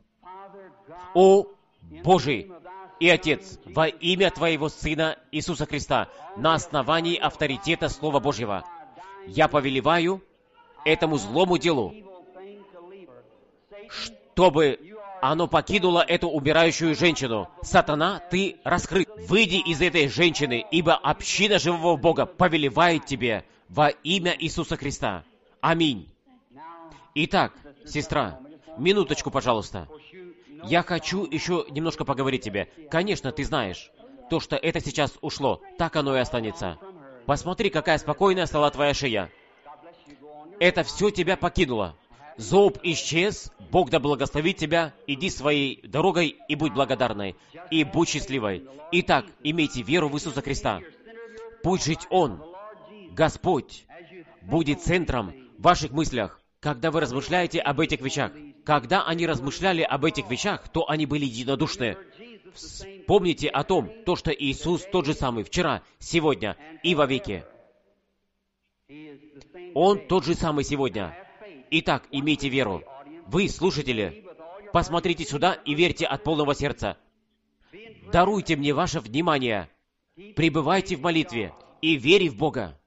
О, 1.15 1.47
Божий 2.05 2.51
и 3.01 3.09
Отец, 3.09 3.59
во 3.65 3.87
имя 3.87 4.31
Твоего 4.31 4.69
Сына 4.69 5.19
Иисуса 5.33 5.67
Христа, 5.67 6.09
на 6.37 6.55
основании 6.55 7.17
авторитета 7.17 7.89
Слова 7.89 8.21
Божьего, 8.21 8.65
я 9.27 9.49
повелеваю 9.49 10.23
этому 10.85 11.17
злому 11.17 11.59
делу, 11.59 11.95
чтобы 13.89 14.79
оно 15.21 15.47
покинуло 15.49 16.03
эту 16.07 16.29
умирающую 16.29 16.95
женщину. 16.95 17.49
Сатана, 17.63 18.21
ты 18.31 18.57
раскрыт. 18.65 19.09
Выйди 19.29 19.57
из 19.57 19.81
этой 19.81 20.09
женщины, 20.09 20.65
ибо 20.71 20.95
община 20.95 21.59
живого 21.59 21.97
Бога 21.97 22.27
повелевает 22.27 23.07
тебе 23.07 23.45
во 23.69 23.89
имя 23.89 24.35
Иисуса 24.39 24.77
Христа. 24.77 25.25
Аминь. 25.61 26.09
Итак, 27.15 27.53
сестра, 27.87 28.41
минуточку, 28.77 29.31
пожалуйста. 29.31 29.89
Я 30.65 30.83
хочу 30.83 31.25
еще 31.25 31.65
немножко 31.71 32.05
поговорить 32.05 32.43
тебе. 32.43 32.69
Конечно, 32.91 33.33
ты 33.33 33.45
знаешь. 33.45 33.91
то, 34.31 34.39
что 34.39 34.57
это 34.57 34.81
сейчас 34.81 35.19
ушло. 35.21 35.61
Так 35.77 35.97
оно 35.97 36.17
и 36.17 36.21
останется. 36.21 36.79
Посмотри, 37.27 37.69
какая 37.69 37.99
спокойная 37.99 38.47
стала 38.47 38.71
твоя 38.71 38.95
шея. 38.95 39.31
Это 40.61 40.85
все 40.85 41.11
тебя 41.11 41.37
покинуло. 41.37 41.97
Зоб 42.37 42.79
исчез, 42.83 43.53
Бог 43.71 43.91
да 43.91 43.99
благословит 43.99 44.57
тебя, 44.57 44.95
иди 45.07 45.29
своей 45.29 45.87
дорогой 45.87 46.39
и 46.49 46.55
будь 46.55 46.73
благодарной, 46.73 47.37
и 47.71 47.85
будь 47.85 48.09
счастливой. 48.09 48.65
Итак, 48.93 49.27
имейте 49.43 49.83
веру 49.83 50.09
в 50.09 50.17
Иисуса 50.17 50.41
Христа. 50.41 50.81
Пусть 51.63 51.85
жить 51.85 52.07
Он, 52.09 52.43
Господь, 53.11 53.85
будет 54.43 54.81
центром 54.81 55.35
в 55.59 55.63
ваших 55.63 55.91
мыслях, 55.91 56.40
когда 56.61 56.91
вы 56.91 57.01
размышляете 57.01 57.59
об 57.61 57.81
этих 57.81 58.01
вещах. 58.01 58.33
Когда 58.65 59.05
они 59.05 59.27
размышляли 59.27 59.83
об 59.83 60.05
этих 60.05 60.31
вещах, 60.31 60.69
то 60.69 60.89
они 60.89 61.07
были 61.07 61.25
единодушны. 61.25 61.97
Вспомните 62.55 63.49
о 63.49 63.65
том, 63.65 63.91
то, 64.05 64.17
что 64.17 64.31
Иисус 64.31 64.87
тот 64.93 65.07
же 65.07 65.15
самый 65.15 65.45
вчера, 65.45 65.83
сегодня 65.99 66.57
и 66.83 66.95
вовеки. 66.95 67.45
Он 69.75 70.07
тот 70.07 70.25
же 70.25 70.35
самый 70.35 70.65
сегодня. 70.65 71.17
Итак, 71.71 72.07
имейте 72.11 72.49
веру. 72.49 72.83
Вы, 73.27 73.49
слушатели, 73.49 74.27
посмотрите 74.73 75.25
сюда 75.25 75.55
и 75.55 75.75
верьте 75.75 76.07
от 76.07 76.25
полного 76.25 76.55
сердца. 76.55 76.99
Даруйте 78.13 78.57
мне 78.57 78.75
ваше 78.75 79.01
внимание. 79.01 79.71
Пребывайте 80.35 80.97
в 80.97 81.03
молитве 81.03 81.55
и 81.81 81.97
вере 81.97 82.29
в 82.29 82.37
Бога. 82.37 82.80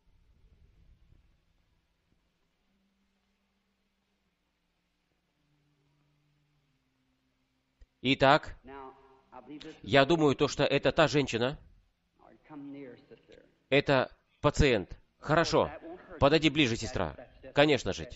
Итак, 8.06 8.58
я 9.82 10.04
думаю, 10.04 10.36
то, 10.36 10.49
что 10.49 10.66
это 10.66 10.91
та 10.91 11.08
женщина, 11.08 11.58
это 13.70 14.12
пациент. 14.41 14.99
Хорошо, 15.20 15.72
подойди 16.20 16.49
ближе, 16.49 16.76
сестра. 16.76 17.16
Конечно 17.54 17.93
же. 17.93 18.10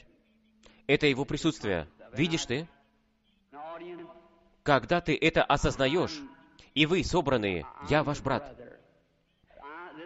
Это 0.87 1.07
его 1.07 1.23
присутствие. 1.23 1.87
Видишь 2.11 2.45
ты? 2.45 2.67
Когда 4.63 4.99
ты 4.99 5.15
это 5.15 5.41
осознаешь, 5.41 6.19
и 6.75 6.85
вы 6.85 7.01
собранные, 7.05 7.65
я 7.89 8.03
ваш 8.03 8.19
брат. 8.19 8.59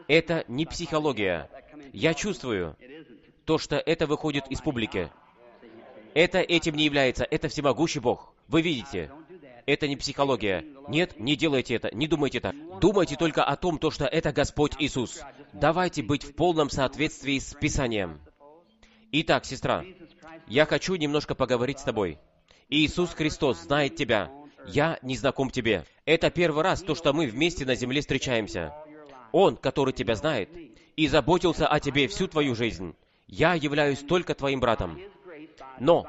Это 0.07 0.45
не 0.47 0.67
психология. 0.67 1.49
Я 1.91 2.13
чувствую 2.13 2.77
то, 3.45 3.57
что 3.57 3.77
это 3.77 4.05
выходит 4.05 4.45
из 4.47 4.61
публики. 4.61 5.11
Это 6.13 6.37
этим 6.37 6.75
не 6.75 6.85
является, 6.85 7.23
это 7.23 7.47
всемогущий 7.47 7.99
Бог. 7.99 8.35
Вы 8.47 8.61
видите, 8.61 9.09
это 9.71 9.87
не 9.87 9.95
психология. 9.95 10.65
Нет, 10.89 11.17
не 11.17 11.37
делайте 11.37 11.75
это, 11.75 11.95
не 11.95 12.07
думайте 12.07 12.41
так. 12.41 12.53
Думайте 12.81 13.15
только 13.15 13.43
о 13.43 13.55
том, 13.55 13.79
то, 13.79 13.89
что 13.89 14.05
это 14.05 14.33
Господь 14.33 14.73
Иисус. 14.79 15.21
Давайте 15.53 16.03
быть 16.03 16.23
в 16.23 16.35
полном 16.35 16.69
соответствии 16.69 17.39
с 17.39 17.53
Писанием. 17.53 18.19
Итак, 19.13 19.45
сестра, 19.45 19.85
я 20.47 20.65
хочу 20.65 20.95
немножко 20.95 21.35
поговорить 21.35 21.79
с 21.79 21.83
тобой. 21.83 22.19
Иисус 22.67 23.13
Христос 23.13 23.61
знает 23.61 23.95
тебя. 23.95 24.29
Я 24.67 24.99
не 25.01 25.15
знаком 25.15 25.49
тебе. 25.49 25.85
Это 26.05 26.29
первый 26.29 26.63
раз 26.63 26.81
то, 26.81 26.93
что 26.93 27.13
мы 27.13 27.27
вместе 27.27 27.65
на 27.65 27.75
земле 27.75 28.01
встречаемся. 28.01 28.73
Он, 29.31 29.55
который 29.55 29.93
тебя 29.93 30.15
знает, 30.15 30.49
и 30.97 31.07
заботился 31.07 31.65
о 31.65 31.79
тебе 31.79 32.09
всю 32.09 32.27
твою 32.27 32.55
жизнь. 32.55 32.93
Я 33.27 33.53
являюсь 33.53 33.99
только 33.99 34.35
твоим 34.35 34.59
братом. 34.59 34.99
Но, 35.79 36.05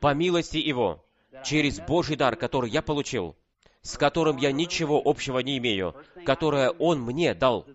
по 0.00 0.14
милости 0.14 0.56
Его, 0.56 1.04
через 1.42 1.80
Божий 1.80 2.16
дар, 2.16 2.36
который 2.36 2.70
я 2.70 2.82
получил, 2.82 3.36
с 3.82 3.96
которым 3.98 4.36
я 4.36 4.52
ничего 4.52 5.00
общего 5.04 5.40
не 5.40 5.58
имею, 5.58 5.94
которое 6.24 6.70
Он 6.70 7.00
мне 7.00 7.34
дал. 7.34 7.66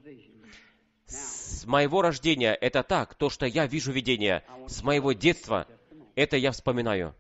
С 1.06 1.66
моего 1.66 2.02
рождения 2.02 2.54
это 2.54 2.84
так, 2.84 3.16
то, 3.16 3.30
что 3.30 3.46
я 3.46 3.66
вижу 3.68 3.92
видение. 3.92 4.44
С 4.68 4.84
моего 4.84 5.14
детства 5.14 5.68
это 6.16 6.38
я 6.38 6.52
вспоминаю. 6.52 7.16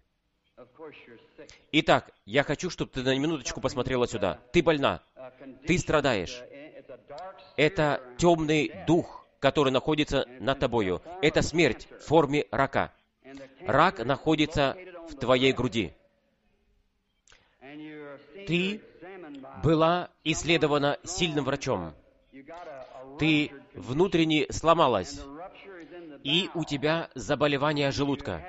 Итак, 1.71 2.11
я 2.25 2.43
хочу, 2.43 2.69
чтобы 2.69 2.91
ты 2.91 3.03
на 3.03 3.17
минуточку 3.17 3.61
посмотрела 3.61 4.07
сюда. 4.07 4.39
Ты 4.51 4.63
больна. 4.63 5.01
Ты 5.65 5.77
страдаешь. 5.77 6.41
Это 7.55 8.01
темный 8.17 8.71
дух, 8.85 9.25
который 9.39 9.71
находится 9.71 10.25
над 10.39 10.59
тобою. 10.59 11.01
Это 11.21 11.41
смерть 11.41 11.87
в 11.99 12.05
форме 12.05 12.45
рака. 12.51 12.93
Рак 13.61 13.99
находится 13.99 14.77
в 15.09 15.15
твоей 15.15 15.51
груди 15.51 15.93
ты 18.47 18.81
была 19.63 20.09
исследована 20.23 20.97
сильным 21.03 21.45
врачом. 21.45 21.93
Ты 23.19 23.51
внутренне 23.73 24.47
сломалась, 24.51 25.19
и 26.23 26.49
у 26.53 26.63
тебя 26.63 27.09
заболевание 27.15 27.91
желудка. 27.91 28.43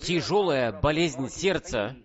Тяжелая 0.00 0.72
болезнь 0.72 1.28
сердца 1.28 1.96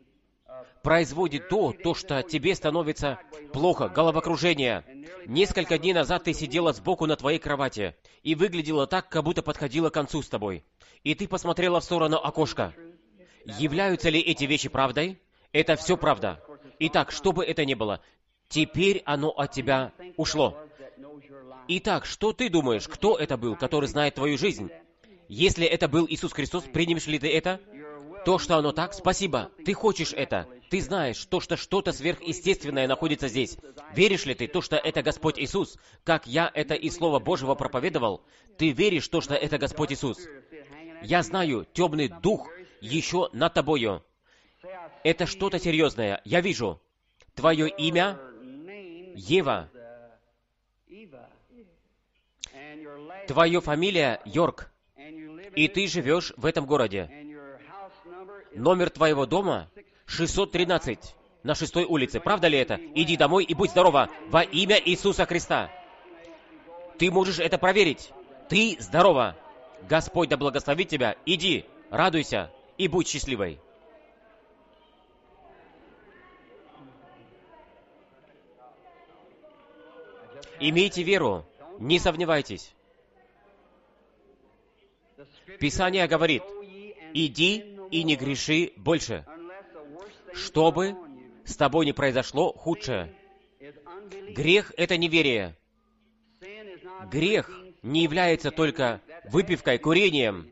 производит 0.81 1.49
то, 1.49 1.73
то, 1.73 1.93
что 1.93 2.23
тебе 2.23 2.55
становится 2.55 3.19
плохо, 3.53 3.89
головокружение. 3.89 4.83
Несколько 5.25 5.77
дней 5.77 5.93
назад 5.93 6.23
ты 6.23 6.33
сидела 6.33 6.73
сбоку 6.73 7.05
на 7.05 7.15
твоей 7.15 7.39
кровати 7.39 7.95
и 8.23 8.35
выглядела 8.35 8.87
так, 8.87 9.09
как 9.09 9.23
будто 9.23 9.41
подходила 9.41 9.89
к 9.89 9.93
концу 9.93 10.21
с 10.21 10.29
тобой. 10.29 10.63
И 11.03 11.15
ты 11.15 11.27
посмотрела 11.27 11.79
в 11.79 11.83
сторону 11.83 12.17
окошка. 12.17 12.73
Являются 13.45 14.09
ли 14.09 14.19
эти 14.19 14.45
вещи 14.45 14.69
правдой? 14.69 15.19
Это 15.51 15.75
все 15.75 15.97
правда. 15.97 16.43
Итак, 16.79 17.11
что 17.11 17.31
бы 17.31 17.43
это 17.43 17.65
ни 17.65 17.73
было, 17.73 18.01
теперь 18.47 19.01
оно 19.05 19.29
от 19.29 19.51
тебя 19.51 19.91
ушло. 20.17 20.57
Итак, 21.67 22.05
что 22.05 22.33
ты 22.33 22.49
думаешь, 22.49 22.87
кто 22.87 23.17
это 23.17 23.37
был, 23.37 23.55
который 23.55 23.87
знает 23.87 24.15
твою 24.15 24.37
жизнь? 24.37 24.69
Если 25.27 25.65
это 25.65 25.87
был 25.87 26.07
Иисус 26.09 26.33
Христос, 26.33 26.63
примешь 26.63 27.07
ли 27.07 27.19
ты 27.19 27.31
это? 27.31 27.59
То, 28.25 28.37
что 28.37 28.57
оно 28.57 28.71
так, 28.71 28.93
спасибо. 28.93 29.51
Ты 29.63 29.73
хочешь 29.73 30.13
это. 30.13 30.47
Ты 30.69 30.81
знаешь, 30.81 31.23
то, 31.25 31.39
что 31.39 31.57
что-то 31.57 31.91
сверхъестественное 31.91 32.87
находится 32.87 33.27
здесь. 33.27 33.57
Веришь 33.95 34.25
ли 34.25 34.35
ты, 34.35 34.47
то, 34.47 34.61
что 34.61 34.75
это 34.75 35.01
Господь 35.01 35.39
Иисус, 35.39 35.77
как 36.03 36.27
я 36.27 36.51
это 36.53 36.73
из 36.73 36.95
Слова 36.95 37.19
Божьего 37.19 37.55
проповедовал? 37.55 38.21
Ты 38.57 38.71
веришь, 38.71 39.07
то, 39.07 39.21
что 39.21 39.35
это 39.35 39.57
Господь 39.57 39.91
Иисус? 39.91 40.19
Я 41.01 41.23
знаю, 41.23 41.65
темный 41.73 42.09
дух 42.09 42.47
еще 42.81 43.29
над 43.33 43.53
тобою. 43.53 44.03
Это 45.03 45.25
что-то 45.25 45.59
серьезное. 45.59 46.21
Я 46.25 46.41
вижу. 46.41 46.81
Твое 47.35 47.69
имя 47.69 48.19
Ева. 49.15 49.69
Твое 53.27 53.61
фамилия 53.61 54.21
Йорк. 54.25 54.71
И 55.55 55.67
ты 55.67 55.87
живешь 55.87 56.33
в 56.35 56.45
этом 56.45 56.65
городе. 56.65 57.09
Номер 58.53 58.89
твоего 58.89 59.25
дома 59.25 59.69
613 60.05 61.15
на 61.43 61.55
шестой 61.55 61.85
улице. 61.85 62.19
Правда 62.19 62.47
ли 62.47 62.57
это? 62.57 62.75
Иди 62.95 63.15
домой 63.15 63.45
и 63.45 63.53
будь 63.53 63.71
здорова 63.71 64.09
во 64.27 64.41
имя 64.43 64.81
Иисуса 64.83 65.25
Христа. 65.25 65.69
Ты 66.97 67.11
можешь 67.11 67.39
это 67.39 67.57
проверить. 67.57 68.11
Ты 68.49 68.75
здорова. 68.79 69.37
Господь 69.87 70.29
да 70.29 70.35
благословит 70.35 70.89
тебя. 70.89 71.15
Иди, 71.25 71.65
радуйся 71.89 72.51
и 72.79 72.87
будь 72.87 73.09
счастливой. 73.09 73.59
Имейте 80.61 81.03
веру, 81.03 81.45
не 81.77 81.99
сомневайтесь. 81.99 82.73
Писание 85.59 86.07
говорит, 86.07 86.41
иди 87.13 87.77
и 87.91 88.03
не 88.03 88.15
греши 88.15 88.71
больше, 88.77 89.25
чтобы 90.33 90.95
с 91.43 91.57
тобой 91.57 91.85
не 91.85 91.91
произошло 91.91 92.53
худшее. 92.53 93.13
Грех— 94.29 94.71
это 94.77 94.97
неверие. 94.97 95.57
Грех 97.11 97.51
не 97.81 98.03
является 98.03 98.51
только 98.51 99.01
выпивкой, 99.25 99.79
курением 99.79 100.49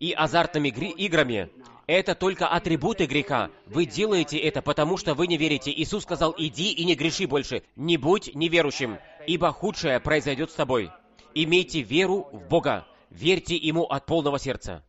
и 0.00 0.12
азартными 0.12 0.68
играми. 0.68 1.50
Это 1.86 2.14
только 2.14 2.48
атрибуты 2.48 3.06
греха. 3.06 3.50
Вы 3.66 3.84
делаете 3.84 4.38
это, 4.38 4.62
потому 4.62 4.96
что 4.96 5.14
вы 5.14 5.26
не 5.26 5.36
верите. 5.36 5.70
Иисус 5.70 6.02
сказал, 6.04 6.34
иди 6.36 6.72
и 6.72 6.84
не 6.84 6.94
греши 6.94 7.26
больше. 7.26 7.62
Не 7.76 7.96
будь 7.96 8.34
неверующим, 8.34 8.98
ибо 9.26 9.52
худшее 9.52 10.00
произойдет 10.00 10.50
с 10.50 10.54
тобой. 10.54 10.90
Имейте 11.34 11.82
веру 11.82 12.28
в 12.32 12.48
Бога. 12.48 12.86
Верьте 13.10 13.56
Ему 13.56 13.84
от 13.84 14.06
полного 14.06 14.38
сердца. 14.38 14.84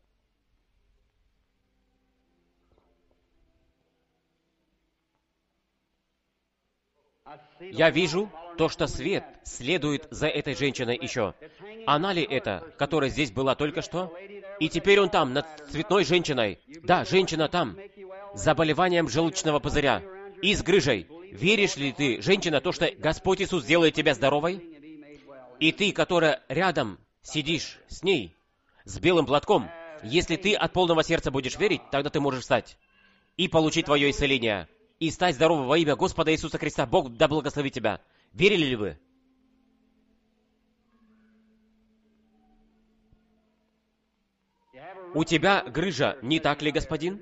Я 7.62 7.90
вижу 7.90 8.30
то, 8.58 8.70
что 8.70 8.88
свет 8.88 9.24
следует 9.44 10.08
за 10.10 10.28
этой 10.28 10.56
женщиной 10.56 10.98
еще. 11.02 11.34
Она 11.86 12.14
ли 12.14 12.24
это, 12.24 12.64
которая 12.78 13.10
здесь 13.10 13.32
была 13.32 13.56
только 13.56 13.82
что? 13.82 14.14
И 14.60 14.70
теперь 14.70 15.00
он 15.00 15.10
там, 15.10 15.34
над 15.34 15.46
цветной 15.70 16.04
женщиной. 16.04 16.60
Да, 16.84 17.06
женщина 17.06 17.48
там, 17.48 17.78
с 18.34 18.42
заболеванием 18.42 19.08
желудочного 19.08 19.60
пузыря. 19.60 20.02
и 20.42 20.56
с 20.56 20.64
грыжей. 20.64 21.08
Веришь 21.32 21.78
ли 21.78 21.92
ты, 21.92 22.22
женщина, 22.22 22.62
то, 22.62 22.72
что 22.72 22.92
Господь 22.98 23.42
Иисус 23.42 23.64
сделает 23.64 23.94
тебя 23.94 24.14
здоровой? 24.16 24.62
И 25.60 25.72
ты, 25.72 25.92
которая 25.92 26.42
рядом 26.50 26.98
сидишь 27.22 27.78
с 27.88 28.02
ней, 28.04 28.36
с 28.84 29.00
белым 29.00 29.28
платком, 29.28 29.70
если 30.04 30.36
ты 30.36 30.56
от 30.56 30.74
полного 30.74 31.04
сердца 31.04 31.30
будешь 31.30 31.58
верить, 31.58 31.82
тогда 31.92 32.10
ты 32.10 32.20
можешь 32.20 32.42
встать 32.42 32.78
и 33.38 33.48
получить 33.48 33.86
твое 33.86 34.10
исцеление, 34.10 34.68
и 35.02 35.10
стать 35.10 35.34
здоровым 35.34 35.66
во 35.66 35.80
имя 35.80 35.96
Господа 35.96 36.32
Иисуса 36.32 36.60
Христа. 36.60 36.86
Бог 36.86 37.12
да 37.18 37.28
благословит 37.28 37.74
тебя. 37.74 38.02
Верили 38.34 38.66
ли 38.66 38.76
вы? 38.76 39.00
У 45.16 45.24
тебя 45.24 45.64
грыжа, 45.64 46.20
не 46.22 46.40
так 46.40 46.62
ли, 46.62 46.72
господин? 46.72 47.20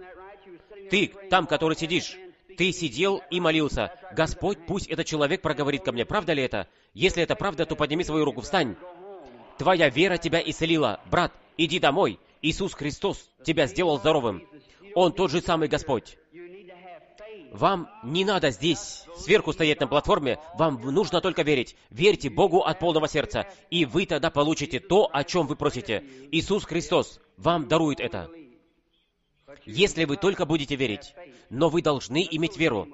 Ты, 0.91 1.13
там, 1.29 1.47
который 1.47 1.77
сидишь, 1.77 2.17
ты 2.57 2.73
сидел 2.73 3.23
и 3.31 3.39
молился. 3.39 3.93
Господь, 4.11 4.57
пусть 4.67 4.87
этот 4.87 5.05
человек 5.05 5.41
проговорит 5.41 5.85
ко 5.85 5.93
мне. 5.93 6.05
Правда 6.05 6.33
ли 6.33 6.43
это? 6.43 6.67
Если 6.93 7.23
это 7.23 7.37
правда, 7.37 7.65
то 7.65 7.77
подними 7.77 8.03
свою 8.03 8.25
руку, 8.25 8.41
встань. 8.41 8.75
Твоя 9.57 9.87
вера 9.87 10.17
тебя 10.17 10.41
исцелила. 10.45 10.99
Брат, 11.09 11.31
иди 11.55 11.79
домой. 11.79 12.19
Иисус 12.41 12.73
Христос 12.73 13.29
тебя 13.45 13.67
сделал 13.67 13.99
здоровым. 13.99 14.45
Он 14.95 15.13
тот 15.13 15.31
же 15.31 15.39
самый 15.39 15.69
Господь. 15.69 16.17
Вам 17.51 17.89
не 18.03 18.25
надо 18.25 18.51
здесь 18.51 19.05
сверху 19.17 19.53
стоять 19.53 19.79
на 19.79 19.87
платформе, 19.87 20.39
вам 20.57 20.79
нужно 20.81 21.21
только 21.21 21.41
верить. 21.41 21.75
Верьте 21.89 22.29
Богу 22.29 22.61
от 22.61 22.79
полного 22.79 23.07
сердца, 23.07 23.47
и 23.69 23.85
вы 23.85 24.05
тогда 24.05 24.29
получите 24.29 24.79
то, 24.79 25.09
о 25.11 25.23
чем 25.23 25.47
вы 25.47 25.55
просите. 25.55 26.03
Иисус 26.31 26.63
Христос 26.65 27.19
вам 27.37 27.67
дарует 27.67 27.99
это. 27.99 28.29
Если 29.65 30.05
вы 30.05 30.17
только 30.17 30.45
будете 30.45 30.75
верить, 30.75 31.13
но 31.49 31.69
вы 31.69 31.81
должны 31.81 32.27
иметь 32.31 32.57
веру. 32.57 32.87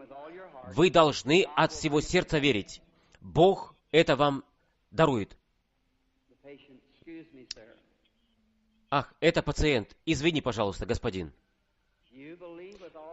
Вы 0.74 0.90
должны 0.90 1.46
от 1.56 1.72
всего 1.72 2.02
сердца 2.02 2.40
верить. 2.40 2.82
Бог 3.22 3.76
это 3.92 4.16
вам 4.16 4.44
дарует. 4.92 5.38
Ах, 8.90 9.14
это 9.20 9.42
пациент. 9.42 9.96
Извини, 10.06 10.42
пожалуйста, 10.42 10.86
господин. 10.86 11.34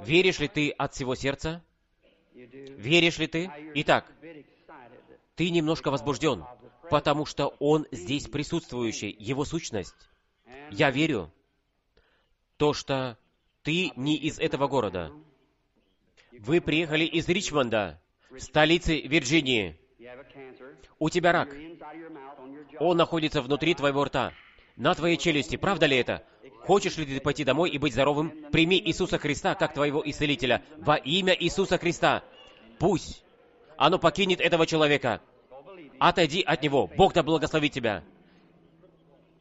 Веришь 0.05 0.39
ли 0.39 0.49
ты 0.49 0.71
от 0.71 0.95
всего 0.95 1.15
сердца? 1.15 1.63
Веришь 2.35 3.19
ли 3.19 3.27
ты? 3.27 3.51
Итак, 3.75 4.11
ты 5.35 5.51
немножко 5.51 5.91
возбужден, 5.91 6.45
потому 6.91 7.27
что 7.27 7.49
Он 7.59 7.87
здесь 7.91 8.29
присутствующий, 8.29 9.15
Его 9.19 9.45
сущность. 9.45 9.95
Я 10.71 10.91
верю, 10.91 11.33
то, 12.57 12.73
что 12.73 13.19
ты 13.63 13.93
не 13.97 14.17
из 14.17 14.39
этого 14.39 14.69
города. 14.69 15.13
Вы 16.33 16.61
приехали 16.61 17.05
из 17.05 17.29
Ричмонда, 17.29 18.01
столицы 18.39 19.01
Вирджинии. 19.01 19.79
У 20.99 21.11
тебя 21.11 21.33
рак. 21.33 21.55
Он 22.79 22.97
находится 22.97 23.43
внутри 23.43 23.75
твоего 23.75 24.05
рта, 24.05 24.33
на 24.77 24.95
твоей 24.95 25.17
челюсти. 25.17 25.57
Правда 25.57 25.87
ли 25.87 25.97
это? 25.97 26.25
Хочешь 26.61 26.97
ли 26.97 27.07
ты 27.07 27.21
пойти 27.21 27.45
домой 27.45 27.71
и 27.71 27.79
быть 27.79 27.93
здоровым? 27.93 28.31
Прими 28.51 28.79
Иисуса 28.79 29.19
Христа 29.19 29.55
как 29.55 29.75
твоего 29.75 30.03
исцелителя. 30.05 30.63
Во 30.79 30.97
имя 30.97 31.35
Иисуса 31.39 31.79
Христа. 31.79 32.23
Пусть 32.79 33.25
оно 33.77 33.99
покинет 33.99 34.41
этого 34.41 34.67
человека. 34.67 35.21
Отойди 35.99 36.43
от 36.43 36.63
него. 36.63 36.89
Бог 36.97 37.15
да 37.15 37.23
благословит 37.23 37.73
тебя. 37.73 38.05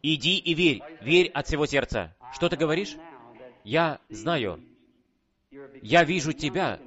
Иди 0.02 0.38
и 0.38 0.54
верь. 0.54 0.82
Верь 1.02 1.30
от 1.30 1.48
всего 1.48 1.66
сердца. 1.66 2.16
Что 2.34 2.50
ты 2.50 2.56
говоришь? 2.56 2.96
Я 3.64 4.00
знаю. 4.10 4.64
Я 5.82 6.04
вижу 6.04 6.34
тебя 6.34 6.80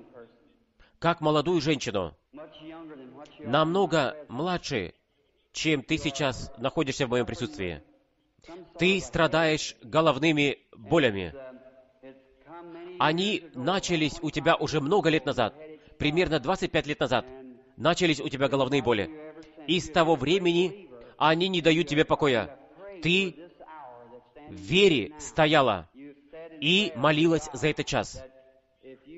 как 0.99 1.21
молодую 1.21 1.61
женщину, 1.61 2.17
намного 3.41 4.17
младше, 4.29 4.95
чем 5.53 5.83
ты 5.83 5.99
сейчас 5.99 6.51
находишься 6.57 7.07
в 7.07 7.11
моем 7.11 7.27
присутствии. 7.27 7.83
Ты 8.79 9.01
страдаешь 9.01 9.77
головными 9.83 10.59
болями. 10.77 11.35
Они 12.99 13.45
начались 13.55 14.19
у 14.23 14.31
тебя 14.31 14.57
уже 14.57 14.81
много 14.81 15.11
лет 15.11 15.27
назад, 15.27 15.55
примерно 15.99 16.41
25 16.41 16.87
лет 16.87 17.01
назад. 17.01 17.27
Начались 17.77 18.21
у 18.21 18.29
тебя 18.29 18.49
головные 18.49 18.83
боли. 18.83 19.11
И 19.67 19.81
с 19.81 19.89
того 19.91 20.15
времени 20.17 20.91
они 21.17 21.49
не 21.49 21.61
дают 21.61 21.89
тебе 21.89 22.05
покоя. 22.05 22.59
Ты 23.03 23.37
в 24.49 24.55
вере 24.55 25.15
стояла 25.19 25.89
и 26.61 26.93
молилась 26.97 27.49
за 27.53 27.69
этот 27.69 27.87
час. 27.87 28.23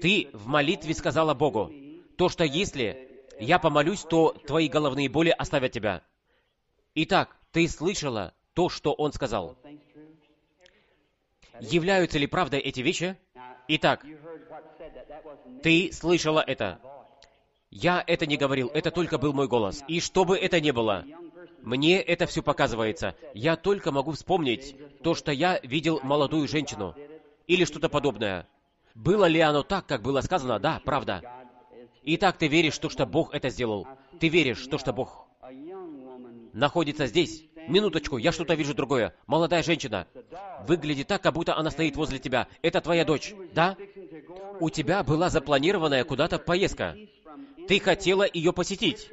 Ты 0.01 0.29
в 0.33 0.47
молитве 0.47 0.95
сказала 0.95 1.35
Богу, 1.35 1.73
то, 2.17 2.29
что 2.29 2.45
если 2.45 3.25
я 3.39 3.59
помолюсь, 3.59 4.03
то 4.03 4.33
твои 4.47 4.69
головные 4.69 5.09
боли 5.09 5.31
оставят 5.31 5.73
тебя. 5.73 6.03
Итак, 6.95 7.37
ты 7.53 7.69
слышала 7.69 8.33
то, 8.57 8.71
что 8.71 8.95
он 8.95 9.13
сказал. 9.13 9.55
Являются 11.61 12.19
ли 12.19 12.27
правдой 12.27 12.61
эти 12.61 12.81
вещи? 12.81 13.17
Итак, 13.69 14.05
ты 15.63 15.93
слышала 15.93 16.41
это. 16.41 16.81
Я 17.71 18.03
это 18.07 18.25
не 18.25 18.39
говорил, 18.39 18.71
это 18.73 18.91
только 18.91 19.19
был 19.19 19.35
мой 19.35 19.47
голос. 19.47 19.85
И 19.89 20.01
что 20.01 20.25
бы 20.25 20.39
это 20.39 20.59
ни 20.61 20.71
было, 20.71 21.05
мне 21.61 22.01
это 22.01 22.27
все 22.27 22.43
показывается. 22.43 23.15
Я 23.35 23.57
только 23.57 23.93
могу 23.93 24.13
вспомнить 24.13 24.75
то, 25.03 25.15
что 25.15 25.33
я 25.33 25.61
видел 25.63 26.01
молодую 26.03 26.49
женщину. 26.49 26.95
Или 27.47 27.67
что-то 27.67 27.91
подобное. 27.91 28.49
Было 28.95 29.27
ли 29.27 29.41
оно 29.41 29.65
так, 29.65 29.85
как 29.87 30.01
было 30.01 30.23
сказано? 30.23 30.59
Да, 30.59 30.81
правда. 30.83 31.23
Итак, 32.05 32.39
ты 32.39 32.49
веришь, 32.49 32.79
то, 32.79 32.89
что 32.89 33.05
Бог 33.05 33.35
это 33.35 33.51
сделал. 33.51 33.87
Ты 34.19 34.29
веришь, 34.29 34.67
то, 34.67 34.79
что 34.79 34.95
Бог 34.95 35.27
находится 36.55 37.07
здесь. 37.07 37.45
Минуточку, 37.69 38.17
я 38.17 38.33
что-то 38.33 38.55
вижу 38.55 38.75
другое. 38.75 39.15
Молодая 39.27 39.63
женщина. 39.63 40.07
Выглядит 40.67 41.09
так, 41.09 41.23
как 41.23 41.35
будто 41.35 41.57
она 41.57 41.71
стоит 41.71 41.97
возле 41.97 42.19
тебя. 42.19 42.49
Это 42.63 42.81
твоя 42.81 43.05
дочь, 43.05 43.35
да? 43.53 43.77
У 44.61 44.71
тебя 44.71 45.03
была 45.03 45.29
запланированная 45.29 46.05
куда-то 46.05 46.39
поездка. 46.39 46.97
Ты 47.69 47.81
хотела 47.81 48.27
ее 48.33 48.53
посетить. 48.53 49.11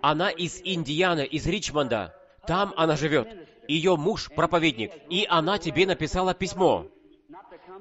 Она 0.00 0.30
из 0.30 0.60
Индианы, 0.62 1.24
из 1.26 1.46
Ричмонда. 1.46 2.14
Там 2.46 2.72
она 2.76 2.96
живет. 2.96 3.28
Ее 3.66 3.96
муж 3.96 4.30
проповедник. 4.34 4.92
И 5.10 5.26
она 5.28 5.58
тебе 5.58 5.86
написала 5.86 6.34
письмо. 6.34 6.86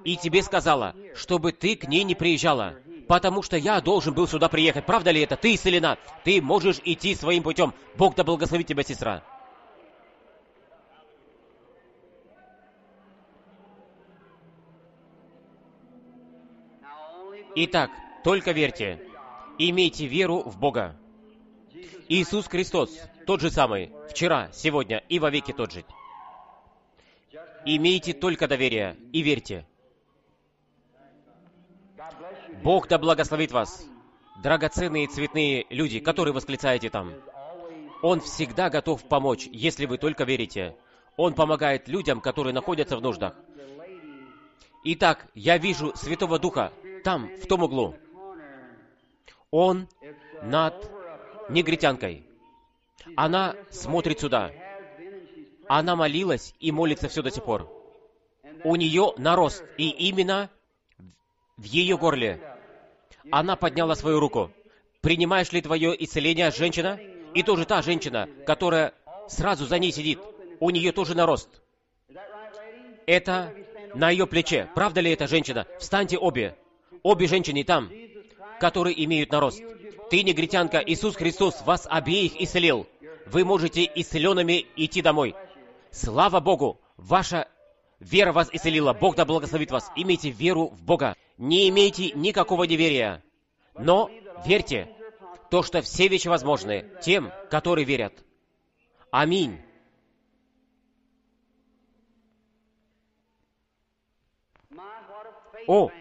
И 0.03 0.18
тебе 0.18 0.43
сказала, 0.43 0.95
чтобы 1.15 1.51
ты 1.51 1.76
к 1.76 1.88
ней 1.88 2.03
не 2.03 2.15
приезжала. 2.15 2.76
Потому 3.07 3.41
что 3.41 3.55
я 3.55 3.80
должен 3.80 4.14
был 4.14 4.27
сюда 4.27 4.49
приехать. 4.49 4.85
Правда 4.85 5.11
ли 5.11 5.22
это? 5.22 5.38
Ты 5.38 5.55
исцелена. 5.55 5.97
Ты 6.26 6.41
можешь 6.41 6.81
идти 6.84 7.15
своим 7.15 7.43
путем. 7.43 7.73
Бог 7.95 8.15
да 8.15 8.26
благословит 8.26 8.68
тебя, 8.68 8.84
сестра. 8.84 9.23
Итак, 17.59 17.89
только 18.23 18.51
верьте. 18.51 19.01
Имейте 19.57 20.05
веру 20.05 20.43
в 20.43 20.59
Бога. 20.59 20.95
Иисус 22.07 22.45
Христос 22.45 22.95
тот 23.25 23.41
же 23.41 23.49
самый, 23.49 23.91
вчера, 24.11 24.51
сегодня 24.53 25.03
и 25.09 25.17
во 25.17 25.31
веки 25.31 25.53
тот 25.53 25.71
же. 25.71 25.84
Имейте 27.65 28.13
только 28.13 28.47
доверие 28.47 28.95
и 29.11 29.23
верьте. 29.23 29.65
Бог 32.61 32.88
да 32.88 32.99
благословит 32.99 33.51
вас, 33.51 33.84
драгоценные 34.43 35.07
цветные 35.07 35.65
люди, 35.71 35.99
которые 35.99 36.35
восклицаете 36.35 36.91
там. 36.91 37.11
Он 38.03 38.21
всегда 38.21 38.69
готов 38.69 39.03
помочь, 39.03 39.49
если 39.51 39.88
вы 39.88 39.97
только 39.97 40.25
верите. 40.25 40.75
Он 41.15 41.34
помогает 41.34 41.88
людям, 41.88 42.21
которые 42.21 42.53
находятся 42.53 42.97
в 42.97 43.01
нуждах. 43.01 43.34
Итак, 44.84 45.25
я 45.34 45.57
вижу 45.57 45.91
Святого 45.95 46.38
Духа, 46.38 46.71
там, 47.07 47.31
в 47.41 47.47
том 47.47 47.63
углу. 47.63 47.95
Он 49.49 49.88
над 50.41 50.91
негритянкой. 51.47 52.25
Она 53.15 53.55
смотрит 53.69 54.19
сюда. 54.19 54.51
Она 55.69 55.95
молилась 55.95 56.53
и 56.59 56.69
молится 56.73 57.07
все 57.07 57.21
до 57.21 57.31
сих 57.31 57.45
пор. 57.45 57.71
У 58.65 58.75
нее 58.75 59.13
нарост, 59.17 59.63
и 59.77 59.88
именно 59.88 60.49
в 61.55 61.63
ее 61.63 61.97
горле. 61.97 62.41
Она 63.31 63.55
подняла 63.55 63.95
свою 63.95 64.19
руку. 64.19 64.51
Принимаешь 64.99 65.53
ли 65.53 65.61
твое 65.61 65.95
исцеление, 66.03 66.51
женщина? 66.51 66.99
И 67.34 67.41
тоже 67.41 67.63
та 67.63 67.81
женщина, 67.81 68.27
которая 68.45 68.93
сразу 69.29 69.65
за 69.65 69.79
ней 69.79 69.93
сидит. 69.93 70.19
У 70.59 70.71
нее 70.71 70.91
тоже 70.91 71.15
нарост. 71.15 71.61
Это 73.05 73.53
на 73.95 74.09
ее 74.09 74.27
плече. 74.27 74.69
Правда 74.75 74.99
ли 74.99 75.13
это 75.13 75.25
женщина? 75.27 75.65
Встаньте 75.79 76.17
обе 76.17 76.57
обе 77.03 77.28
женщины 77.28 77.64
там, 77.64 77.90
которые 78.60 79.03
имеют 79.06 79.32
нарост. 79.32 79.61
Ты, 80.10 80.24
негритянка, 80.24 80.80
Иисус 80.80 81.15
Христос 81.15 81.61
вас 81.65 81.88
обеих 81.90 82.40
исцелил. 82.41 82.88
Вы 83.26 83.44
можете 83.44 83.90
исцеленными 83.95 84.65
идти 84.76 85.02
домой. 85.02 85.36
Слава 85.91 86.40
Богу! 86.40 86.80
Ваша 86.95 87.48
вера 87.99 88.32
вас 88.32 88.49
исцелила. 88.52 88.94
Бог 88.94 89.15
да 89.15 89.26
благословит 89.26 89.72
вас. 89.72 89.91
Имейте 89.95 90.30
веру 90.30 90.68
в 90.68 90.84
Бога. 90.84 91.15
Не 91.38 91.69
имейте 91.69 92.11
никакого 92.11 92.64
неверия. 92.64 93.24
Но 93.78 94.10
верьте, 94.45 94.90
то, 95.49 95.64
что 95.64 95.82
все 95.82 96.07
вещи 96.07 96.28
возможны 96.28 96.86
тем, 97.02 97.32
которые 97.49 97.86
верят. 97.86 98.14
Аминь. 99.11 99.60
О, 105.68 105.91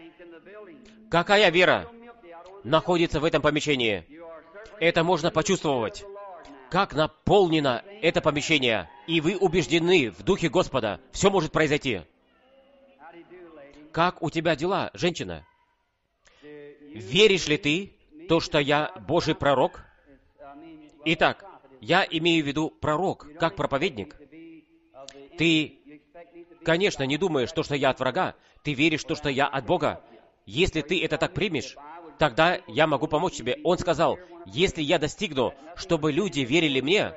какая 1.09 1.49
вера 1.49 1.89
находится 2.63 3.19
в 3.19 3.25
этом 3.25 3.41
помещении. 3.41 4.05
Это 4.79 5.03
можно 5.03 5.31
почувствовать, 5.31 6.05
как 6.69 6.93
наполнено 6.93 7.83
это 8.01 8.21
помещение, 8.21 8.89
и 9.07 9.21
вы 9.21 9.37
убеждены 9.37 10.11
в 10.11 10.23
Духе 10.23 10.49
Господа. 10.49 10.99
Все 11.11 11.29
может 11.29 11.51
произойти. 11.51 12.01
Как 13.91 14.21
у 14.21 14.29
тебя 14.29 14.55
дела, 14.55 14.91
женщина? 14.93 15.45
Веришь 16.41 17.47
ли 17.47 17.57
ты 17.57 17.93
то, 18.27 18.39
что 18.39 18.59
я 18.59 18.91
Божий 19.07 19.33
пророк? 19.33 19.81
Итак, 21.05 21.45
я 21.79 22.05
имею 22.09 22.43
в 22.43 22.47
виду 22.47 22.69
пророк, 22.69 23.27
как 23.39 23.55
проповедник. 23.55 24.15
Ты, 25.37 25.79
конечно, 26.63 27.03
не 27.03 27.17
думаешь, 27.17 27.51
то, 27.51 27.63
что 27.63 27.75
я 27.75 27.91
от 27.91 27.99
врага. 27.99 28.35
Ты 28.63 28.73
веришь, 28.73 29.03
то, 29.03 29.15
что 29.15 29.29
я 29.29 29.47
от 29.47 29.65
Бога. 29.65 30.03
Если 30.47 30.81
ты 30.81 31.03
это 31.03 31.17
так 31.17 31.33
примешь, 31.33 31.75
тогда 32.17 32.59
я 32.67 32.87
могу 32.87 33.07
помочь 33.07 33.33
тебе. 33.33 33.59
Он 33.65 33.77
сказал, 33.77 34.17
если 34.45 34.81
я 34.81 34.97
достигну, 34.97 35.53
чтобы 35.75 36.13
люди 36.13 36.39
верили 36.39 36.79
мне, 36.79 37.11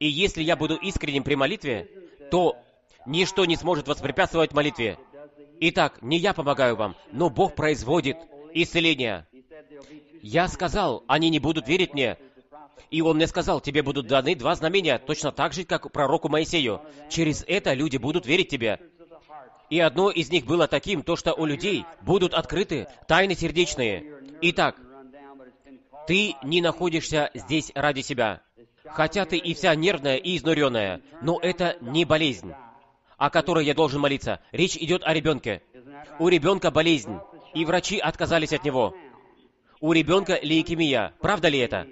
и 0.00 0.08
если 0.08 0.42
я 0.42 0.56
буду 0.56 0.74
искренним 0.74 1.22
при 1.22 1.36
молитве, 1.36 1.88
то 2.32 2.56
ничто 3.06 3.44
не 3.44 3.54
сможет 3.54 3.86
воспрепятствовать 3.86 4.52
молитве. 4.52 4.98
Итак, 5.60 6.02
не 6.02 6.18
я 6.18 6.34
помогаю 6.34 6.74
вам, 6.74 6.96
но 7.12 7.30
Бог 7.30 7.54
производит 7.54 8.16
исцеление. 8.52 9.28
Я 10.20 10.48
сказал, 10.48 11.04
они 11.06 11.30
не 11.30 11.38
будут 11.38 11.68
верить 11.68 11.94
мне. 11.94 12.18
И 12.90 13.02
он 13.02 13.16
мне 13.16 13.28
сказал, 13.28 13.60
тебе 13.60 13.82
будут 13.82 14.08
даны 14.08 14.34
два 14.34 14.56
знамения, 14.56 14.98
точно 14.98 15.30
так 15.30 15.52
же, 15.52 15.64
как 15.64 15.92
пророку 15.92 16.28
Моисею. 16.28 16.80
Через 17.08 17.44
это 17.46 17.72
люди 17.72 17.98
будут 17.98 18.26
верить 18.26 18.48
тебе. 18.48 18.80
И 19.70 19.80
одно 19.80 20.10
из 20.10 20.30
них 20.30 20.44
было 20.44 20.68
таким, 20.68 21.02
то, 21.02 21.16
что 21.16 21.32
у 21.34 21.46
людей 21.46 21.84
будут 22.02 22.34
открыты 22.34 22.86
тайны 23.06 23.34
сердечные. 23.34 24.04
Итак, 24.42 24.76
ты 26.06 26.34
не 26.42 26.60
находишься 26.60 27.30
здесь 27.34 27.72
ради 27.74 28.02
себя. 28.02 28.42
Хотя 28.84 29.24
ты 29.24 29.38
и 29.38 29.54
вся 29.54 29.74
нервная 29.74 30.16
и 30.16 30.36
изнуренная, 30.36 31.00
но 31.22 31.38
это 31.40 31.76
не 31.80 32.04
болезнь, 32.04 32.52
о 33.16 33.30
которой 33.30 33.64
я 33.64 33.74
должен 33.74 34.00
молиться. 34.00 34.40
Речь 34.52 34.76
идет 34.76 35.02
о 35.04 35.14
ребенке. 35.14 35.62
У 36.18 36.28
ребенка 36.28 36.70
болезнь, 36.70 37.18
и 37.54 37.64
врачи 37.64 37.98
отказались 37.98 38.52
от 38.52 38.64
него. 38.64 38.94
У 39.80 39.92
ребенка 39.92 40.38
лейкемия. 40.42 41.14
Правда 41.20 41.48
ли 41.48 41.58
это? 41.58 41.86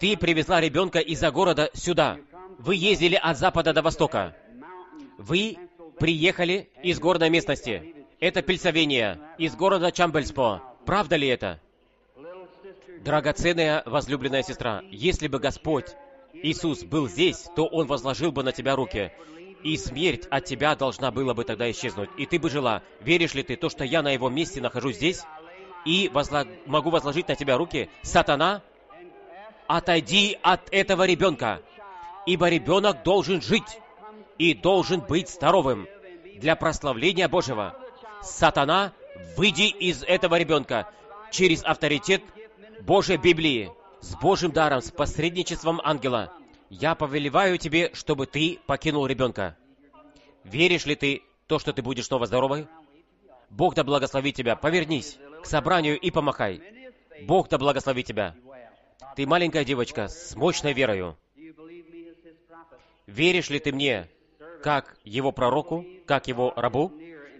Ты 0.00 0.16
привезла 0.16 0.60
ребенка 0.60 0.98
из-за 0.98 1.30
города 1.30 1.70
сюда. 1.74 2.18
Вы 2.58 2.74
ездили 2.74 3.14
от 3.14 3.38
запада 3.38 3.72
до 3.72 3.82
востока. 3.82 4.36
Вы 5.18 5.56
приехали 5.98 6.68
из 6.82 6.98
горной 6.98 7.30
местности. 7.30 7.94
Это 8.20 8.42
Пельсовения, 8.42 9.20
из 9.38 9.54
города 9.54 9.92
Чамбельспо. 9.92 10.62
Правда 10.84 11.16
ли 11.16 11.28
это? 11.28 11.60
Драгоценная 13.00 13.82
возлюбленная 13.86 14.42
сестра, 14.42 14.82
если 14.90 15.28
бы 15.28 15.38
Господь 15.38 15.86
Иисус 16.32 16.84
был 16.84 17.08
здесь, 17.08 17.46
то 17.54 17.66
Он 17.66 17.86
возложил 17.86 18.32
бы 18.32 18.42
на 18.42 18.52
тебя 18.52 18.76
руки, 18.76 19.12
и 19.62 19.76
смерть 19.76 20.26
от 20.30 20.44
тебя 20.44 20.74
должна 20.76 21.10
была 21.10 21.34
бы 21.34 21.44
тогда 21.44 21.70
исчезнуть, 21.70 22.10
и 22.16 22.26
ты 22.26 22.38
бы 22.38 22.50
жила. 22.50 22.82
Веришь 23.00 23.34
ли 23.34 23.42
ты 23.42 23.56
то, 23.56 23.68
что 23.68 23.84
я 23.84 24.02
на 24.02 24.10
Его 24.10 24.28
месте 24.28 24.60
нахожусь 24.60 24.96
здесь, 24.96 25.22
и 25.84 26.10
возло... 26.12 26.46
могу 26.66 26.90
возложить 26.90 27.28
на 27.28 27.34
тебя 27.34 27.56
руки? 27.56 27.88
Сатана, 28.02 28.62
отойди 29.66 30.38
от 30.42 30.72
этого 30.72 31.06
ребенка, 31.06 31.62
ибо 32.26 32.48
ребенок 32.48 33.02
должен 33.02 33.40
жить 33.40 33.80
и 34.38 34.54
должен 34.54 35.00
быть 35.00 35.28
здоровым 35.28 35.86
для 36.36 36.56
прославления 36.56 37.28
Божьего. 37.28 37.74
Сатана, 38.22 38.92
выйди 39.36 39.68
из 39.68 40.02
этого 40.02 40.38
ребенка 40.38 40.88
через 41.30 41.62
авторитет 41.64 42.22
Божьей 42.82 43.16
Библии, 43.16 43.70
с 44.00 44.14
Божьим 44.16 44.52
даром, 44.52 44.80
с 44.80 44.90
посредничеством 44.90 45.80
ангела. 45.82 46.32
Я 46.70 46.94
повелеваю 46.94 47.58
тебе, 47.58 47.90
чтобы 47.94 48.26
ты 48.26 48.58
покинул 48.66 49.06
ребенка. 49.06 49.56
Веришь 50.44 50.86
ли 50.86 50.94
ты 50.94 51.22
то, 51.46 51.58
что 51.58 51.72
ты 51.72 51.82
будешь 51.82 52.06
снова 52.06 52.26
здоровой? 52.26 52.68
Бог 53.50 53.74
да 53.74 53.84
благословит 53.84 54.36
тебя. 54.36 54.56
Повернись 54.56 55.18
к 55.42 55.46
собранию 55.46 55.98
и 55.98 56.10
помахай. 56.10 56.60
Бог 57.22 57.48
да 57.48 57.58
благословит 57.58 58.06
тебя. 58.06 58.34
Ты 59.16 59.26
маленькая 59.26 59.64
девочка 59.64 60.08
с 60.08 60.36
мощной 60.36 60.74
верою. 60.74 61.16
Веришь 63.06 63.48
ли 63.48 63.58
ты 63.58 63.72
мне, 63.72 64.08
как 64.62 64.96
его 65.04 65.32
пророку, 65.32 65.84
как 66.06 66.28
его 66.28 66.52
рабу? 66.56 66.92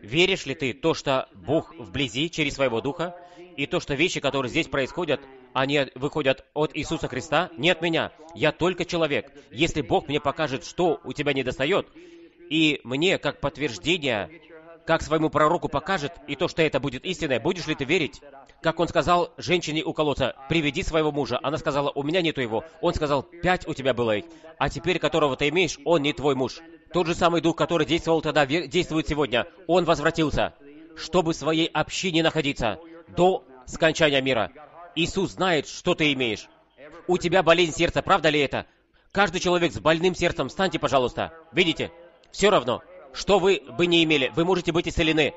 Веришь 0.03 0.47
ли 0.47 0.55
ты 0.55 0.73
то, 0.73 0.95
что 0.95 1.28
Бог 1.35 1.74
вблизи 1.77 2.31
через 2.31 2.55
своего 2.55 2.81
Духа, 2.81 3.16
и 3.57 3.66
то, 3.66 3.81
что 3.81 3.95
вещи, 3.95 4.20
которые 4.20 4.51
здесь 4.51 4.69
происходят, 4.69 5.20
они 5.53 5.86
выходят 5.97 6.45
от 6.55 6.77
Иисуса 6.77 7.09
Христа, 7.09 7.51
не 7.57 7.70
от 7.70 7.82
меня. 7.82 8.12
Я 8.35 8.53
только 8.53 8.85
человек. 8.85 9.32
Если 9.51 9.82
Бог 9.82 10.07
мне 10.07 10.20
покажет, 10.20 10.65
что 10.65 11.01
у 11.03 11.12
тебя 11.12 11.32
не 11.32 11.43
достает, 11.43 11.89
и 12.49 12.81
мне, 12.85 13.19
как 13.19 13.40
подтверждение, 13.40 14.31
как 14.86 15.03
своему 15.03 15.28
пророку 15.28 15.69
покажет, 15.69 16.12
и 16.28 16.36
то, 16.36 16.49
что 16.49 16.62
это 16.62 16.78
будет 16.81 17.05
истинное, 17.05 17.40
будешь 17.40 17.66
ли 17.66 17.74
ты 17.74 17.85
верить? 17.85 18.23
Как 18.62 18.81
он 18.81 18.89
сказал 18.89 19.32
женщине 19.36 19.85
у 19.85 19.93
колодца, 19.93 20.35
приведи 20.49 20.82
своего 20.82 21.12
мужа. 21.12 21.39
Она 21.43 21.59
сказала, 21.59 21.90
у 21.90 22.03
меня 22.03 22.23
нету 22.23 22.40
его. 22.40 22.65
Он 22.81 22.95
сказал, 22.95 23.23
пять 23.23 23.66
у 23.69 23.74
тебя 23.74 23.93
было 23.93 24.16
их, 24.16 24.24
а 24.59 24.70
теперь, 24.70 24.99
которого 24.99 25.36
ты 25.36 25.49
имеешь, 25.49 25.78
он 25.85 26.03
не 26.03 26.12
твой 26.12 26.35
муж. 26.35 26.61
Тот 26.93 27.06
же 27.06 27.15
самый 27.15 27.40
дух, 27.40 27.56
который 27.56 27.86
действовал 27.86 28.23
тогда, 28.23 28.47
действует 28.47 29.09
сегодня. 29.09 29.47
Он 29.66 29.85
возвратился, 29.85 30.55
чтобы 30.97 31.32
в 31.32 31.36
своей 31.36 31.66
общине 31.66 32.23
находиться 32.23 32.78
до 33.09 33.44
скончания 33.66 34.20
мира. 34.20 34.51
Иисус 34.94 35.32
знает, 35.32 35.69
что 35.69 35.94
ты 35.94 36.12
имеешь. 36.12 36.48
У 37.06 37.19
тебя 37.19 37.43
болезнь 37.43 37.74
сердца, 37.74 38.02
правда 38.02 38.31
ли 38.31 38.40
это? 38.40 38.66
Каждый 39.12 39.40
человек 39.40 39.73
с 39.73 39.81
больным 39.81 40.15
сердцем, 40.15 40.48
встаньте, 40.48 40.78
пожалуйста. 40.78 41.32
Видите? 41.52 41.90
Все 42.31 42.51
равно, 42.51 42.82
что 43.12 43.39
вы 43.39 43.62
бы 43.77 43.86
не 43.86 44.05
имели, 44.05 44.31
вы 44.35 44.44
можете 44.44 44.73
быть 44.73 44.89
исцелены. 44.89 45.35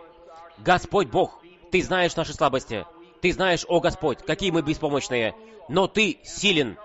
Господь 0.57 1.07
Бог, 1.07 1.41
Ты 1.71 1.81
знаешь 1.81 2.15
наши 2.15 2.33
слабости. 2.33 2.85
Ты 3.21 3.31
знаешь, 3.33 3.65
о 3.67 3.79
Господь, 3.79 4.19
какие 4.25 4.51
мы 4.51 4.61
беспомощные. 4.61 5.35
Но 5.69 5.87
Ты 5.87 6.19
силен. 6.23 6.77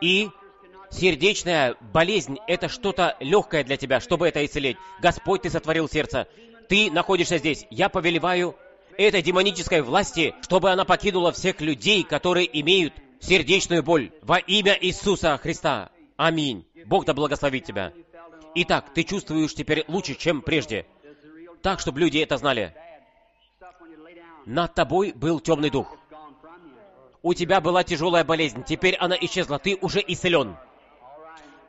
И 0.00 0.30
Сердечная 0.90 1.76
болезнь– 1.92 2.38
это 2.46 2.68
что-то 2.68 3.16
легкое 3.20 3.64
для 3.64 3.76
тебя, 3.76 4.00
чтобы 4.00 4.28
это 4.28 4.44
исцелить. 4.44 4.76
Господь, 5.00 5.42
Ты 5.42 5.50
сотворил 5.50 5.88
сердце. 5.88 6.26
Ты 6.68 6.90
находишься 6.90 7.38
здесь. 7.38 7.66
Я 7.70 7.88
повелеваю 7.88 8.56
этой 8.96 9.22
демонической 9.22 9.82
власти, 9.82 10.34
чтобы 10.42 10.70
она 10.70 10.84
покинула 10.84 11.32
всех 11.32 11.60
людей, 11.60 12.02
которые 12.02 12.48
имеют 12.60 12.92
сердечную 13.20 13.82
боль. 13.82 14.10
Во 14.22 14.38
имя 14.38 14.76
Иисуса 14.80 15.38
Христа. 15.38 15.90
Аминь. 16.16 16.66
Бог 16.86 17.04
да 17.04 17.14
благословит 17.14 17.64
тебя. 17.64 17.92
Итак, 18.56 18.92
ты 18.92 19.04
чувствуешь 19.04 19.54
теперь 19.54 19.84
лучше, 19.88 20.14
чем 20.14 20.42
прежде. 20.42 20.86
Так, 21.62 21.80
чтобы 21.80 22.00
люди 22.00 22.18
это 22.18 22.36
знали. 22.36 22.74
Над 24.44 24.74
тобой 24.74 25.12
был 25.14 25.40
темный 25.40 25.70
дух. 25.70 25.96
У 27.22 27.34
тебя 27.34 27.60
была 27.60 27.84
тяжелая 27.84 28.24
болезнь, 28.24 28.64
теперь 28.64 28.96
она 28.96 29.14
исчезла, 29.20 29.58
ты 29.58 29.76
уже 29.80 30.02
исцелен. 30.06 30.56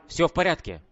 Все 0.08 0.28
в 0.28 0.32
порядке. 0.32 0.82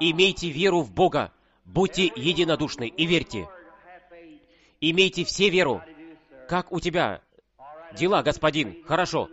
Имейте 0.00 0.50
веру 0.50 0.82
в 0.82 0.92
Бога, 0.92 1.32
будьте 1.64 2.12
единодушны 2.14 2.88
и 2.88 3.06
верьте. 3.06 3.48
Имейте 4.80 5.24
все 5.24 5.48
веру. 5.48 5.82
Как 6.48 6.70
у 6.72 6.78
тебя? 6.78 7.20
Дела, 7.92 8.22
господин, 8.22 8.84
хорошо. 8.84 9.28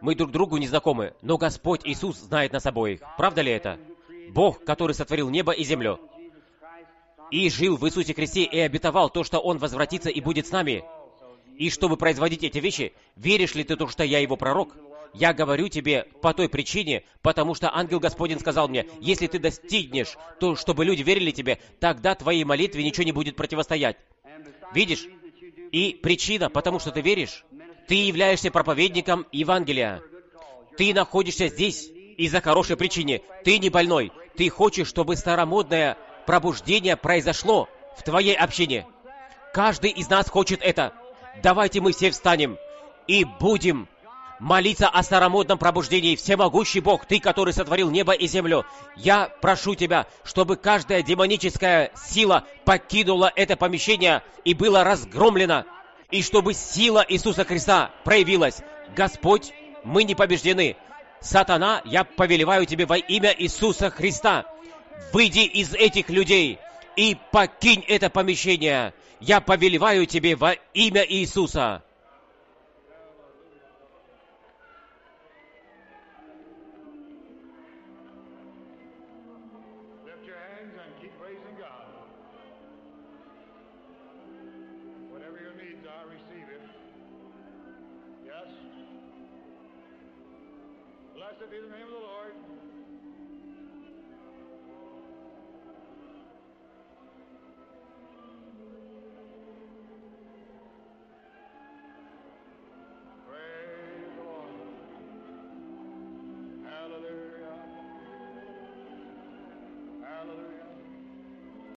Мы 0.00 0.16
друг 0.16 0.32
другу 0.32 0.56
не 0.56 0.66
знакомы, 0.66 1.14
но 1.22 1.38
Господь 1.38 1.82
Иисус 1.84 2.16
знает 2.16 2.52
нас 2.52 2.66
обоих. 2.66 3.00
Правда 3.16 3.42
ли 3.42 3.52
это? 3.52 3.78
Бог, 4.30 4.64
который 4.64 4.92
сотворил 4.92 5.30
небо 5.30 5.52
и 5.52 5.62
землю, 5.62 6.00
и 7.30 7.48
жил 7.48 7.76
в 7.76 7.86
Иисусе 7.86 8.12
Христе 8.12 8.42
и 8.42 8.58
обетовал 8.58 9.08
то, 9.08 9.22
что 9.22 9.38
Он 9.38 9.58
возвратится 9.58 10.10
и 10.10 10.20
будет 10.20 10.46
с 10.46 10.50
нами. 10.50 10.84
И 11.56 11.70
чтобы 11.70 11.96
производить 11.96 12.42
эти 12.42 12.58
вещи, 12.58 12.92
веришь 13.16 13.54
ли 13.54 13.64
ты 13.64 13.76
то, 13.76 13.88
что 13.88 14.04
я 14.04 14.18
его 14.18 14.36
пророк? 14.36 14.76
Я 15.14 15.34
говорю 15.34 15.68
тебе 15.68 16.06
по 16.22 16.32
той 16.32 16.48
причине, 16.48 17.04
потому 17.20 17.54
что 17.54 17.74
ангел 17.74 18.00
Господень 18.00 18.40
сказал 18.40 18.68
мне, 18.68 18.86
если 19.00 19.26
ты 19.26 19.38
достигнешь 19.38 20.16
то, 20.40 20.56
чтобы 20.56 20.84
люди 20.84 21.02
верили 21.02 21.30
тебе, 21.30 21.58
тогда 21.80 22.14
твоей 22.14 22.44
молитве 22.44 22.82
ничего 22.82 23.04
не 23.04 23.12
будет 23.12 23.36
противостоять. 23.36 23.98
Видишь? 24.72 25.06
И 25.70 25.98
причина, 26.02 26.48
потому 26.48 26.78
что 26.78 26.90
ты 26.90 27.02
веришь, 27.02 27.44
ты 27.88 27.94
являешься 27.94 28.50
проповедником 28.50 29.26
Евангелия. 29.32 30.02
Ты 30.76 30.94
находишься 30.94 31.48
здесь 31.48 31.90
из-за 32.16 32.40
хорошей 32.40 32.76
причины. 32.76 33.22
Ты 33.44 33.58
не 33.58 33.68
больной. 33.68 34.12
Ты 34.36 34.48
хочешь, 34.48 34.88
чтобы 34.88 35.16
старомодная 35.16 35.98
пробуждение 36.26 36.96
произошло 36.96 37.68
в 37.96 38.02
твоей 38.02 38.34
общине. 38.34 38.86
Каждый 39.52 39.90
из 39.90 40.08
нас 40.08 40.28
хочет 40.28 40.62
это. 40.62 40.94
Давайте 41.40 41.80
мы 41.80 41.92
все 41.92 42.10
встанем 42.10 42.58
и 43.06 43.24
будем 43.24 43.88
молиться 44.38 44.88
о 44.88 45.02
старомодном 45.02 45.56
пробуждении. 45.56 46.16
Всемогущий 46.16 46.80
Бог, 46.80 47.06
Ты, 47.06 47.20
который 47.20 47.54
сотворил 47.54 47.90
небо 47.90 48.12
и 48.12 48.26
землю, 48.26 48.66
я 48.96 49.30
прошу 49.40 49.74
Тебя, 49.74 50.06
чтобы 50.24 50.56
каждая 50.56 51.02
демоническая 51.02 51.92
сила 51.96 52.44
покинула 52.64 53.32
это 53.34 53.56
помещение 53.56 54.22
и 54.44 54.52
была 54.52 54.84
разгромлена, 54.84 55.64
и 56.10 56.22
чтобы 56.22 56.54
сила 56.54 57.04
Иисуса 57.08 57.44
Христа 57.44 57.92
проявилась. 58.04 58.60
Господь, 58.94 59.52
мы 59.84 60.04
не 60.04 60.14
побеждены. 60.14 60.76
Сатана, 61.20 61.80
я 61.84 62.04
повелеваю 62.04 62.66
тебе 62.66 62.84
во 62.84 62.96
имя 62.96 63.34
Иисуса 63.36 63.90
Христа. 63.90 64.44
Выйди 65.12 65.40
из 65.40 65.72
этих 65.72 66.10
людей 66.10 66.58
и 66.96 67.16
покинь 67.30 67.84
это 67.86 68.10
помещение. 68.10 68.92
Я 69.24 69.40
повелеваю 69.40 70.06
тебе 70.06 70.34
во 70.34 70.52
имя 70.74 71.06
Иисуса. 71.08 71.84